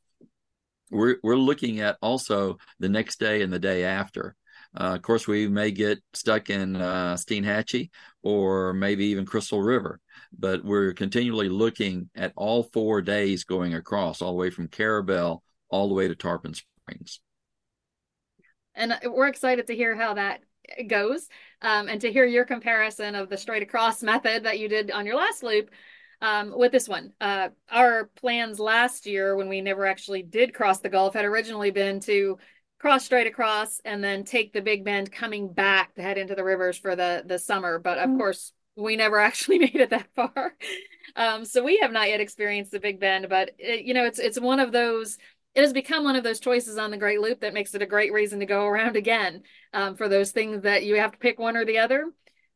we're 0.91 1.17
we're 1.23 1.37
looking 1.37 1.81
at 1.81 1.97
also 2.03 2.59
the 2.79 2.89
next 2.89 3.21
day 3.21 3.43
and 3.43 3.53
the 3.53 3.59
day 3.59 3.85
after. 3.85 4.37
Uh, 4.79 4.95
of 4.95 5.03
course, 5.03 5.27
we 5.27 5.49
may 5.49 5.73
get 5.73 5.99
stuck 6.13 6.49
in 6.49 6.77
uh, 6.77 7.17
Steinhatchee 7.17 7.91
or 8.23 8.73
maybe 8.73 9.07
even 9.07 9.27
Crystal 9.27 9.61
River, 9.61 9.99
but 10.39 10.65
we're 10.65 10.93
continually 10.93 11.49
looking 11.49 12.09
at 12.15 12.33
all 12.37 12.63
four 12.63 13.03
days 13.03 13.43
going 13.43 13.75
across, 13.75 14.23
all 14.23 14.31
the 14.31 14.39
way 14.39 14.51
from 14.51 14.69
Carrabelle 14.69 15.43
all 15.71 15.89
the 15.89 15.95
way 15.95 16.09
to 16.09 16.15
Tarpon 16.15 16.55
Springs. 16.55 17.21
And 18.75 18.99
we're 19.05 19.29
excited 19.29 19.67
to 19.69 19.77
hear 19.77 19.97
how 19.97 20.15
that 20.15 20.41
goes 20.87 21.29
um, 21.63 21.89
and 21.89 22.01
to 22.03 22.13
hear 22.13 22.25
your 22.25 22.45
comparison 22.45 23.15
of 23.15 23.29
the 23.29 23.37
straight 23.37 23.63
across 23.63 24.03
method 24.03 24.45
that 24.45 24.59
you 24.59 24.69
did 24.69 24.91
on 24.91 25.07
your 25.07 25.17
last 25.17 25.43
loop 25.43 25.71
um, 26.21 26.53
with 26.57 26.73
this 26.73 26.89
one. 26.89 27.13
Uh, 27.21 27.49
our 27.71 28.11
plans 28.17 28.59
last 28.59 29.07
year, 29.07 29.37
when 29.37 29.49
we 29.49 29.61
never 29.61 29.87
actually 29.87 30.23
did 30.23 30.55
cross 30.55 30.81
the 30.81 30.89
Gulf, 30.89 31.15
had 31.15 31.25
originally 31.25 31.71
been 31.71 32.01
to 32.01 32.39
cross 32.81 33.05
straight 33.05 33.27
across 33.27 33.81
and 33.85 34.03
then 34.03 34.25
take 34.25 34.53
the 34.53 34.63
big 34.63 34.85
bend 34.85 35.13
coming 35.13 35.53
back 35.53 35.95
to 35.95 36.03
head 36.03 36.19
into 36.19 36.35
the 36.35 36.43
rivers 36.43 36.79
for 36.79 36.97
the 36.97 37.23
the 37.27 37.39
summer 37.39 37.79
but 37.79 37.99
of 37.99 38.09
mm-hmm. 38.09 38.19
course 38.19 38.53
we 38.75 38.97
never 38.97 39.19
actually 39.21 39.59
made 39.59 39.77
it 39.77 39.91
that 39.91 40.09
far 40.17 40.55
um, 41.15 41.45
so 41.45 41.63
we 41.63 41.79
have 41.79 41.93
not 41.93 42.09
yet 42.09 42.21
experienced 42.21 42.73
the 42.73 42.81
big 42.81 42.99
bend 42.99 43.29
but 43.29 43.51
it, 43.59 43.85
you 43.85 43.95
know 43.95 44.05
it's 44.05 44.19
it's 44.19 44.41
one 44.41 44.59
of 44.59 44.73
those 44.73 45.19
it 45.55 45.61
has 45.63 45.73
become 45.73 46.05
one 46.05 46.17
of 46.17 46.25
those 46.25 46.41
choices 46.41 46.79
on 46.79 46.91
the 46.91 46.97
great 46.97 47.21
loop 47.21 47.41
that 47.41 47.53
makes 47.55 47.75
it 47.75 47.83
a 47.83 47.87
great 47.87 48.13
reason 48.13 48.41
to 48.41 48.47
go 48.47 48.65
around 48.65 48.97
again 48.97 49.43
um, 49.75 49.95
for 49.95 50.09
those 50.09 50.31
things 50.31 50.63
that 50.63 50.85
you 50.85 50.97
have 50.97 51.13
to 51.13 51.19
pick 51.19 51.39
one 51.39 51.57
or 51.57 51.67
the 51.67 51.79
other 51.79 52.07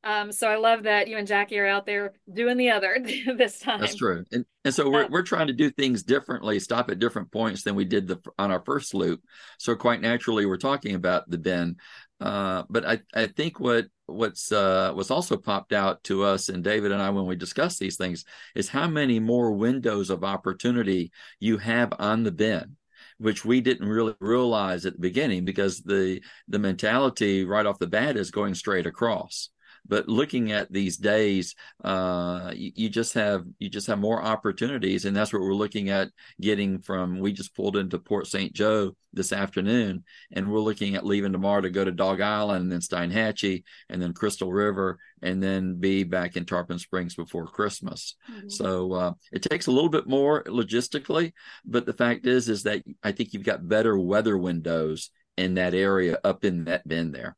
um, 0.05 0.31
so 0.31 0.49
I 0.49 0.57
love 0.57 0.83
that 0.83 1.09
you 1.09 1.17
and 1.17 1.27
Jackie 1.27 1.59
are 1.59 1.67
out 1.67 1.87
there 1.87 2.13
doing 2.33 2.57
the 2.59 2.71
other 2.71 2.99
this 3.37 3.59
time. 3.59 3.81
That's 3.81 3.95
true. 3.95 4.25
And, 4.33 4.45
and 4.65 4.75
so 4.75 4.91
we're, 4.91 5.09
we're 5.09 5.23
trying 5.23 5.47
to 5.47 5.53
do 5.53 5.71
things 5.71 6.03
differently, 6.03 6.61
stop 6.61 6.91
at 6.91 6.99
different 6.99 7.33
points 7.33 7.63
than 7.63 7.75
we 7.75 7.87
did 7.87 8.07
the, 8.07 8.21
on 8.39 8.51
our 8.51 8.63
first 8.65 8.93
loop. 8.93 9.23
So 9.59 9.75
quite 9.75 10.03
naturally, 10.03 10.45
we're 10.45 10.59
talking 10.59 10.95
about 10.95 11.29
the 11.31 11.39
bend. 11.39 11.81
Uh, 12.21 12.65
but 12.69 12.87
I, 12.87 13.01
I 13.15 13.27
think 13.27 13.59
what 13.59 13.87
what's 14.07 14.53
uh, 14.53 14.93
what's 14.95 15.11
also 15.11 15.37
popped 15.37 15.73
out 15.73 16.05
to 16.05 16.23
us 16.23 16.49
and 16.49 16.63
David 16.63 16.93
and 16.93 17.03
I 17.03 17.11
when 17.11 17.27
we 17.27 17.37
discuss 17.37 17.79
these 17.79 17.97
things 17.97 18.25
is 18.55 18.69
how 18.69 18.87
many 18.87 19.19
more 19.19 19.53
windows 19.53 20.11
of 20.11 20.23
opportunity 20.23 21.11
you 21.41 21.59
have 21.59 21.93
on 21.99 22.23
the 22.23 22.33
bend 22.33 22.77
which 23.19 23.45
we 23.45 23.61
didn't 23.61 23.89
really 23.89 24.15
realize 24.21 24.87
at 24.87 24.95
the 24.95 25.01
beginning 25.01 25.45
because 25.45 25.81
the 25.81 26.21
the 26.49 26.59
mentality 26.59 27.45
right 27.45 27.67
off 27.67 27.79
the 27.79 27.87
bat 27.87 28.17
is 28.17 28.31
going 28.31 28.55
straight 28.55 28.87
across 28.87 29.51
but 29.87 30.09
looking 30.09 30.53
at 30.53 30.73
these 30.73 30.97
days, 30.97 31.55
uh, 31.83 32.53
you, 32.55 32.73
you, 32.75 32.89
just 32.89 33.15
have 33.15 33.45
you 33.59 33.69
just 33.69 33.87
have 33.87 33.99
more 33.99 34.23
opportunities, 34.23 35.05
and 35.05 35.17
that's 35.17 35.33
what 35.33 35.43
we're 35.43 35.55
looking 35.55 35.91
at 35.91 36.09
getting 36.41 36.79
from. 36.79 37.19
We 37.19 37.33
just 37.33 37.55
pulled 37.55 37.77
into 37.77 37.99
Port 37.99 38.27
St. 38.27 38.53
Joe 38.53 38.97
this 39.13 39.33
afternoon, 39.33 40.05
and 40.33 40.51
we're 40.51 40.61
looking 40.61 40.95
at 40.95 41.07
leaving 41.07 41.33
tomorrow 41.33 41.61
to 41.61 41.71
go 41.71 41.85
to 41.85 41.93
Dog 41.93 42.21
Island, 42.21 42.63
and 42.63 42.73
then 42.73 42.81
Steinhatchee, 42.81 43.65
and 43.91 44.01
then 44.01 44.15
Crystal 44.15 44.53
River, 44.53 44.99
and 45.23 45.43
then 45.43 45.77
be 45.79 46.05
back 46.05 46.37
in 46.37 46.45
Tarpon 46.47 46.79
Springs 46.79 47.15
before 47.15 47.47
Christmas. 47.47 48.17
Mm-hmm. 48.31 48.49
So 48.49 48.93
uh, 48.93 49.13
it 49.33 49.43
takes 49.43 49.67
a 49.67 49.73
little 49.73 49.91
bit 49.91 50.07
more 50.07 50.45
logistically, 50.45 51.33
but 51.65 51.87
the 51.87 51.93
fact 51.93 52.27
is, 52.27 52.49
is 52.49 52.63
that 52.63 52.83
I 53.03 53.13
think 53.13 53.33
you've 53.33 53.45
got 53.45 53.69
better 53.69 53.99
weather 53.99 54.39
windows 54.39 55.11
in 55.37 55.55
that 55.55 55.75
area 55.75 56.19
up 56.25 56.45
in 56.45 56.65
that 56.65 56.87
bend 56.87 57.15
there. 57.15 57.37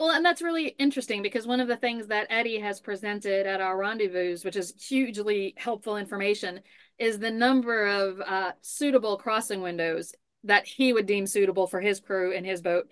Well, 0.00 0.12
and 0.12 0.24
that's 0.24 0.40
really 0.40 0.68
interesting 0.78 1.20
because 1.20 1.46
one 1.46 1.60
of 1.60 1.68
the 1.68 1.76
things 1.76 2.06
that 2.06 2.28
Eddie 2.30 2.58
has 2.60 2.80
presented 2.80 3.46
at 3.46 3.60
our 3.60 3.76
rendezvous, 3.76 4.38
which 4.38 4.56
is 4.56 4.72
hugely 4.88 5.52
helpful 5.58 5.98
information, 5.98 6.60
is 6.98 7.18
the 7.18 7.30
number 7.30 7.84
of 7.84 8.18
uh, 8.22 8.52
suitable 8.62 9.18
crossing 9.18 9.60
windows 9.60 10.14
that 10.44 10.66
he 10.66 10.94
would 10.94 11.04
deem 11.04 11.26
suitable 11.26 11.66
for 11.66 11.82
his 11.82 12.00
crew 12.00 12.34
and 12.34 12.46
his 12.46 12.62
boat 12.62 12.88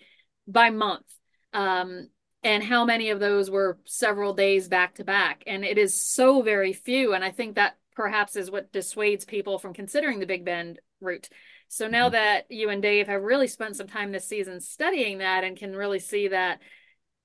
by 0.46 0.68
month. 0.68 1.06
Um, 1.54 2.10
and 2.42 2.62
how 2.62 2.84
many 2.84 3.08
of 3.08 3.20
those 3.20 3.50
were 3.50 3.78
several 3.86 4.34
days 4.34 4.68
back 4.68 4.96
to 4.96 5.04
back. 5.04 5.44
And 5.46 5.64
it 5.64 5.78
is 5.78 5.98
so 5.98 6.42
very 6.42 6.74
few. 6.74 7.14
And 7.14 7.24
I 7.24 7.30
think 7.30 7.54
that 7.54 7.78
perhaps 7.96 8.36
is 8.36 8.50
what 8.50 8.70
dissuades 8.70 9.24
people 9.24 9.58
from 9.58 9.72
considering 9.72 10.18
the 10.18 10.26
Big 10.26 10.44
Bend 10.44 10.78
route. 11.00 11.30
So 11.68 11.88
now 11.88 12.08
mm-hmm. 12.08 12.12
that 12.12 12.50
you 12.50 12.68
and 12.68 12.82
Dave 12.82 13.06
have 13.06 13.22
really 13.22 13.48
spent 13.48 13.76
some 13.76 13.86
time 13.86 14.12
this 14.12 14.28
season 14.28 14.60
studying 14.60 15.18
that 15.18 15.42
and 15.42 15.56
can 15.56 15.74
really 15.74 16.00
see 16.00 16.28
that 16.28 16.60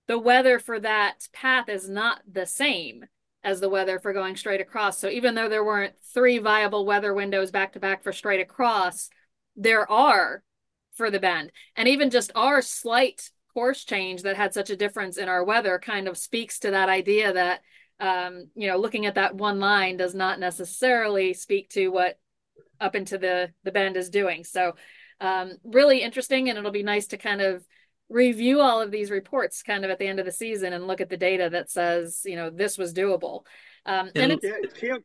the 0.08 0.20
weather 0.20 0.60
for 0.60 0.80
that 0.80 1.28
path 1.32 1.70
is 1.70 1.90
not 1.90 2.22
the 2.32 2.46
same 2.46 3.06
as 3.44 3.60
the 3.60 3.70
weather 3.70 4.00
for 4.00 4.14
going 4.14 4.36
straight 4.36 4.62
across. 4.62 5.00
So 5.00 5.10
even 5.10 5.36
though 5.36 5.50
there 5.50 5.64
weren't 5.64 5.96
three 6.14 6.38
viable 6.38 6.86
weather 6.86 7.14
windows 7.14 7.52
back 7.52 7.74
to 7.74 7.80
back 7.80 8.04
for 8.04 8.14
straight 8.14 8.40
across, 8.40 9.10
there 9.56 9.90
are 9.90 10.44
for 10.96 11.12
the 11.12 11.20
bend. 11.20 11.52
And 11.76 11.88
even 11.88 12.10
just 12.10 12.32
our 12.36 12.62
slight 12.62 13.30
course 13.54 13.84
change 13.84 14.24
that 14.24 14.38
had 14.38 14.54
such 14.54 14.70
a 14.70 14.78
difference 14.78 15.18
in 15.18 15.28
our 15.28 15.44
weather 15.44 15.80
kind 15.80 16.08
of 16.08 16.18
speaks 16.18 16.60
to 16.60 16.72
that 16.72 16.90
idea 16.90 17.34
that 17.34 17.62
um, 18.00 18.50
you 18.56 18.68
know, 18.68 18.78
looking 18.78 19.06
at 19.06 19.16
that 19.16 19.36
one 19.36 19.60
line 19.60 19.98
does 19.98 20.16
not 20.16 20.40
necessarily 20.40 21.34
speak 21.34 21.70
to 21.70 21.90
what 21.90 22.20
up 22.80 22.96
into 22.96 23.18
the 23.18 23.52
the 23.64 23.72
bend 23.72 23.96
is 23.96 24.10
doing. 24.10 24.44
So 24.44 24.74
um, 25.22 25.54
really 25.64 26.02
interesting, 26.02 26.50
and 26.50 26.58
it'll 26.58 26.72
be 26.72 26.84
nice 26.84 27.08
to 27.08 27.18
kind 27.18 27.42
of 27.42 27.66
review 28.14 28.62
all 28.62 28.80
of 28.80 28.92
these 28.92 29.10
reports 29.12 29.64
kind 29.64 29.84
of 29.84 29.92
at 29.92 30.00
the 30.00 30.08
end 30.08 30.20
of 30.20 30.26
the 30.26 30.32
season 30.32 30.74
and 30.74 30.88
look 30.88 31.02
at 31.02 31.10
the 31.10 31.18
data 31.18 31.50
that 31.50 31.70
says, 31.70 32.22
you 32.26 32.36
know, 32.36 32.50
this 32.50 32.78
was 32.78 32.94
doable. 32.94 33.46
Um, 33.86 34.10
and 34.16 34.32
it's, 34.32 34.46
yeah, 34.82 34.96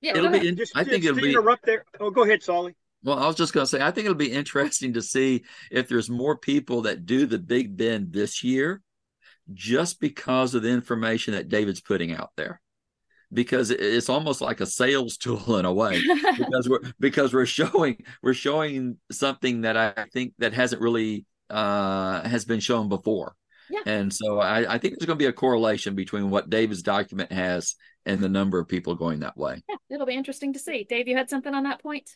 yeah, 0.00 0.16
it'll 0.16 0.30
be, 0.30 0.52
just, 0.52 0.76
I 0.76 0.84
think 0.84 1.04
it'll 1.04 1.20
be 1.20 1.30
interrupt 1.30 1.64
there. 1.64 1.84
Oh, 1.98 2.10
go 2.10 2.22
ahead, 2.22 2.40
Tsali. 2.40 2.74
Well, 3.02 3.18
I 3.18 3.26
was 3.26 3.36
just 3.36 3.52
going 3.52 3.64
to 3.64 3.70
say, 3.70 3.80
I 3.80 3.90
think 3.90 4.04
it'll 4.04 4.16
be 4.16 4.32
interesting 4.32 4.92
to 4.92 5.02
see 5.02 5.44
if 5.70 5.88
there's 5.88 6.10
more 6.10 6.36
people 6.36 6.82
that 6.82 7.06
do 7.06 7.26
the 7.26 7.38
Big 7.38 7.76
Bend 7.76 8.12
this 8.12 8.44
year 8.44 8.82
just 9.52 10.00
because 10.00 10.54
of 10.54 10.62
the 10.62 10.68
information 10.68 11.34
that 11.34 11.48
David's 11.48 11.80
putting 11.80 12.12
out 12.12 12.30
there. 12.36 12.60
Because 13.32 13.70
it's 13.70 14.08
almost 14.08 14.40
like 14.40 14.60
a 14.60 14.66
sales 14.66 15.16
tool 15.18 15.58
in 15.58 15.64
a 15.64 15.72
way, 15.72 16.00
because 16.38 16.66
we're 16.66 16.80
because 16.98 17.34
we're 17.34 17.44
showing 17.44 18.02
we're 18.22 18.32
showing 18.32 18.96
something 19.12 19.62
that 19.62 19.76
I 19.76 20.06
think 20.14 20.32
that 20.38 20.54
hasn't 20.54 20.80
really 20.80 21.26
uh, 21.50 22.26
has 22.28 22.44
been 22.44 22.60
shown 22.60 22.88
before. 22.88 23.34
Yeah. 23.70 23.80
And 23.86 24.12
so 24.12 24.38
I, 24.38 24.74
I 24.74 24.78
think 24.78 24.94
there's 24.94 25.06
going 25.06 25.18
to 25.18 25.22
be 25.22 25.26
a 25.26 25.32
correlation 25.32 25.94
between 25.94 26.30
what 26.30 26.48
David's 26.48 26.82
document 26.82 27.32
has 27.32 27.76
and 28.06 28.20
the 28.20 28.28
number 28.28 28.58
of 28.58 28.68
people 28.68 28.94
going 28.94 29.20
that 29.20 29.36
way. 29.36 29.62
Yeah, 29.68 29.76
it'll 29.90 30.06
be 30.06 30.14
interesting 30.14 30.54
to 30.54 30.58
see. 30.58 30.86
Dave, 30.88 31.08
you 31.08 31.16
had 31.16 31.28
something 31.28 31.54
on 31.54 31.64
that 31.64 31.82
point? 31.82 32.08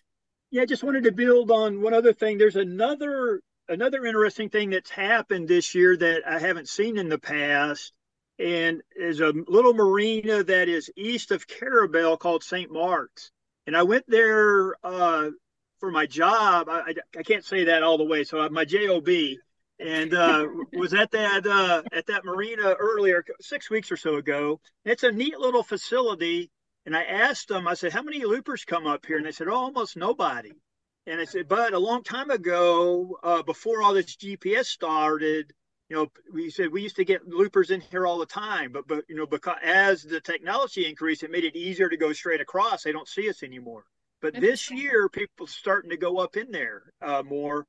Yeah, 0.50 0.62
I 0.62 0.66
just 0.66 0.82
wanted 0.82 1.04
to 1.04 1.12
build 1.12 1.50
on 1.50 1.82
one 1.82 1.94
other 1.94 2.12
thing. 2.12 2.38
There's 2.38 2.56
another 2.56 3.42
another 3.68 4.04
interesting 4.04 4.50
thing 4.50 4.70
that's 4.70 4.90
happened 4.90 5.48
this 5.48 5.74
year 5.74 5.96
that 5.96 6.22
I 6.26 6.38
haven't 6.38 6.68
seen 6.68 6.98
in 6.98 7.08
the 7.08 7.18
past, 7.18 7.92
and 8.38 8.82
is 8.96 9.20
a 9.20 9.32
little 9.46 9.72
marina 9.72 10.42
that 10.42 10.68
is 10.68 10.90
east 10.96 11.30
of 11.30 11.46
Carrabelle 11.46 12.16
called 12.16 12.42
St. 12.42 12.70
Marks. 12.70 13.30
And 13.66 13.76
I 13.76 13.84
went 13.84 14.04
there 14.08 14.74
uh, 14.84 15.30
for 15.82 15.90
my 15.90 16.06
job. 16.06 16.68
I, 16.68 16.78
I, 16.78 16.94
I, 17.18 17.22
can't 17.24 17.44
say 17.44 17.64
that 17.64 17.82
all 17.82 17.98
the 17.98 18.04
way. 18.04 18.22
So 18.22 18.48
my 18.50 18.64
job 18.64 19.08
and 19.80 20.14
uh, 20.14 20.46
was 20.72 20.94
at 20.94 21.10
that 21.10 21.44
uh, 21.44 21.82
at 21.92 22.06
that 22.06 22.24
marina 22.24 22.76
earlier, 22.78 23.24
six 23.40 23.68
weeks 23.68 23.90
or 23.90 23.96
so 23.96 24.14
ago. 24.14 24.60
It's 24.84 25.02
a 25.02 25.10
neat 25.10 25.36
little 25.36 25.64
facility. 25.64 26.52
And 26.86 26.96
I 26.96 27.02
asked 27.02 27.48
them, 27.48 27.66
I 27.66 27.74
said, 27.74 27.92
how 27.92 28.02
many 28.02 28.24
loopers 28.24 28.64
come 28.64 28.86
up 28.86 29.04
here? 29.06 29.16
And 29.16 29.26
they 29.26 29.32
said, 29.32 29.48
oh, 29.48 29.54
almost 29.54 29.96
nobody. 29.96 30.52
And 31.08 31.20
I 31.20 31.24
said, 31.24 31.48
but 31.48 31.74
a 31.74 31.78
long 31.80 32.04
time 32.04 32.30
ago, 32.30 33.18
uh, 33.24 33.42
before 33.42 33.82
all 33.82 33.94
this 33.94 34.16
GPS 34.16 34.66
started, 34.66 35.52
you 35.88 35.96
know, 35.96 36.06
we 36.32 36.48
said 36.50 36.70
we 36.70 36.82
used 36.82 36.96
to 36.96 37.04
get 37.04 37.26
loopers 37.26 37.72
in 37.72 37.80
here 37.80 38.06
all 38.06 38.18
the 38.18 38.26
time, 38.26 38.70
but 38.70 38.86
but 38.86 39.02
you 39.08 39.16
know, 39.16 39.26
because 39.26 39.56
as 39.64 40.04
the 40.04 40.20
technology 40.20 40.88
increased, 40.88 41.24
it 41.24 41.32
made 41.32 41.44
it 41.44 41.56
easier 41.56 41.88
to 41.88 41.96
go 41.96 42.12
straight 42.12 42.40
across. 42.40 42.84
They 42.84 42.92
don't 42.92 43.08
see 43.08 43.28
us 43.28 43.42
anymore. 43.42 43.84
But 44.22 44.40
this 44.40 44.70
year, 44.70 45.08
people 45.08 45.48
starting 45.48 45.90
to 45.90 45.96
go 45.96 46.18
up 46.18 46.36
in 46.36 46.52
there 46.52 46.84
uh, 47.02 47.24
more, 47.24 47.66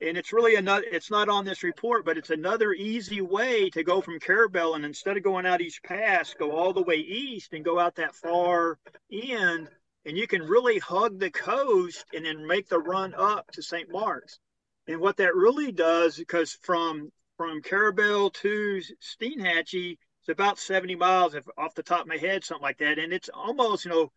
and 0.00 0.16
it's 0.16 0.32
really 0.32 0.54
another. 0.54 0.84
It's 0.90 1.10
not 1.10 1.28
on 1.28 1.44
this 1.44 1.64
report, 1.64 2.04
but 2.04 2.16
it's 2.16 2.30
another 2.30 2.72
easy 2.72 3.20
way 3.20 3.70
to 3.70 3.82
go 3.82 4.00
from 4.00 4.20
Carrabelle, 4.20 4.74
and 4.74 4.84
instead 4.84 5.16
of 5.16 5.24
going 5.24 5.46
out 5.46 5.60
East 5.60 5.82
Pass, 5.82 6.32
go 6.34 6.52
all 6.52 6.72
the 6.72 6.82
way 6.82 6.96
east 6.96 7.52
and 7.54 7.64
go 7.64 7.80
out 7.80 7.96
that 7.96 8.14
far 8.14 8.78
end, 9.12 9.68
and 10.04 10.16
you 10.16 10.28
can 10.28 10.42
really 10.42 10.78
hug 10.78 11.18
the 11.18 11.30
coast 11.30 12.04
and 12.14 12.24
then 12.24 12.46
make 12.46 12.68
the 12.68 12.78
run 12.78 13.12
up 13.14 13.50
to 13.50 13.62
St. 13.62 13.90
Marks. 13.90 14.38
And 14.86 15.00
what 15.00 15.16
that 15.16 15.34
really 15.34 15.72
does, 15.72 16.16
because 16.16 16.52
from 16.62 17.10
from 17.36 17.62
Carrabelle 17.62 18.30
to 18.30 18.80
Steinhatchee, 19.02 19.98
It's 20.20 20.28
about 20.28 20.58
70 20.58 20.94
miles 20.94 21.34
if, 21.34 21.44
off 21.58 21.74
the 21.74 21.82
top 21.82 22.02
of 22.02 22.06
my 22.06 22.16
head, 22.16 22.44
something 22.44 22.62
like 22.62 22.78
that. 22.78 22.98
And 23.00 23.12
it's 23.12 23.28
almost, 23.28 23.84
you 23.84 23.90
know, 23.90 24.12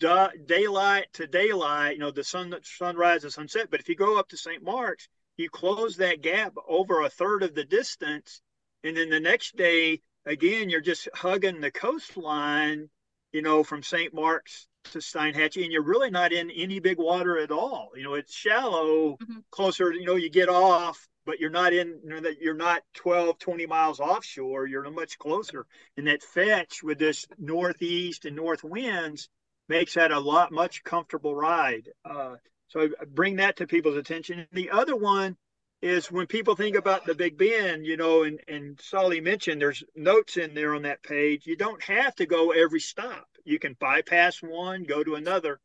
da- 0.00 0.30
daylight 0.46 1.06
to 1.14 1.26
daylight, 1.26 1.94
you 1.94 2.00
know, 2.00 2.10
the 2.10 2.24
sun 2.24 2.54
sunrise 2.62 3.24
and 3.24 3.32
sunset. 3.32 3.68
But 3.70 3.80
if 3.80 3.88
you 3.88 3.96
go 3.96 4.18
up 4.18 4.28
to 4.28 4.36
St. 4.36 4.62
Marks, 4.62 5.08
you 5.36 5.50
close 5.50 5.96
that 5.96 6.22
gap 6.22 6.54
over 6.68 7.02
a 7.02 7.10
third 7.10 7.42
of 7.42 7.54
the 7.54 7.64
distance. 7.64 8.40
And 8.82 8.96
then 8.96 9.10
the 9.10 9.20
next 9.20 9.56
day, 9.56 10.00
again, 10.26 10.70
you're 10.70 10.80
just 10.80 11.08
hugging 11.14 11.60
the 11.60 11.70
coastline, 11.70 12.88
you 13.32 13.42
know, 13.42 13.64
from 13.64 13.82
St. 13.82 14.14
Marks 14.14 14.68
to 14.92 14.98
Steinhatchee, 14.98 15.64
and 15.64 15.72
you're 15.72 15.82
really 15.82 16.10
not 16.10 16.32
in 16.32 16.50
any 16.50 16.78
big 16.78 16.98
water 16.98 17.38
at 17.38 17.50
all. 17.50 17.90
You 17.96 18.02
know, 18.02 18.14
it's 18.14 18.34
shallow, 18.34 19.12
mm-hmm. 19.12 19.38
closer, 19.50 19.92
you 19.92 20.04
know, 20.04 20.16
you 20.16 20.30
get 20.30 20.48
off, 20.50 21.08
but 21.24 21.40
you're 21.40 21.50
not 21.50 21.72
in, 21.72 22.00
you 22.04 22.10
know, 22.10 22.20
that 22.20 22.40
you're 22.40 22.54
not 22.54 22.82
12, 22.94 23.38
20 23.38 23.66
miles 23.66 23.98
offshore. 23.98 24.66
You're 24.66 24.88
much 24.90 25.18
closer. 25.18 25.66
And 25.96 26.06
that 26.06 26.22
fetch 26.22 26.82
with 26.82 26.98
this 26.98 27.26
northeast 27.38 28.26
and 28.26 28.36
north 28.36 28.62
winds 28.62 29.28
makes 29.68 29.94
that 29.94 30.12
a 30.12 30.18
lot 30.18 30.52
much 30.52 30.84
comfortable 30.84 31.34
ride. 31.34 31.88
Uh, 32.04 32.36
so 32.68 32.88
I 33.00 33.04
bring 33.04 33.36
that 33.36 33.56
to 33.56 33.66
people's 33.66 33.96
attention. 33.96 34.46
The 34.52 34.70
other 34.70 34.96
one 34.96 35.36
is 35.82 36.10
when 36.10 36.26
people 36.26 36.56
think 36.56 36.76
about 36.76 37.04
the 37.04 37.14
Big 37.14 37.36
Bend, 37.36 37.84
you 37.84 37.96
know, 37.96 38.22
and, 38.22 38.40
and 38.48 38.76
Tsali 38.78 39.22
mentioned 39.22 39.60
there's 39.60 39.84
notes 39.94 40.36
in 40.36 40.54
there 40.54 40.74
on 40.74 40.82
that 40.82 41.02
page. 41.02 41.46
You 41.46 41.56
don't 41.56 41.82
have 41.84 42.14
to 42.16 42.26
go 42.26 42.52
every 42.52 42.80
stop. 42.80 43.28
You 43.44 43.58
can 43.58 43.76
bypass 43.78 44.42
one, 44.42 44.84
go 44.84 45.04
to 45.04 45.14
another. 45.14 45.60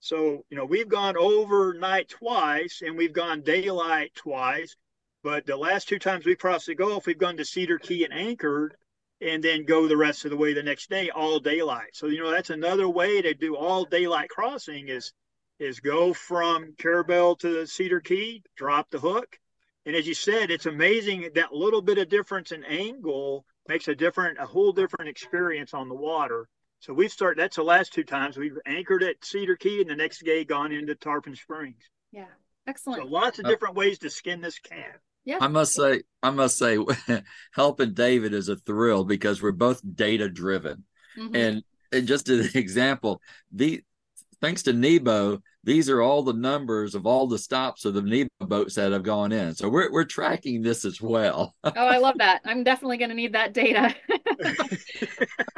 So, 0.00 0.44
you 0.50 0.56
know, 0.56 0.66
we've 0.66 0.88
gone 0.88 1.16
overnight 1.16 2.10
twice 2.10 2.82
and 2.84 2.98
we've 2.98 3.12
gone 3.12 3.42
daylight 3.42 4.14
twice. 4.14 4.76
But 5.22 5.46
the 5.46 5.56
last 5.56 5.88
two 5.88 5.98
times 5.98 6.26
we 6.26 6.34
crossed 6.34 6.66
the 6.66 6.74
Gulf, 6.74 7.06
we've 7.06 7.16
gone 7.16 7.36
to 7.36 7.44
Cedar 7.44 7.78
Key 7.78 8.04
and 8.04 8.12
anchored 8.12 8.76
and 9.22 9.42
then 9.42 9.64
go 9.64 9.86
the 9.86 9.96
rest 9.96 10.24
of 10.24 10.30
the 10.30 10.36
way 10.36 10.52
the 10.52 10.62
next 10.62 10.90
day, 10.90 11.10
all 11.10 11.38
daylight. 11.38 11.94
So, 11.94 12.08
you 12.08 12.20
know, 12.20 12.30
that's 12.30 12.50
another 12.50 12.88
way 12.88 13.22
to 13.22 13.34
do 13.34 13.56
all 13.56 13.84
daylight 13.84 14.28
crossing 14.28 14.88
is 14.88 15.12
is 15.58 15.78
go 15.78 16.12
from 16.12 16.74
Carrabelle 16.76 17.36
to 17.36 17.66
Cedar 17.66 18.00
Key, 18.00 18.42
drop 18.56 18.90
the 18.90 18.98
hook. 18.98 19.38
And 19.86 19.94
as 19.94 20.08
you 20.08 20.14
said, 20.14 20.50
it's 20.50 20.66
amazing 20.66 21.30
that 21.36 21.52
little 21.52 21.82
bit 21.82 21.98
of 21.98 22.08
difference 22.08 22.50
in 22.50 22.64
angle 22.64 23.44
makes 23.68 23.86
a 23.86 23.94
different, 23.94 24.38
a 24.40 24.46
whole 24.46 24.72
different 24.72 25.08
experience 25.08 25.72
on 25.72 25.88
the 25.88 25.94
water. 25.94 26.48
So 26.80 26.92
we've 26.92 27.12
started, 27.12 27.40
that's 27.40 27.56
the 27.56 27.62
last 27.62 27.92
two 27.92 28.02
times 28.02 28.36
we've 28.36 28.58
anchored 28.66 29.04
at 29.04 29.24
Cedar 29.24 29.54
Key 29.54 29.80
and 29.80 29.90
the 29.90 29.94
next 29.94 30.24
day 30.24 30.44
gone 30.44 30.72
into 30.72 30.96
Tarpon 30.96 31.36
Springs. 31.36 31.82
Yeah. 32.10 32.26
Excellent. 32.66 33.02
So 33.02 33.08
lots 33.08 33.38
of 33.38 33.44
uh, 33.44 33.48
different 33.48 33.76
ways 33.76 34.00
to 34.00 34.10
skin 34.10 34.40
this 34.40 34.58
cat. 34.58 34.98
Yeah. 35.24 35.38
I 35.40 35.48
must 35.48 35.74
say, 35.74 36.02
I 36.22 36.30
must 36.30 36.58
say, 36.58 36.78
helping 37.52 37.94
David 37.94 38.34
is 38.34 38.48
a 38.48 38.56
thrill 38.56 39.04
because 39.04 39.42
we're 39.42 39.52
both 39.52 39.80
data 39.94 40.28
driven. 40.28 40.84
Mm-hmm. 41.18 41.36
And, 41.36 41.62
and 41.92 42.06
just 42.06 42.28
an 42.28 42.48
example, 42.54 43.20
the 43.52 43.82
thanks 44.40 44.62
to 44.64 44.72
Nebo, 44.72 45.40
these 45.64 45.88
are 45.88 46.02
all 46.02 46.22
the 46.22 46.32
numbers 46.32 46.94
of 46.94 47.06
all 47.06 47.26
the 47.28 47.38
stops 47.38 47.84
of 47.84 47.94
the 47.94 48.02
Nebo 48.02 48.28
boats 48.40 48.74
that 48.74 48.92
have 48.92 49.04
gone 49.04 49.30
in. 49.30 49.54
So 49.54 49.68
we're 49.68 49.92
we're 49.92 50.04
tracking 50.04 50.60
this 50.60 50.84
as 50.84 51.00
well. 51.00 51.54
oh, 51.64 51.72
I 51.74 51.98
love 51.98 52.18
that. 52.18 52.40
I'm 52.44 52.64
definitely 52.64 52.98
going 52.98 53.10
to 53.10 53.14
need 53.14 53.34
that 53.34 53.54
data. 53.54 53.94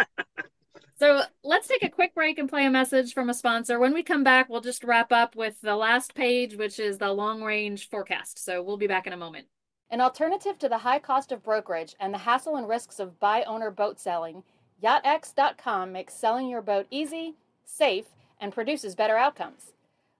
so 1.04 1.20
let's 1.42 1.68
take 1.68 1.82
a 1.82 1.90
quick 1.90 2.14
break 2.14 2.38
and 2.38 2.48
play 2.48 2.64
a 2.64 2.70
message 2.70 3.12
from 3.12 3.28
a 3.28 3.34
sponsor. 3.34 3.78
When 3.78 3.92
we 3.92 4.02
come 4.02 4.24
back, 4.24 4.48
we'll 4.48 4.62
just 4.62 4.82
wrap 4.82 5.12
up 5.12 5.36
with 5.36 5.60
the 5.60 5.76
last 5.76 6.14
page, 6.14 6.56
which 6.56 6.78
is 6.78 6.96
the 6.96 7.12
long 7.12 7.42
range 7.42 7.90
forecast. 7.90 8.42
So 8.42 8.62
we'll 8.62 8.78
be 8.78 8.86
back 8.86 9.06
in 9.06 9.12
a 9.12 9.18
moment. 9.18 9.46
An 9.90 10.00
alternative 10.00 10.58
to 10.60 10.68
the 10.68 10.78
high 10.78 10.98
cost 10.98 11.30
of 11.30 11.42
brokerage 11.42 11.94
and 12.00 12.14
the 12.14 12.18
hassle 12.18 12.56
and 12.56 12.66
risks 12.66 12.98
of 12.98 13.20
buy 13.20 13.42
owner 13.42 13.70
boat 13.70 14.00
selling, 14.00 14.44
YachtX.com 14.82 15.92
makes 15.92 16.14
selling 16.14 16.48
your 16.48 16.62
boat 16.62 16.86
easy, 16.90 17.34
safe, 17.66 18.06
and 18.40 18.54
produces 18.54 18.94
better 18.94 19.18
outcomes. 19.18 19.72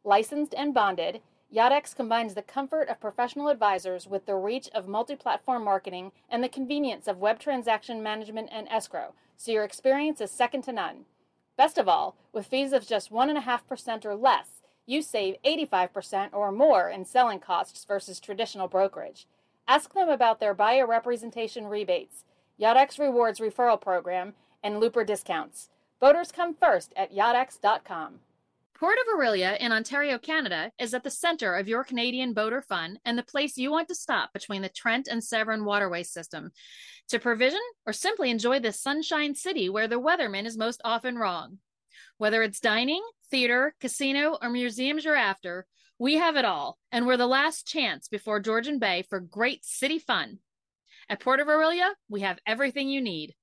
Licensed 0.05 0.55
and 0.55 0.75
bonded, 0.75 1.23
YachtX 1.55 1.97
combines 1.97 2.35
the 2.35 2.43
comfort 2.43 2.91
of 2.91 3.01
professional 3.01 3.49
advisors 3.49 4.07
with 4.07 4.27
the 4.27 4.37
reach 4.37 4.69
of 4.75 4.87
multi 4.87 5.17
platform 5.17 5.65
marketing 5.65 6.13
and 6.29 6.45
the 6.45 6.49
convenience 6.49 7.09
of 7.09 7.17
web 7.17 7.39
transaction 7.39 8.03
management 8.03 8.51
and 8.53 8.69
escrow, 8.69 9.15
so 9.37 9.53
your 9.53 9.65
experience 9.65 10.21
is 10.21 10.31
second 10.31 10.63
to 10.63 10.73
none. 10.73 11.05
Best 11.57 11.79
of 11.79 11.89
all, 11.89 12.17
with 12.33 12.47
fees 12.47 12.73
of 12.73 12.87
just 12.87 13.13
1.5% 13.13 14.05
or 14.05 14.15
less, 14.15 14.63
you 14.87 15.03
save 15.03 15.37
85% 15.45 16.31
or 16.33 16.53
more 16.53 16.89
in 16.89 17.05
selling 17.05 17.39
costs 17.39 17.85
versus 17.85 18.21
traditional 18.21 18.69
brokerage. 18.69 19.27
Ask 19.67 19.95
them 19.95 20.09
about 20.09 20.41
their 20.41 20.53
buyer 20.53 20.87
representation 20.87 21.67
rebates, 21.67 22.25
YachtX 22.61 22.99
Rewards 22.99 23.41
referral 23.41 23.81
program, 23.81 24.35
and 24.63 24.81
Looper 24.81 25.05
discounts. 25.05 25.71
Boaters 26.01 26.33
come 26.33 26.55
first 26.55 26.93
at 26.97 27.15
yachtx.com. 27.15 28.21
Port 28.85 28.99
of 28.99 29.19
Orillia 29.19 29.57
in 29.61 29.73
Ontario, 29.73 30.19
Canada 30.19 30.71
is 30.79 30.93
at 30.93 31.03
the 31.03 31.11
center 31.11 31.55
of 31.55 31.67
your 31.67 31.85
Canadian 31.85 32.35
boater 32.35 32.61
fun 32.61 32.99
and 33.07 33.17
the 33.17 33.23
place 33.23 33.57
you 33.57 33.71
want 33.71 33.89
to 33.89 33.95
stop 33.95 34.31
between 34.35 34.61
the 34.61 34.69
Trent 34.69 35.09
and 35.11 35.25
Severn 35.25 35.65
waterway 35.65 36.03
system 36.03 36.51
to 37.09 37.19
provision 37.19 37.63
or 37.87 37.95
simply 37.95 38.29
enjoy 38.29 38.61
this 38.61 38.83
sunshine 38.83 39.35
city 39.35 39.71
where 39.71 39.89
the 39.89 39.99
weatherman 39.99 40.45
is 40.45 40.59
most 40.59 40.83
often 40.85 41.17
wrong. 41.17 41.61
Whether 42.19 42.43
it's 42.43 42.61
dining, 42.61 43.03
theater, 43.31 43.75
casino, 43.81 44.37
or 44.43 44.51
museums 44.51 45.07
you're 45.07 45.17
after, 45.17 45.65
we 45.99 46.17
have 46.17 46.37
it 46.37 46.45
all, 46.45 46.77
and 46.93 47.07
we're 47.07 47.17
the 47.17 47.27
last 47.27 47.67
chance 47.67 48.09
before 48.09 48.39
Georgian 48.39 48.79
Bay 48.79 49.03
for 49.09 49.19
great 49.19 49.65
city 49.65 49.99
fun. 49.99 50.41
At 51.09 51.21
Port 51.21 51.41
of 51.41 51.47
Orillia, 51.47 51.93
we 52.11 52.21
have 52.21 52.39
everything 52.47 52.91
you 52.91 53.01
need. 53.01 53.35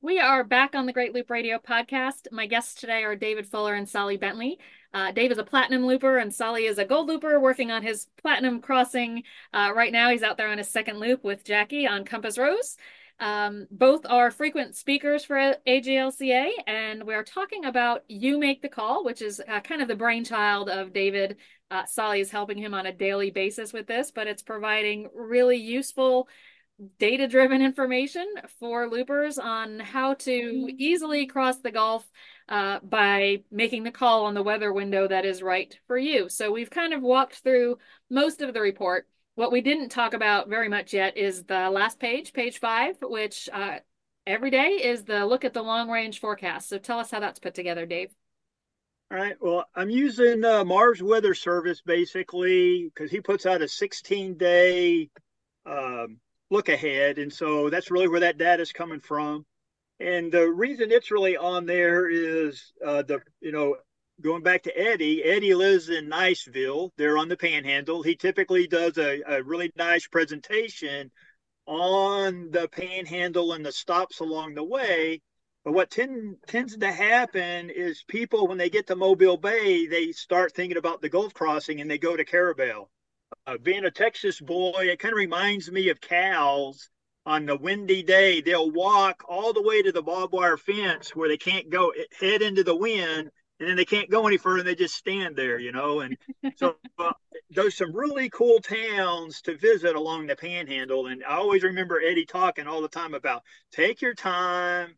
We 0.00 0.20
are 0.20 0.44
back 0.44 0.76
on 0.76 0.86
the 0.86 0.92
Great 0.92 1.12
Loop 1.12 1.28
Radio 1.28 1.58
podcast. 1.58 2.30
My 2.30 2.46
guests 2.46 2.80
today 2.80 3.02
are 3.02 3.16
David 3.16 3.48
Fuller 3.48 3.74
and 3.74 3.84
Tsali 3.84 4.18
Bentley. 4.18 4.60
Uh, 4.94 5.10
Dave 5.10 5.32
is 5.32 5.38
a 5.38 5.44
platinum 5.44 5.84
looper, 5.84 6.18
and 6.18 6.30
Tsali 6.30 6.70
is 6.70 6.78
a 6.78 6.84
gold 6.84 7.08
looper 7.08 7.40
working 7.40 7.72
on 7.72 7.82
his 7.82 8.06
platinum 8.22 8.60
crossing. 8.60 9.24
Uh, 9.52 9.72
right 9.74 9.90
now, 9.90 10.08
he's 10.10 10.22
out 10.22 10.36
there 10.36 10.50
on 10.50 10.58
his 10.58 10.70
second 10.70 11.00
loop 11.00 11.24
with 11.24 11.44
Jackie 11.44 11.84
on 11.84 12.04
Compass 12.04 12.38
Rose. 12.38 12.76
Um, 13.18 13.66
both 13.72 14.06
are 14.08 14.30
frequent 14.30 14.76
speakers 14.76 15.24
for 15.24 15.56
AGLCA, 15.66 16.50
and 16.68 17.02
we're 17.02 17.24
talking 17.24 17.64
about 17.64 18.04
You 18.06 18.38
Make 18.38 18.62
the 18.62 18.68
Call, 18.68 19.04
which 19.04 19.20
is 19.20 19.42
uh, 19.48 19.58
kind 19.60 19.82
of 19.82 19.88
the 19.88 19.96
brainchild 19.96 20.68
of 20.68 20.92
David. 20.92 21.38
Uh, 21.72 21.82
Tsali 21.82 22.20
is 22.20 22.30
helping 22.30 22.58
him 22.58 22.72
on 22.72 22.86
a 22.86 22.92
daily 22.92 23.32
basis 23.32 23.72
with 23.72 23.88
this, 23.88 24.12
but 24.12 24.28
it's 24.28 24.42
providing 24.42 25.10
really 25.12 25.56
useful 25.56 26.28
data 26.98 27.26
driven 27.26 27.60
information 27.60 28.26
for 28.60 28.88
loopers 28.88 29.38
on 29.38 29.80
how 29.80 30.14
to 30.14 30.30
mm-hmm. 30.30 30.76
easily 30.78 31.26
cross 31.26 31.58
the 31.58 31.72
Gulf 31.72 32.08
uh, 32.48 32.78
by 32.82 33.42
making 33.50 33.82
the 33.82 33.90
call 33.90 34.26
on 34.26 34.34
the 34.34 34.42
weather 34.42 34.72
window 34.72 35.08
that 35.08 35.24
is 35.24 35.42
right 35.42 35.76
for 35.86 35.98
you. 35.98 36.28
So 36.28 36.52
we've 36.52 36.70
kind 36.70 36.92
of 36.92 37.02
walked 37.02 37.36
through 37.36 37.78
most 38.10 38.42
of 38.42 38.54
the 38.54 38.60
report. 38.60 39.08
What 39.34 39.52
we 39.52 39.60
didn't 39.60 39.90
talk 39.90 40.14
about 40.14 40.48
very 40.48 40.68
much 40.68 40.92
yet 40.92 41.16
is 41.16 41.44
the 41.44 41.70
last 41.70 41.98
page, 41.98 42.32
page 42.32 42.58
five, 42.60 42.96
which 43.02 43.48
uh, 43.52 43.78
every 44.26 44.50
day 44.50 44.80
is 44.82 45.04
the 45.04 45.26
look 45.26 45.44
at 45.44 45.54
the 45.54 45.62
long 45.62 45.90
range 45.90 46.20
forecast. 46.20 46.68
So 46.68 46.78
tell 46.78 46.98
us 46.98 47.10
how 47.10 47.20
that's 47.20 47.38
put 47.38 47.54
together, 47.54 47.86
Dave. 47.86 48.10
All 49.10 49.18
right. 49.18 49.36
Well, 49.40 49.64
I'm 49.74 49.90
using 49.90 50.44
uh, 50.44 50.64
Mars 50.64 51.02
Weather 51.02 51.34
Service 51.34 51.80
basically 51.84 52.84
because 52.84 53.10
he 53.10 53.20
puts 53.20 53.46
out 53.46 53.62
a 53.62 53.68
16 53.68 54.36
day 54.36 55.08
um, 55.64 56.18
look 56.50 56.68
ahead. 56.68 57.18
And 57.18 57.32
so 57.32 57.70
that's 57.70 57.90
really 57.90 58.08
where 58.08 58.20
that 58.20 58.38
data 58.38 58.62
is 58.62 58.72
coming 58.72 59.00
from. 59.00 59.44
And 60.00 60.30
the 60.30 60.46
reason 60.48 60.92
it's 60.92 61.10
really 61.10 61.36
on 61.36 61.66
there 61.66 62.08
is 62.08 62.72
uh, 62.84 63.02
the, 63.02 63.20
you 63.40 63.52
know, 63.52 63.76
going 64.20 64.42
back 64.42 64.62
to 64.64 64.78
Eddie, 64.78 65.22
Eddie 65.24 65.54
lives 65.54 65.88
in 65.88 66.08
Niceville. 66.08 66.90
They're 66.96 67.18
on 67.18 67.28
the 67.28 67.36
panhandle. 67.36 68.02
He 68.02 68.16
typically 68.16 68.66
does 68.66 68.96
a, 68.98 69.22
a 69.26 69.42
really 69.42 69.72
nice 69.76 70.06
presentation 70.06 71.10
on 71.66 72.50
the 72.50 72.68
panhandle 72.68 73.52
and 73.52 73.66
the 73.66 73.72
stops 73.72 74.20
along 74.20 74.54
the 74.54 74.64
way. 74.64 75.20
But 75.64 75.74
what 75.74 75.90
tend, 75.90 76.36
tends 76.46 76.76
to 76.76 76.92
happen 76.92 77.68
is 77.68 78.04
people, 78.06 78.46
when 78.46 78.58
they 78.58 78.70
get 78.70 78.86
to 78.86 78.96
Mobile 78.96 79.36
Bay, 79.36 79.86
they 79.86 80.12
start 80.12 80.54
thinking 80.54 80.78
about 80.78 81.02
the 81.02 81.08
Gulf 81.08 81.34
crossing 81.34 81.80
and 81.80 81.90
they 81.90 81.98
go 81.98 82.16
to 82.16 82.24
Carrabelle 82.24 82.88
uh, 83.46 83.58
being 83.58 83.84
a 83.84 83.90
Texas 83.90 84.40
boy, 84.40 84.88
it 84.90 84.98
kind 84.98 85.12
of 85.12 85.18
reminds 85.18 85.70
me 85.70 85.88
of 85.88 86.00
cows 86.00 86.90
on 87.26 87.46
the 87.46 87.56
windy 87.56 88.02
day. 88.02 88.40
They'll 88.40 88.70
walk 88.70 89.22
all 89.28 89.52
the 89.52 89.62
way 89.62 89.82
to 89.82 89.92
the 89.92 90.02
barbed 90.02 90.32
wire 90.32 90.56
fence 90.56 91.14
where 91.14 91.28
they 91.28 91.36
can't 91.36 91.70
go 91.70 91.92
head 92.20 92.42
into 92.42 92.64
the 92.64 92.76
wind, 92.76 93.30
and 93.60 93.68
then 93.68 93.76
they 93.76 93.84
can't 93.84 94.10
go 94.10 94.26
any 94.26 94.38
further. 94.38 94.60
And 94.60 94.68
they 94.68 94.74
just 94.74 94.94
stand 94.94 95.36
there, 95.36 95.58
you 95.58 95.72
know. 95.72 96.00
And 96.00 96.16
so 96.56 96.76
uh, 96.98 97.12
there's 97.50 97.76
some 97.76 97.94
really 97.94 98.30
cool 98.30 98.60
towns 98.60 99.42
to 99.42 99.56
visit 99.56 99.94
along 99.94 100.26
the 100.26 100.36
Panhandle. 100.36 101.06
And 101.06 101.24
I 101.24 101.36
always 101.36 101.62
remember 101.62 102.00
Eddie 102.00 102.26
talking 102.26 102.66
all 102.66 102.82
the 102.82 102.88
time 102.88 103.14
about 103.14 103.42
take 103.72 104.00
your 104.00 104.14
time, 104.14 104.96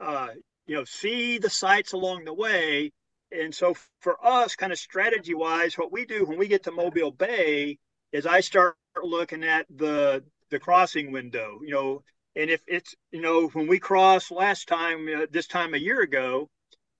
uh, 0.00 0.28
you 0.66 0.76
know, 0.76 0.84
see 0.84 1.38
the 1.38 1.50
sights 1.50 1.92
along 1.92 2.24
the 2.24 2.34
way 2.34 2.92
and 3.32 3.54
so 3.54 3.74
for 4.00 4.16
us, 4.24 4.56
kind 4.56 4.72
of 4.72 4.78
strategy 4.78 5.34
wise, 5.34 5.78
what 5.78 5.92
we 5.92 6.04
do 6.04 6.24
when 6.26 6.38
we 6.38 6.48
get 6.48 6.64
to 6.64 6.72
Mobile 6.72 7.10
Bay 7.12 7.78
is 8.12 8.26
I 8.26 8.40
start 8.40 8.76
looking 9.02 9.44
at 9.44 9.66
the 9.70 10.24
the 10.50 10.58
crossing 10.60 11.12
window. 11.12 11.60
You 11.64 11.70
know, 11.70 12.04
And 12.34 12.50
if 12.50 12.62
it's, 12.66 12.94
you 13.10 13.20
know, 13.20 13.48
when 13.48 13.66
we 13.66 13.78
crossed 13.78 14.30
last 14.30 14.68
time, 14.68 15.08
uh, 15.08 15.26
this 15.30 15.46
time 15.46 15.74
a 15.74 15.78
year 15.78 16.00
ago, 16.02 16.48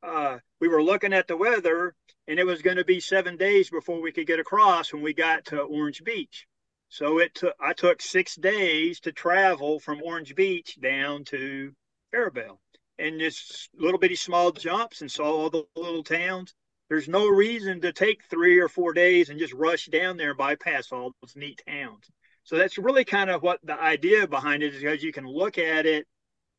uh, 0.02 0.38
we 0.60 0.68
were 0.68 0.82
looking 0.82 1.12
at 1.12 1.26
the 1.28 1.36
weather 1.36 1.94
and 2.28 2.38
it 2.38 2.46
was 2.46 2.62
going 2.62 2.76
to 2.78 2.84
be 2.84 3.00
seven 3.00 3.36
days 3.36 3.70
before 3.70 4.00
we 4.00 4.12
could 4.12 4.26
get 4.26 4.40
across 4.40 4.92
when 4.92 5.02
we 5.02 5.14
got 5.14 5.46
to 5.46 5.60
Orange 5.60 6.02
Beach. 6.04 6.46
So 6.88 7.18
it 7.18 7.34
took, 7.34 7.54
I 7.60 7.72
took 7.74 8.02
six 8.02 8.36
days 8.36 9.00
to 9.00 9.12
travel 9.12 9.80
from 9.80 10.02
Orange 10.02 10.34
Beach 10.34 10.78
down 10.80 11.24
to 11.26 11.74
Carrabelle 12.12 12.60
and 13.02 13.18
just 13.18 13.68
little 13.76 13.98
bitty 13.98 14.14
small 14.14 14.52
jumps 14.52 15.00
and 15.00 15.10
saw 15.10 15.24
all 15.24 15.50
the 15.50 15.64
little 15.74 16.04
towns. 16.04 16.54
There's 16.88 17.08
no 17.08 17.26
reason 17.26 17.80
to 17.80 17.92
take 17.92 18.22
three 18.30 18.60
or 18.60 18.68
four 18.68 18.92
days 18.92 19.28
and 19.28 19.40
just 19.40 19.52
rush 19.54 19.86
down 19.86 20.16
there 20.16 20.30
and 20.30 20.38
bypass 20.38 20.92
all 20.92 21.12
those 21.20 21.34
neat 21.34 21.60
towns. 21.66 22.08
So 22.44 22.56
that's 22.56 22.78
really 22.78 23.04
kind 23.04 23.28
of 23.28 23.42
what 23.42 23.58
the 23.64 23.80
idea 23.80 24.28
behind 24.28 24.62
it 24.62 24.74
is 24.74 24.80
because 24.80 25.02
you 25.02 25.12
can 25.12 25.26
look 25.26 25.58
at 25.58 25.84
it 25.84 26.06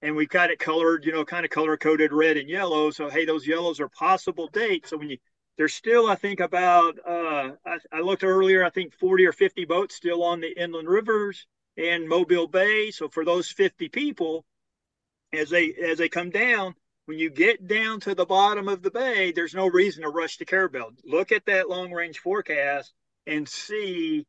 and 0.01 0.15
we've 0.15 0.29
got 0.29 0.49
it 0.49 0.59
colored, 0.59 1.05
you 1.05 1.13
know, 1.13 1.23
kind 1.23 1.45
of 1.45 1.51
color 1.51 1.77
coded 1.77 2.11
red 2.11 2.35
and 2.35 2.49
yellow. 2.49 2.91
So, 2.91 3.09
hey, 3.09 3.25
those 3.25 3.47
yellows 3.47 3.79
are 3.79 3.89
possible 3.89 4.49
dates. 4.51 4.89
So 4.89 4.97
when 4.97 5.11
you, 5.11 5.17
there's 5.57 5.73
still, 5.73 6.07
I 6.09 6.15
think 6.15 6.41
about, 6.41 6.97
uh, 7.07 7.51
I, 7.65 7.77
I 7.91 7.99
looked 8.01 8.23
earlier, 8.25 8.65
I 8.65 8.69
think 8.69 8.93
40 8.93 9.25
or 9.27 9.31
50 9.31 9.63
boats 9.63 9.95
still 9.95 10.23
on 10.23 10.41
the 10.41 10.61
inland 10.61 10.89
rivers 10.89 11.47
and 11.77 12.09
Mobile 12.09 12.47
Bay. 12.47 12.91
So 12.91 13.07
for 13.07 13.23
those 13.23 13.49
50 13.49 13.87
people, 13.89 14.45
as 15.34 15.49
they, 15.49 15.73
as 15.73 15.97
they 15.97 16.09
come 16.09 16.29
down, 16.29 16.75
when 17.05 17.19
you 17.19 17.29
get 17.29 17.67
down 17.67 17.99
to 18.01 18.15
the 18.15 18.25
bottom 18.25 18.67
of 18.67 18.81
the 18.81 18.91
bay, 18.91 19.31
there's 19.31 19.53
no 19.53 19.67
reason 19.67 20.03
to 20.03 20.09
rush 20.09 20.38
to 20.38 20.45
Carrabelle. 20.45 20.91
Look 21.03 21.31
at 21.31 21.45
that 21.47 21.69
long 21.69 21.91
range 21.91 22.19
forecast 22.19 22.93
and 23.27 23.47
see, 23.47 24.25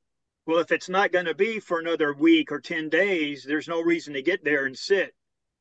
well, 0.46 0.58
if 0.58 0.72
it's 0.72 0.88
not 0.88 1.12
going 1.12 1.26
to 1.26 1.34
be 1.34 1.60
for 1.60 1.78
another 1.78 2.12
week 2.12 2.50
or 2.50 2.60
10 2.60 2.88
days, 2.88 3.44
there's 3.44 3.68
no 3.68 3.80
reason 3.80 4.14
to 4.14 4.22
get 4.22 4.44
there 4.44 4.66
and 4.66 4.76
sit. 4.76 5.14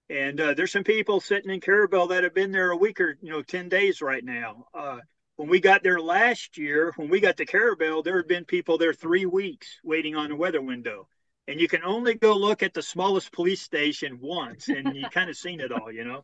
And 0.09 0.39
uh, 0.39 0.53
there's 0.53 0.71
some 0.71 0.83
people 0.83 1.21
sitting 1.21 1.51
in 1.51 1.61
Carrabelle 1.61 2.07
that 2.07 2.23
have 2.23 2.33
been 2.33 2.51
there 2.51 2.71
a 2.71 2.77
week 2.77 2.99
or, 2.99 3.17
you 3.21 3.31
know, 3.31 3.41
10 3.41 3.69
days 3.69 4.01
right 4.01 4.23
now. 4.23 4.65
Uh, 4.73 4.99
when 5.35 5.49
we 5.49 5.59
got 5.59 5.83
there 5.83 5.99
last 5.99 6.57
year, 6.57 6.93
when 6.95 7.09
we 7.09 7.19
got 7.19 7.37
to 7.37 7.45
Carrabelle, 7.45 8.03
there 8.03 8.17
had 8.17 8.27
been 8.27 8.45
people 8.45 8.77
there 8.77 8.93
three 8.93 9.25
weeks 9.25 9.79
waiting 9.83 10.15
on 10.15 10.29
the 10.29 10.35
weather 10.35 10.61
window. 10.61 11.07
And 11.47 11.59
you 11.59 11.67
can 11.67 11.83
only 11.83 12.13
go 12.13 12.35
look 12.35 12.63
at 12.63 12.73
the 12.73 12.81
smallest 12.81 13.31
police 13.33 13.61
station 13.61 14.19
once, 14.21 14.69
and 14.69 14.95
you 14.95 15.09
kind 15.09 15.29
of 15.29 15.35
seen 15.35 15.59
it 15.59 15.71
all, 15.71 15.91
you 15.91 16.05
know. 16.05 16.23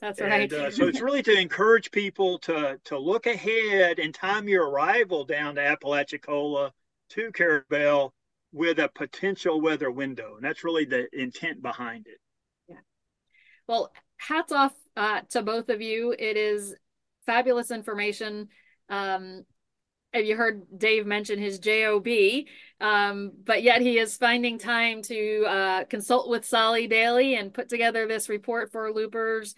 That's 0.00 0.20
right. 0.20 0.52
Uh, 0.52 0.70
so 0.70 0.86
it's 0.86 1.00
really 1.00 1.22
to 1.24 1.32
encourage 1.32 1.90
people 1.90 2.38
to 2.40 2.78
to 2.84 2.98
look 2.98 3.26
ahead 3.26 3.98
and 3.98 4.14
time 4.14 4.48
your 4.48 4.68
arrival 4.68 5.24
down 5.24 5.56
to 5.56 5.60
Apalachicola 5.60 6.72
to 7.10 7.32
Carrabelle 7.32 8.14
with 8.52 8.78
a 8.78 8.88
potential 8.94 9.60
weather 9.60 9.90
window, 9.90 10.36
and 10.36 10.44
that's 10.44 10.64
really 10.64 10.84
the 10.84 11.08
intent 11.12 11.62
behind 11.62 12.06
it. 12.06 12.18
Yeah. 12.68 12.76
Well, 13.66 13.90
hats 14.16 14.52
off 14.52 14.74
uh, 14.96 15.22
to 15.30 15.42
both 15.42 15.68
of 15.68 15.82
you. 15.82 16.14
It 16.18 16.36
is 16.36 16.74
fabulous 17.26 17.70
information. 17.70 18.48
Um, 18.88 19.44
you 20.26 20.36
heard 20.36 20.62
Dave 20.76 21.06
mention 21.06 21.38
his 21.38 21.58
job? 21.58 22.06
Um, 22.80 23.32
but 23.44 23.62
yet 23.62 23.82
he 23.82 23.98
is 23.98 24.16
finding 24.16 24.58
time 24.58 25.02
to 25.02 25.44
uh, 25.44 25.84
consult 25.84 26.30
with 26.30 26.48
Tsali 26.48 26.88
daily 26.88 27.34
and 27.34 27.52
put 27.52 27.68
together 27.68 28.06
this 28.06 28.28
report 28.28 28.70
for 28.70 28.92
loopers 28.92 29.54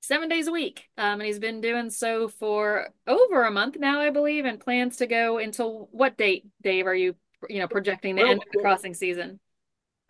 seven 0.00 0.28
days 0.28 0.46
a 0.46 0.52
week. 0.52 0.88
Um, 0.96 1.20
and 1.20 1.22
he's 1.22 1.38
been 1.38 1.60
doing 1.60 1.90
so 1.90 2.28
for 2.28 2.88
over 3.06 3.44
a 3.44 3.50
month 3.50 3.76
now, 3.78 4.00
I 4.00 4.10
believe, 4.10 4.44
and 4.44 4.60
plans 4.60 4.98
to 4.98 5.06
go 5.06 5.38
until 5.38 5.88
what 5.90 6.16
date, 6.16 6.44
Dave, 6.62 6.86
are 6.86 6.94
you, 6.94 7.16
you 7.48 7.58
know, 7.58 7.68
projecting 7.68 8.14
the 8.14 8.22
well, 8.22 8.30
end 8.32 8.42
of 8.42 8.48
the 8.52 8.60
crossing 8.60 8.94
season? 8.94 9.40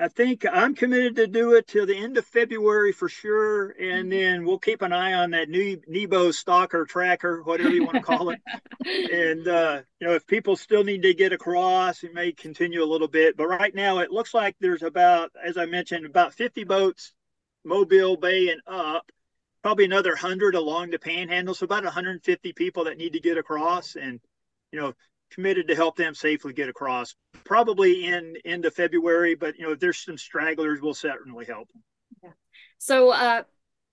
I 0.00 0.08
think 0.08 0.44
I'm 0.50 0.74
committed 0.74 1.16
to 1.16 1.28
do 1.28 1.54
it 1.54 1.68
till 1.68 1.86
the 1.86 1.96
end 1.96 2.18
of 2.18 2.26
February 2.26 2.90
for 2.90 3.08
sure, 3.08 3.70
and 3.70 4.10
mm-hmm. 4.10 4.10
then 4.10 4.44
we'll 4.44 4.58
keep 4.58 4.82
an 4.82 4.92
eye 4.92 5.12
on 5.12 5.30
that 5.30 5.48
new 5.48 5.80
Nebo 5.86 6.32
stalker 6.32 6.84
tracker, 6.84 7.42
whatever 7.42 7.70
you 7.70 7.84
want 7.84 7.96
to 7.96 8.02
call 8.02 8.30
it. 8.30 8.40
and 9.12 9.46
uh, 9.46 9.82
you 10.00 10.08
know, 10.08 10.14
if 10.14 10.26
people 10.26 10.56
still 10.56 10.82
need 10.82 11.02
to 11.02 11.14
get 11.14 11.32
across, 11.32 12.02
it 12.02 12.12
may 12.12 12.32
continue 12.32 12.82
a 12.82 12.84
little 12.84 13.06
bit. 13.06 13.36
But 13.36 13.46
right 13.46 13.74
now, 13.74 13.98
it 13.98 14.10
looks 14.10 14.34
like 14.34 14.56
there's 14.58 14.82
about, 14.82 15.30
as 15.42 15.56
I 15.56 15.66
mentioned, 15.66 16.06
about 16.06 16.34
50 16.34 16.64
boats, 16.64 17.12
Mobile 17.64 18.16
Bay 18.16 18.48
and 18.48 18.60
up 18.66 19.10
probably 19.64 19.86
another 19.86 20.10
100 20.10 20.54
along 20.54 20.90
the 20.90 20.98
panhandle. 20.98 21.54
So 21.54 21.64
about 21.64 21.84
150 21.84 22.52
people 22.52 22.84
that 22.84 22.98
need 22.98 23.14
to 23.14 23.20
get 23.20 23.38
across 23.38 23.96
and, 23.96 24.20
you 24.70 24.78
know, 24.78 24.92
committed 25.30 25.68
to 25.68 25.74
help 25.74 25.96
them 25.96 26.14
safely 26.14 26.52
get 26.52 26.68
across. 26.68 27.14
Probably 27.44 28.06
in 28.06 28.36
into 28.44 28.70
February, 28.70 29.34
but, 29.34 29.58
you 29.58 29.66
know, 29.66 29.72
if 29.72 29.80
there's 29.80 29.98
some 29.98 30.18
stragglers, 30.18 30.80
we'll 30.80 30.94
certainly 30.94 31.44
help. 31.44 31.68
Yeah. 32.22 32.30
So, 32.78 33.10
uh, 33.10 33.42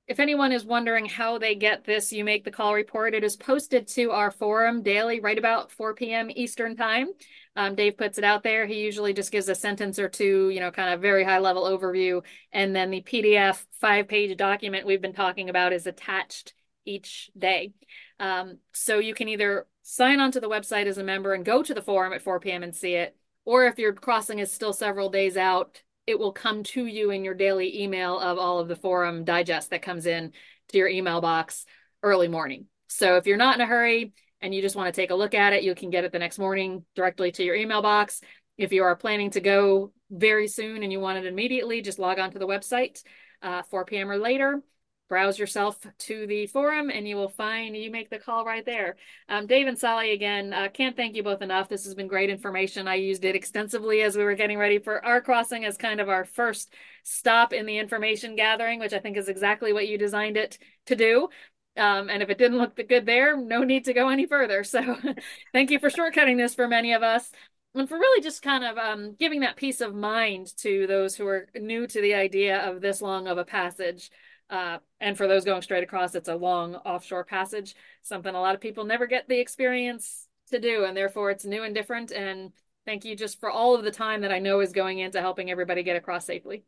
if 0.08 0.20
anyone 0.20 0.52
is 0.52 0.66
wondering 0.66 1.06
how 1.06 1.38
they 1.38 1.56
get 1.56 1.86
this, 1.86 2.12
you 2.12 2.26
make 2.26 2.44
the 2.44 2.52
call 2.52 2.74
report. 2.74 3.14
It 3.14 3.24
is 3.24 3.38
posted 3.38 3.88
to 3.90 4.12
our 4.12 4.30
forum 4.30 4.84
daily, 4.84 5.22
right 5.22 5.38
about 5.38 5.72
4 5.72 5.94
p.m. 5.94 6.30
Eastern 6.30 6.76
time. 6.76 7.08
Um, 7.56 7.76
Dave 7.76 7.98
puts 7.98 8.18
it 8.18 8.24
out 8.24 8.44
there. 8.44 8.66
He 8.66 8.82
usually 8.82 9.14
just 9.14 9.32
gives 9.32 9.48
a 9.48 9.56
sentence 9.56 10.00
or 10.00 10.10
two, 10.10 10.50
you 10.50 10.60
know, 10.60 10.70
kind 10.70 10.94
of 10.94 11.02
very 11.02 11.24
high 11.24 11.40
level 11.40 11.64
overview. 11.64 12.24
And 12.52 12.76
then 12.76 12.92
the 12.92 13.02
PDF 13.02 13.64
five 13.80 14.10
page 14.10 14.36
document 14.38 14.86
we've 14.86 15.02
been 15.02 15.14
talking 15.14 15.50
about 15.50 15.72
is 15.72 15.88
attached 15.88 16.54
each 16.84 17.30
day. 17.38 17.72
Um, 18.20 18.58
so 18.74 19.00
you 19.00 19.14
can 19.14 19.30
either 19.30 19.66
sign 19.82 20.20
onto 20.20 20.40
the 20.40 20.50
website 20.50 20.88
as 20.88 20.98
a 20.98 21.04
member 21.04 21.34
and 21.34 21.46
go 21.46 21.64
to 21.64 21.74
the 21.74 21.82
forum 21.82 22.12
at 22.12 22.22
4 22.22 22.40
p.m. 22.40 22.64
and 22.64 22.76
see 22.76 22.96
it. 22.96 23.16
Or 23.52 23.66
if 23.66 23.78
your 23.78 23.92
crossing 23.92 24.40
is 24.40 24.50
still 24.50 24.72
several 24.72 25.10
days 25.10 25.36
out, 25.36 25.84
it 26.08 26.18
will 26.18 26.32
come 26.32 26.64
to 26.64 26.86
you 26.86 27.12
in 27.12 27.26
your 27.26 27.34
daily 27.34 27.82
email 27.84 28.18
of 28.18 28.38
all 28.38 28.60
of 28.60 28.70
the 28.70 28.78
forum 28.78 29.26
digest 29.26 29.72
that 29.72 29.82
comes 29.82 30.06
in 30.06 30.32
to 30.70 30.78
your 30.78 30.88
email 30.88 31.20
box 31.20 31.66
early 32.02 32.30
morning. 32.30 32.68
So 32.88 33.18
if 33.18 33.28
you're 33.28 33.36
not 33.36 33.56
in 33.56 33.60
a 33.60 33.66
hurry, 33.66 34.14
and 34.40 34.56
you 34.56 34.62
just 34.62 34.78
want 34.78 34.88
to 34.88 35.02
take 35.02 35.12
a 35.12 35.16
look 35.16 35.34
at 35.34 35.52
it, 35.52 35.64
you 35.64 35.76
can 35.76 35.90
get 35.90 36.06
it 36.06 36.14
the 36.14 36.20
next 36.20 36.40
morning 36.40 36.86
directly 36.96 37.30
to 37.34 37.44
your 37.44 37.56
email 37.56 37.82
box. 37.82 38.22
If 38.58 38.72
you 38.72 38.84
are 38.84 38.96
planning 38.96 39.32
to 39.32 39.42
go 39.42 39.92
very 40.10 40.48
soon 40.48 40.82
and 40.82 40.90
you 40.90 41.02
want 41.02 41.18
it 41.18 41.26
immediately, 41.26 41.82
just 41.82 42.00
log 42.00 42.20
on 42.20 42.32
to 42.32 42.40
the 42.40 42.48
website 42.48 43.04
uh, 43.42 43.64
4 43.64 43.84
p.m. 43.84 44.10
or 44.10 44.18
later. 44.18 44.64
Browse 45.12 45.38
yourself 45.38 45.86
to 46.00 46.26
the 46.26 46.48
forum 46.48 46.90
and 46.90 47.06
you 47.06 47.18
will 47.18 47.28
find 47.28 47.76
you 47.76 47.92
make 47.92 48.10
the 48.10 48.18
call 48.18 48.46
right 48.46 48.66
there. 48.66 48.96
Um, 49.28 49.46
Dave 49.46 49.68
and 49.68 49.78
Tsali, 49.78 50.14
again, 50.14 50.54
uh, 50.54 50.70
can't 50.74 50.96
thank 50.96 51.18
you 51.18 51.22
both 51.22 51.42
enough. 51.42 51.68
This 51.68 51.84
has 51.84 51.94
been 51.94 52.08
great 52.08 52.30
information. 52.30 52.88
I 52.88 52.96
used 52.96 53.26
it 53.26 53.36
extensively 53.36 54.04
as 54.04 54.16
we 54.16 54.24
were 54.24 54.36
getting 54.36 54.58
ready 54.58 54.80
for 54.80 55.04
our 55.04 55.20
crossing 55.20 55.66
as 55.66 55.76
kind 55.76 56.00
of 56.00 56.08
our 56.08 56.24
first 56.24 56.74
stop 57.04 57.52
in 57.52 57.66
the 57.66 57.78
information 57.78 58.38
gathering, 58.38 58.80
which 58.80 58.94
I 58.94 59.00
think 59.00 59.18
is 59.18 59.28
exactly 59.28 59.74
what 59.74 59.90
you 59.90 59.98
designed 59.98 60.38
it 60.38 60.58
to 60.86 60.96
do. 60.96 61.28
Um, 61.76 62.10
and 62.10 62.24
if 62.24 62.30
it 62.30 62.38
didn't 62.38 62.60
look 62.60 62.78
good 62.88 63.06
there, 63.06 63.36
no 63.36 63.66
need 63.66 63.84
to 63.86 63.94
go 63.94 64.08
any 64.08 64.28
further. 64.28 64.64
So 64.64 64.96
thank 65.52 65.72
you 65.72 65.80
for 65.80 65.90
shortcutting 65.90 66.38
this 66.38 66.56
for 66.56 66.70
many 66.70 66.94
of 66.94 67.04
us 67.04 67.30
and 67.76 67.88
for 67.88 67.96
really 67.98 68.22
just 68.22 68.42
kind 68.42 68.64
of 68.64 68.78
um, 68.78 69.16
giving 69.20 69.42
that 69.42 69.56
peace 69.56 69.82
of 69.82 69.94
mind 69.94 70.56
to 70.60 70.88
those 70.88 71.16
who 71.16 71.28
are 71.28 71.48
new 71.54 71.86
to 71.88 72.02
the 72.02 72.14
idea 72.14 72.60
of 72.60 72.80
this 72.80 73.02
long 73.02 73.28
of 73.28 73.38
a 73.38 73.46
passage. 73.46 74.10
Uh, 74.52 74.80
and 75.00 75.18
for 75.18 75.28
those 75.28 75.46
going 75.46 75.62
straight 75.62 75.84
across, 75.84 76.14
it's 76.14 76.28
a 76.28 76.36
long 76.36 76.76
offshore 76.76 77.24
passage, 77.24 77.74
something 78.02 78.36
a 78.36 78.42
lot 78.42 78.54
of 78.54 78.60
people 78.60 78.84
never 78.84 79.08
get 79.08 79.30
the 79.30 79.40
experience 79.40 80.28
to 80.52 80.60
do. 80.60 80.84
And 80.84 80.96
therefore, 80.96 81.32
it's 81.32 81.46
new 81.46 81.64
and 81.64 81.74
different. 81.74 82.12
And 82.12 82.52
thank 82.86 83.06
you 83.06 83.16
just 83.16 83.40
for 83.40 83.50
all 83.50 83.76
of 83.76 83.86
the 83.86 83.92
time 83.92 84.22
that 84.22 84.32
I 84.32 84.40
know 84.40 84.60
is 84.60 84.74
going 84.74 85.00
into 85.00 85.22
helping 85.22 85.50
everybody 85.50 85.84
get 85.84 85.96
across 85.96 86.26
safely. 86.26 86.66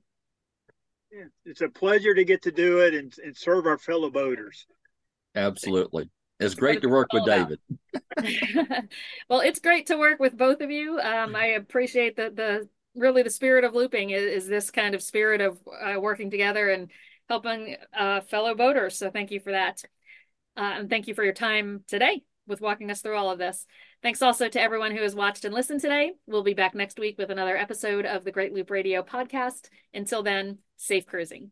Yeah, 1.12 1.26
it's 1.46 1.62
a 1.62 1.68
pleasure 1.68 2.16
to 2.16 2.24
get 2.24 2.42
to 2.44 2.52
do 2.52 2.80
it 2.80 2.96
and, 2.96 3.14
and 3.24 3.36
serve 3.36 3.66
our 3.66 3.78
fellow 3.78 4.10
boaters. 4.10 4.66
Absolutely. 5.36 6.10
It's 6.40 6.56
great 6.56 6.82
to 6.82 6.90
work 6.90 7.14
with 7.14 7.26
David. 7.26 7.60
well, 9.30 9.42
it's 9.42 9.60
great 9.60 9.88
to 9.88 9.98
work 9.98 10.20
with 10.20 10.38
both 10.38 10.62
of 10.62 10.72
you. 10.72 11.00
Um, 11.00 11.36
I 11.36 11.48
appreciate 11.48 12.16
the 12.16 12.32
the 12.32 12.70
really 12.96 13.24
the 13.24 13.30
spirit 13.30 13.64
of 13.64 13.74
looping 13.74 14.12
is, 14.12 14.44
is 14.44 14.48
this 14.48 14.70
kind 14.70 14.94
of 14.94 15.02
spirit 15.02 15.42
of 15.42 15.58
uh, 15.82 16.00
working 16.00 16.30
together 16.30 16.70
and 16.70 16.92
helping 17.30 17.76
uh, 17.98 18.22
fellow 18.22 18.56
boaters. 18.56 18.98
So 18.98 19.10
thank 19.10 19.32
you 19.32 19.40
for 19.40 19.52
that. 19.52 19.84
Uh, 20.56 20.74
and 20.80 20.90
thank 20.90 21.08
you 21.08 21.14
for 21.14 21.24
your 21.24 21.34
time 21.34 21.84
today 21.88 22.24
with 22.48 22.62
walking 22.62 22.92
us 22.92 23.02
through 23.02 23.16
all 23.16 23.32
of 23.32 23.40
this. 23.40 23.66
Thanks 24.02 24.22
also 24.22 24.50
to 24.50 24.62
everyone 24.62 24.96
who 24.96 25.02
has 25.02 25.16
watched 25.16 25.46
and 25.46 25.54
listened 25.54 25.82
today. 25.82 26.12
We'll 26.28 26.44
be 26.44 26.54
back 26.54 26.76
next 26.76 27.00
week 27.00 27.18
with 27.18 27.30
another 27.30 27.58
episode 27.58 28.06
of 28.06 28.24
the 28.24 28.32
Great 28.32 28.54
Loop 28.54 28.70
Radio 28.70 29.02
podcast. 29.02 29.70
Until 29.94 30.24
then, 30.24 30.60
safe 30.78 31.06
cruising. 31.06 31.52